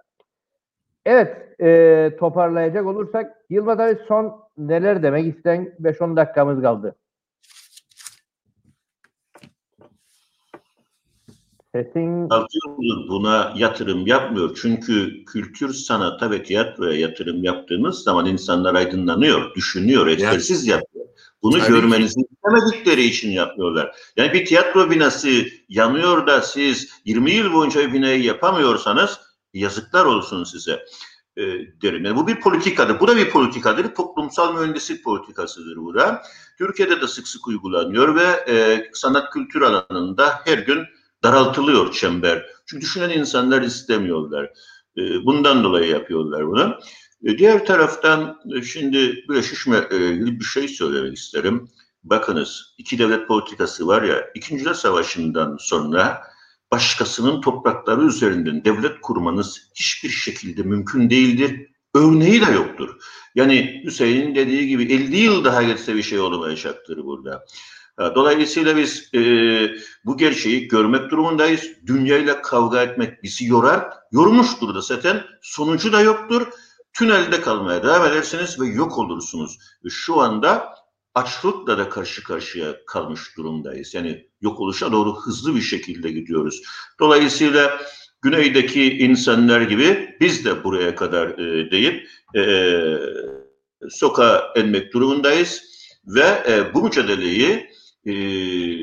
Evet, 1.07 1.61
e, 1.61 2.11
toparlayacak 2.18 2.87
olursak 2.87 3.37
Yılmaz 3.51 3.81
abi 3.81 3.99
son 4.09 4.41
neler 4.59 5.03
demek 5.03 5.37
isten 5.37 5.72
5-10 5.81 6.16
dakikamız 6.16 6.62
kaldı. 6.62 6.95
Sesin... 11.77 12.31
buna 13.09 13.53
yatırım 13.57 14.07
yapmıyor. 14.07 14.59
Çünkü 14.62 15.24
kültür, 15.24 15.72
sanata 15.72 16.31
ve 16.31 16.43
tiyatroya 16.43 16.99
yatırım 16.99 17.45
yaptığınız 17.45 18.03
zaman 18.03 18.27
insanlar 18.27 18.74
aydınlanıyor, 18.74 19.55
düşünüyor, 19.55 20.07
egzersiz 20.07 20.66
yani. 20.66 20.81
yapıyor. 20.81 21.07
Bunu 21.43 21.59
Tabii 21.59 21.68
görmenizi 21.68 22.20
ki. 22.20 22.27
istemedikleri 22.33 23.03
için 23.03 23.31
yapıyorlar. 23.31 23.97
Yani 24.16 24.33
bir 24.33 24.45
tiyatro 24.45 24.91
binası 24.91 25.29
yanıyor 25.68 26.27
da 26.27 26.43
siz 26.43 26.91
20 27.05 27.31
yıl 27.31 27.53
boyunca 27.53 27.81
bir 27.81 27.93
binayı 27.93 28.22
yapamıyorsanız 28.22 29.20
yazıklar 29.55 30.05
olsun 30.05 30.45
size 30.45 30.85
e, 31.37 31.43
derim. 31.83 32.05
Yani 32.05 32.16
bu 32.16 32.27
bir 32.27 32.41
politikadır. 32.41 33.01
Bu 33.01 33.09
da 33.09 33.16
bir 33.16 33.31
politikadır. 33.31 33.95
Toplumsal 33.95 34.55
mühendislik 34.55 35.05
politikasıdır 35.05 35.77
bu 35.77 35.95
da. 35.95 36.22
Türkiye'de 36.59 37.01
de 37.01 37.09
sık 37.09 37.29
sık 37.29 37.49
uygulanıyor 37.49 38.14
ve 38.14 38.53
e, 38.53 38.85
sanat 38.93 39.31
kültür 39.31 39.62
alanında 39.62 40.41
her 40.45 40.59
gün 40.59 40.87
daraltılıyor 41.23 41.93
çember. 41.93 42.47
Çünkü 42.67 42.83
düşünen 42.83 43.11
insanlar 43.11 43.62
istemiyorlar. 43.62 44.45
E, 44.99 45.25
bundan 45.25 45.64
dolayı 45.64 45.91
yapıyorlar 45.91 46.47
bunu. 46.47 46.79
E, 47.25 47.39
diğer 47.39 47.67
taraftan 47.67 48.41
e, 48.57 48.62
şimdi 48.62 49.25
böyle 49.29 49.43
şişme 49.43 49.89
ilgili 49.91 50.41
bir 50.41 50.45
şey 50.45 50.69
söylemek 50.69 51.17
isterim. 51.17 51.69
Bakınız 52.05 52.75
iki 52.79 52.99
devlet 52.99 53.29
politikası 53.29 53.87
var 53.87 54.03
ya 54.03 54.31
İkinci 54.35 54.64
Dünya 54.64 54.75
Savaşı'ndan 54.75 55.57
sonra 55.61 56.23
başkasının 56.73 57.41
toprakları 57.41 58.07
üzerinden 58.07 58.64
devlet 58.64 59.01
kurmanız 59.01 59.71
hiçbir 59.75 60.09
şekilde 60.09 60.62
mümkün 60.62 61.11
değildir. 61.11 61.67
Örneği 61.95 62.47
de 62.47 62.51
yoktur. 62.51 62.97
Yani 63.35 63.83
Hüseyin'in 63.85 64.35
dediği 64.35 64.69
gibi 64.69 64.83
50 64.93 65.17
yıl 65.17 65.45
daha 65.45 65.62
geçse 65.62 65.95
bir 65.95 66.03
şey 66.03 66.21
olmayacaktır 66.21 67.05
burada. 67.05 67.45
Dolayısıyla 67.99 68.77
biz 68.77 69.15
e, 69.15 69.21
bu 70.05 70.17
gerçeği 70.17 70.69
görmek 70.69 71.11
durumundayız. 71.11 71.71
Dünyayla 71.87 72.43
kavga 72.43 72.83
etmek 72.83 73.23
bizi 73.23 73.47
yorar. 73.47 73.91
Yormuştur 74.13 74.75
da 74.75 74.81
zaten. 74.81 75.25
Sonucu 75.43 75.93
da 75.93 76.01
yoktur. 76.01 76.47
Tünelde 76.93 77.41
kalmaya 77.41 77.83
devam 77.83 78.07
edersiniz 78.07 78.61
ve 78.61 78.67
yok 78.67 78.99
olursunuz. 78.99 79.59
Ve 79.85 79.89
şu 79.91 80.21
anda 80.21 80.75
açlıkla 81.15 81.79
da 81.79 81.89
karşı 81.89 82.25
karşıya 82.25 82.85
kalmış 82.87 83.37
durumdayız. 83.37 83.95
Yani 83.95 84.29
yok 84.41 84.61
oluşa 84.61 84.93
doğru 84.93 85.17
hızlı 85.21 85.55
bir 85.55 85.61
şekilde 85.61 86.11
gidiyoruz. 86.11 86.63
Dolayısıyla 87.01 87.81
güneydeki 88.23 88.99
insanlar 88.99 89.61
gibi 89.61 90.17
biz 90.21 90.45
de 90.45 90.65
buraya 90.65 90.95
kadar 90.95 91.29
e, 91.29 91.71
deyip 91.71 92.09
e, 92.37 92.43
sokağa 93.91 94.53
inmek 94.57 94.93
durumundayız 94.93 95.63
ve 96.07 96.43
e, 96.49 96.75
bu 96.75 96.83
mücadeleyi 96.83 97.71
e, 98.07 98.13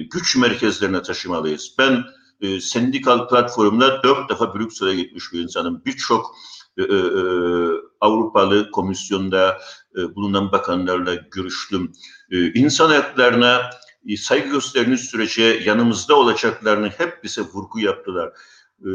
güç 0.01 0.37
merkezlerine 0.37 1.01
taşımalıyız. 1.01 1.75
Ben 1.77 2.03
e, 2.41 2.59
sendikal 2.59 3.27
platformda 3.27 4.03
dört 4.03 4.29
defa 4.29 4.55
Brüksel'e 4.55 4.95
gitmiş 4.95 5.33
bir 5.33 5.41
insanım. 5.41 5.81
Birçok 5.85 6.35
e, 6.77 6.83
e, 6.83 6.97
Avrupalı 8.01 8.71
komisyonda 8.71 9.57
e, 9.97 10.15
bulunan 10.15 10.51
bakanlarla 10.51 11.15
görüştüm. 11.15 11.91
E, 12.31 12.53
insan 12.53 12.89
haklarına 12.89 13.69
e, 14.07 14.17
saygı 14.17 14.49
gösterdiğiniz 14.49 15.01
sürece 15.01 15.43
yanımızda 15.43 16.15
olacaklarını 16.15 16.89
hep 16.89 17.23
bize 17.23 17.41
vurgu 17.41 17.79
yaptılar. 17.79 18.27
E, 18.81 18.89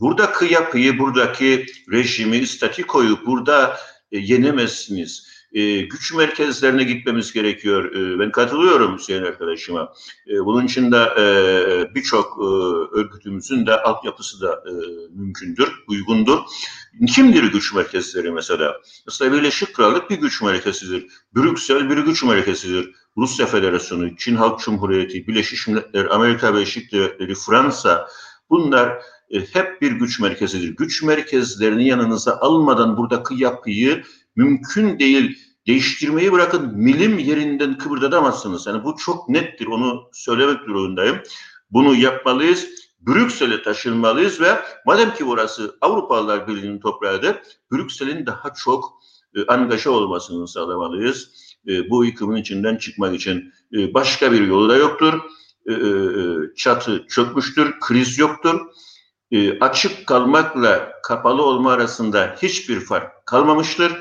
buradaki 0.00 0.52
yapıyı, 0.52 0.98
buradaki 0.98 1.66
rejimi, 1.92 2.46
statikoyu 2.46 3.26
burada 3.26 3.76
e, 4.12 4.18
yenemezsiniz 4.18 5.35
e, 5.56 5.80
güç 5.80 6.14
merkezlerine 6.14 6.84
gitmemiz 6.84 7.32
gerekiyor. 7.32 7.94
E, 7.94 8.18
ben 8.18 8.30
katılıyorum 8.30 8.98
Hüseyin 8.98 9.22
arkadaşıma. 9.22 9.92
E, 10.28 10.44
bunun 10.44 10.66
için 10.66 10.92
de 10.92 11.06
birçok 11.94 12.38
örgütümüzün 12.92 13.66
de 13.66 13.82
altyapısı 13.82 14.40
da 14.40 14.64
mümkündür, 15.10 15.84
uygundur. 15.88 16.38
Kimdir 17.14 17.52
güç 17.52 17.74
merkezleri 17.74 18.30
mesela? 18.30 18.76
Mesela 19.06 19.32
Birleşik 19.32 19.74
Krallık 19.74 20.10
bir 20.10 20.18
güç 20.20 20.42
merkezidir. 20.42 21.06
Brüksel 21.36 21.90
bir 21.90 21.98
güç 21.98 22.24
merkezidir. 22.24 22.90
Rusya 23.16 23.46
Federasyonu, 23.46 24.16
Çin 24.16 24.36
Halk 24.36 24.60
Cumhuriyeti, 24.60 25.26
Birleşik 25.26 25.68
Milletler, 25.68 26.04
Amerika 26.04 26.54
Birleşik 26.54 26.92
Devletleri, 26.92 27.34
Fransa 27.34 28.08
bunlar 28.50 28.98
hep 29.52 29.82
bir 29.82 29.92
güç 29.92 30.20
merkezidir. 30.20 30.76
Güç 30.76 31.02
merkezlerini 31.02 31.88
yanınıza 31.88 32.38
almadan 32.40 32.96
buradaki 32.96 33.34
yapıyı 33.42 34.02
mümkün 34.36 34.98
değil 34.98 35.38
değiştirmeyi 35.66 36.32
bırakın 36.32 36.72
milim 36.74 37.18
yerinden 37.18 37.78
kıpırdatamazsınız. 37.78 38.66
Yani 38.66 38.84
bu 38.84 38.96
çok 38.96 39.28
nettir. 39.28 39.66
Onu 39.66 40.10
söylemek 40.12 40.66
durumundayım. 40.66 41.18
Bunu 41.70 41.94
yapmalıyız. 41.94 42.66
Brüksel'e 43.00 43.62
taşınmalıyız 43.62 44.40
ve 44.40 44.58
madem 44.86 45.14
ki 45.14 45.26
burası 45.26 45.76
Avrupalılar 45.80 46.48
Birliği'nin 46.48 46.80
toprağıdır, 46.80 47.36
Brüksel'in 47.72 48.26
daha 48.26 48.54
çok 48.54 49.00
e, 49.36 49.46
angaja 49.46 49.90
olmasını 49.90 50.48
sağlamalıyız. 50.48 51.30
E, 51.68 51.90
bu 51.90 52.04
yıkımın 52.04 52.36
içinden 52.36 52.76
çıkmak 52.76 53.14
için 53.14 53.52
e, 53.72 53.94
başka 53.94 54.32
bir 54.32 54.46
yolu 54.46 54.68
da 54.68 54.76
yoktur. 54.76 55.20
E, 55.66 55.72
e, 55.72 55.78
çatı 56.56 57.06
çökmüştür, 57.06 57.80
kriz 57.80 58.18
yoktur. 58.18 58.60
E, 59.30 59.58
açık 59.58 60.06
kalmakla 60.06 60.92
kapalı 61.02 61.42
olma 61.42 61.72
arasında 61.72 62.36
hiçbir 62.42 62.80
fark 62.80 63.26
kalmamıştır 63.26 63.92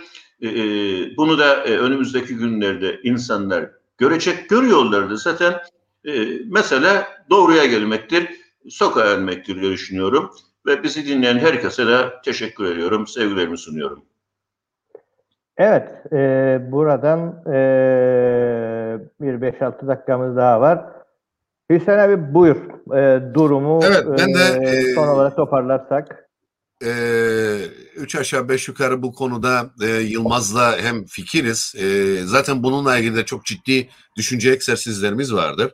e, 0.41 0.47
e, 0.47 1.17
bunu 1.17 1.39
da 1.39 1.63
e, 1.63 1.77
önümüzdeki 1.77 2.36
günlerde 2.36 2.99
insanlar 3.03 3.69
görecek, 3.97 4.49
görüyorlar 4.49 5.09
da 5.09 5.15
zaten. 5.15 5.53
E, 6.05 6.11
mesele 6.45 7.03
doğruya 7.29 7.65
gelmektir, 7.65 8.29
sokağa 8.69 9.13
inmektir 9.13 9.61
diye 9.61 9.71
düşünüyorum. 9.71 10.31
Ve 10.65 10.83
bizi 10.83 11.07
dinleyen 11.07 11.38
herkese 11.38 11.88
de 11.88 12.13
teşekkür 12.25 12.65
ediyorum, 12.65 13.07
sevgilerimi 13.07 13.57
sunuyorum. 13.57 14.05
Evet, 15.57 15.89
e, 16.13 16.59
buradan 16.71 17.43
e, 17.47 17.59
bir 19.21 19.33
5-6 19.33 19.88
dakikamız 19.88 20.38
daha 20.38 20.61
var. 20.61 20.86
Hüseyin 21.69 21.99
abi 21.99 22.33
buyur. 22.33 22.57
E, 22.95 23.33
durumu 23.33 23.79
evet, 23.83 24.05
ben 24.07 24.33
de, 24.33 24.65
e, 24.65 24.93
son 24.93 25.07
olarak 25.07 25.36
toparlarsak 25.36 26.24
e, 26.84 26.91
üç 27.95 28.15
aşağı 28.15 28.49
beş 28.49 28.67
yukarı 28.67 29.01
bu 29.01 29.13
konuda 29.13 29.73
e, 29.82 29.88
Yılmaz'la 29.88 30.78
hem 30.82 31.05
fikiriz. 31.05 31.76
E, 31.78 32.17
zaten 32.26 32.63
bununla 32.63 32.97
ilgili 32.97 33.15
de 33.15 33.26
çok 33.26 33.45
ciddi 33.45 33.89
düşünce 34.17 34.51
egzersizlerimiz 34.51 35.34
vardır. 35.34 35.71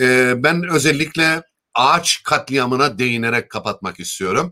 E, 0.00 0.34
ben 0.42 0.68
özellikle 0.68 1.42
ağaç 1.74 2.22
katliamına 2.22 2.98
değinerek 2.98 3.50
kapatmak 3.50 4.00
istiyorum. 4.00 4.50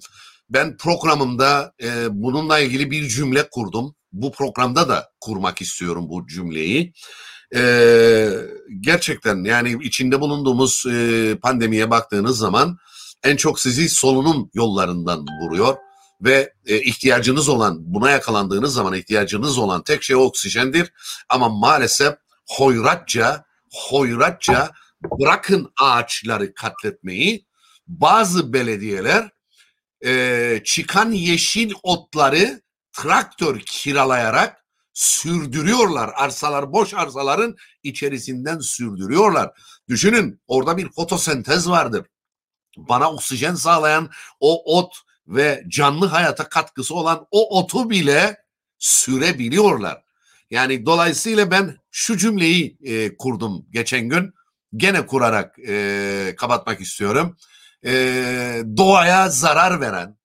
Ben 0.51 0.77
programımda 0.77 1.73
e, 1.83 2.07
bununla 2.11 2.59
ilgili 2.59 2.91
bir 2.91 3.09
cümle 3.09 3.49
kurdum. 3.51 3.95
Bu 4.13 4.33
programda 4.33 4.89
da 4.89 5.11
kurmak 5.21 5.63
istiyorum 5.63 6.09
bu 6.09 6.27
cümleyi. 6.27 6.93
E, 7.55 8.29
gerçekten 8.81 9.45
yani 9.45 9.79
içinde 9.83 10.21
bulunduğumuz 10.21 10.87
e, 10.87 11.37
pandemiye 11.43 11.91
baktığınız 11.91 12.39
zaman 12.39 12.79
en 13.25 13.37
çok 13.37 13.61
sizi 13.61 13.89
solunum 13.89 14.51
yollarından 14.55 15.27
vuruyor 15.43 15.77
ve 16.21 16.53
e, 16.67 16.81
ihtiyacınız 16.81 17.49
olan 17.49 17.77
buna 17.81 18.11
yakalandığınız 18.11 18.75
zaman 18.75 18.95
ihtiyacınız 18.95 19.59
olan 19.59 19.83
tek 19.83 20.03
şey 20.03 20.17
oksijendir 20.17 20.93
ama 21.29 21.49
maalesef 21.49 22.15
hoyratça 22.49 23.45
hoyratça 23.73 24.71
bırakın 25.03 25.73
ağaçları 25.81 26.55
katletmeyi 26.55 27.47
bazı 27.87 28.53
belediyeler 28.53 29.31
e, 30.05 30.63
çıkan 30.65 31.13
yeşil 31.13 31.73
otları 31.83 32.63
traktör 32.93 33.61
kiralayarak 33.61 34.63
sürdürüyorlar. 34.93 36.11
Arsalar 36.15 36.73
boş 36.73 36.95
arsaların 36.95 37.57
içerisinden 37.83 38.59
sürdürüyorlar. 38.59 39.51
Düşünün 39.89 40.41
orada 40.47 40.77
bir 40.77 40.93
fotosentez 40.93 41.69
vardır 41.71 42.07
bana 42.77 43.13
oksijen 43.13 43.55
sağlayan 43.55 44.11
o 44.41 44.79
ot 44.79 44.95
ve 45.27 45.65
canlı 45.69 46.07
hayata 46.07 46.49
katkısı 46.49 46.95
olan 46.95 47.27
o 47.31 47.59
otu 47.59 47.91
bile 47.91 48.37
sürebiliyorlar. 48.79 50.03
Yani 50.51 50.87
dolayısıyla 50.87 51.51
ben 51.51 51.77
şu 51.91 52.17
cümleyi 52.17 52.79
e, 52.85 53.17
kurdum 53.17 53.67
geçen 53.71 54.09
gün. 54.09 54.35
Gene 54.77 55.07
kurarak 55.07 55.59
e, 55.69 56.35
kapatmak 56.37 56.81
istiyorum. 56.81 57.37
E, 57.85 57.93
doğaya 58.77 59.29
zarar 59.29 59.81
veren, 59.81 60.19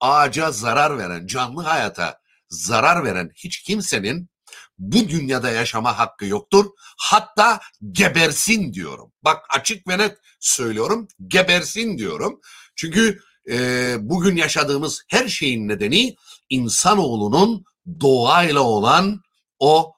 ağaca 0.00 0.52
zarar 0.52 0.98
veren, 0.98 1.26
canlı 1.26 1.62
hayata 1.62 2.20
zarar 2.48 3.04
veren 3.04 3.30
hiç 3.34 3.62
kimsenin 3.62 4.30
bu 4.78 5.08
dünyada 5.08 5.50
yaşama 5.50 5.98
hakkı 5.98 6.26
yoktur. 6.26 6.66
Hatta 6.98 7.60
gebersin 7.92 8.72
diyorum. 8.72 9.12
Bak 9.24 9.44
açık 9.50 9.88
ve 9.88 9.98
net 9.98 10.18
söylüyorum. 10.40 11.08
Gebersin 11.26 11.98
diyorum. 11.98 12.40
Çünkü 12.76 13.20
e, 13.50 13.96
bugün 14.00 14.36
yaşadığımız 14.36 15.02
her 15.08 15.28
şeyin 15.28 15.68
nedeni 15.68 16.16
insanoğlunun 16.48 17.64
doğayla 18.00 18.60
olan 18.60 19.20
o 19.58 19.92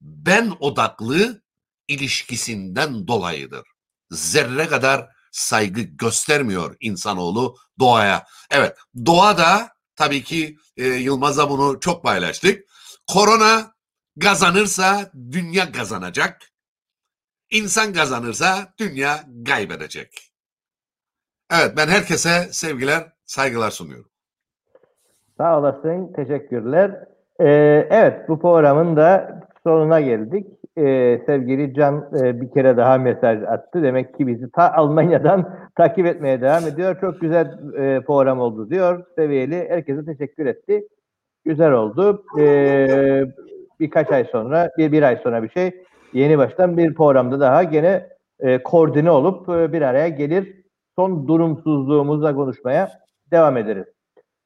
ben 0.00 0.52
odaklı 0.60 1.42
ilişkisinden 1.88 3.08
dolayıdır. 3.08 3.68
Zerre 4.10 4.68
kadar 4.68 5.08
saygı 5.32 5.80
göstermiyor 5.80 6.76
insanoğlu 6.80 7.56
doğaya. 7.78 8.26
Evet 8.50 8.76
doğa 9.06 9.38
da 9.38 9.68
tabii 9.96 10.24
ki 10.24 10.56
e, 10.76 10.86
Yılmaz'a 10.86 11.50
bunu 11.50 11.80
çok 11.80 12.02
paylaştık. 12.02 12.64
Korona 13.06 13.74
Kazanırsa 14.20 15.10
dünya 15.30 15.72
kazanacak. 15.72 16.50
İnsan 17.54 17.92
kazanırsa 17.92 18.46
dünya 18.80 19.12
kaybedecek. 19.48 20.08
Evet 21.52 21.72
ben 21.76 21.86
herkese 21.86 22.30
sevgiler, 22.50 23.02
saygılar 23.24 23.70
sunuyorum. 23.70 24.10
Sağ 25.38 25.58
olasın, 25.58 26.12
teşekkürler. 26.12 26.90
Ee, 27.40 27.46
evet 27.90 28.28
bu 28.28 28.40
programın 28.40 28.96
da 28.96 29.40
sonuna 29.64 30.00
geldik. 30.00 30.46
Ee, 30.78 31.22
sevgili 31.26 31.74
Can 31.74 32.10
e, 32.20 32.40
bir 32.40 32.50
kere 32.50 32.76
daha 32.76 32.98
mesaj 32.98 33.42
attı. 33.42 33.82
Demek 33.82 34.18
ki 34.18 34.26
bizi 34.26 34.50
ta 34.50 34.72
Almanya'dan 34.72 35.58
takip 35.76 36.06
etmeye 36.06 36.40
devam 36.40 36.66
ediyor. 36.66 37.00
Çok 37.00 37.20
güzel 37.20 37.58
e, 37.76 38.00
program 38.00 38.40
oldu 38.40 38.70
diyor. 38.70 39.04
Seviyeli. 39.16 39.66
Herkese 39.68 40.04
teşekkür 40.04 40.46
etti. 40.46 40.88
Güzel 41.44 41.72
oldu. 41.72 42.24
Ee, 42.38 43.24
birkaç 43.80 44.10
ay 44.10 44.24
sonra, 44.24 44.70
bir, 44.78 44.92
bir 44.92 45.02
ay 45.02 45.16
sonra 45.16 45.42
bir 45.42 45.50
şey 45.50 45.84
yeni 46.14 46.38
baştan 46.38 46.76
bir 46.76 46.94
programda 46.94 47.40
daha 47.40 47.62
gene 47.62 48.08
e, 48.40 48.62
koordine 48.62 49.10
olup 49.10 49.48
e, 49.48 49.72
bir 49.72 49.82
araya 49.82 50.08
gelir. 50.08 50.64
Son 50.96 51.28
durumsuzluğumuzla 51.28 52.34
konuşmaya 52.34 52.90
devam 53.30 53.56
ederiz. 53.56 53.86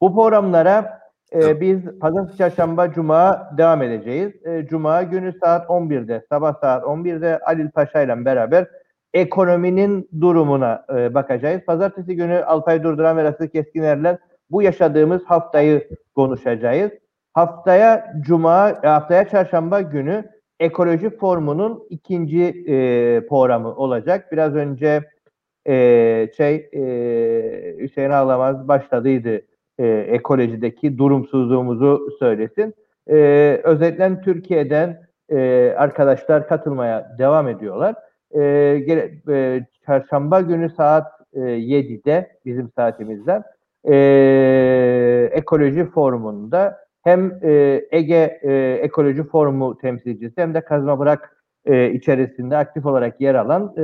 Bu 0.01 0.15
programlara 0.15 1.01
e, 1.33 1.61
biz 1.61 1.99
pazartesi, 2.01 2.39
çarşamba, 2.39 2.93
cuma 2.93 3.51
devam 3.59 3.83
edeceğiz. 3.83 4.47
E, 4.47 4.67
cuma 4.67 5.03
günü 5.03 5.33
saat 5.43 5.67
11'de, 5.67 6.25
sabah 6.29 6.55
saat 6.61 6.85
11'de 6.85 7.39
Alil 7.39 7.71
Paşa 7.71 8.03
ile 8.03 8.25
beraber 8.25 8.69
ekonominin 9.15 10.09
durumuna 10.21 10.85
e, 10.97 11.15
bakacağız. 11.15 11.61
Pazartesi 11.67 12.17
günü 12.17 12.45
Alpay 12.45 12.83
Durduran 12.83 13.17
ve 13.17 13.25
Rasıl 13.25 13.47
Keskiner'le 13.47 14.19
bu 14.51 14.63
yaşadığımız 14.63 15.25
haftayı 15.25 15.89
konuşacağız. 16.15 16.93
Haftaya 17.35 18.13
cuma, 18.21 18.71
e, 18.71 18.87
haftaya 18.87 19.29
çarşamba 19.29 19.81
günü 19.81 20.25
ekoloji 20.61 21.11
formunun 21.11 21.87
ikinci 21.91 22.43
e, 22.43 23.27
programı 23.27 23.75
olacak. 23.75 24.33
Biraz 24.33 24.55
önce 24.55 25.05
e, 25.67 25.75
şey 26.37 26.55
e, 26.73 27.77
Hüseyin 27.79 28.11
Ağlamaz 28.11 28.69
başladıydı 28.69 29.41
e, 29.79 29.87
ekolojideki 29.87 30.99
durumsuzluğumuzu 30.99 32.09
söylesin. 32.19 32.75
E, 33.11 33.17
özellikle 33.65 34.21
Türkiye'den 34.21 35.09
e, 35.31 35.75
arkadaşlar 35.77 36.49
katılmaya 36.49 37.17
devam 37.19 37.49
ediyorlar. 37.49 37.95
E, 38.31 38.41
gele, 38.87 39.13
e, 39.29 39.67
çarşamba 39.87 40.41
günü 40.41 40.71
saat 40.71 41.07
e, 41.33 41.41
7'de 41.41 42.39
bizim 42.45 42.71
saatimizden 42.77 43.43
e, 43.91 43.95
ekoloji 45.33 45.85
forumunda 45.85 46.88
hem 47.09 47.39
e, 47.43 47.83
Ege 47.91 48.41
e, 48.43 48.53
Ekoloji 48.83 49.23
Forumu 49.23 49.79
temsilcisi 49.79 50.35
hem 50.37 50.55
de 50.55 50.61
Kazma 50.61 50.99
Bırak 50.99 51.37
e, 51.67 51.91
içerisinde 51.93 52.57
aktif 52.57 52.87
olarak 52.87 53.21
yer 53.21 53.35
alan 53.35 53.63
e, 53.77 53.83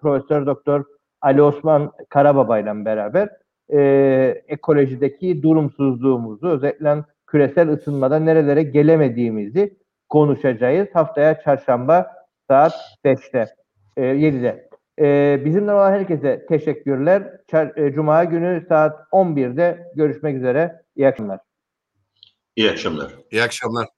Profesör 0.00 0.46
Doktor 0.46 0.84
Ali 1.20 1.42
Osman 1.42 1.92
Karababa 2.08 2.58
ile 2.58 2.84
beraber 2.84 3.28
e, 3.72 3.80
ekolojideki 4.48 5.42
durumsuzluğumuzu 5.42 6.48
özellikle 6.48 7.04
küresel 7.26 7.68
ısınmada 7.68 8.18
nerelere 8.18 8.62
gelemediğimizi 8.62 9.76
konuşacağız. 10.08 10.88
Haftaya 10.92 11.40
çarşamba 11.40 12.06
saat 12.48 12.72
5'te, 13.04 13.46
e, 13.96 14.02
7'de. 14.02 14.68
E, 15.00 15.40
bizimle 15.44 15.72
olan 15.72 15.92
herkese 15.92 16.46
teşekkürler. 16.46 17.22
Çar- 17.52 17.86
e, 17.86 17.92
Cuma 17.92 18.24
günü 18.24 18.64
saat 18.68 19.00
11'de 19.12 19.86
görüşmek 19.96 20.36
üzere. 20.36 20.82
İyi 20.96 21.08
akşamlar. 21.08 21.49
İyi 22.56 22.70
akşamlar. 22.70 23.12
İyi 23.30 23.42
akşamlar. 23.42 23.88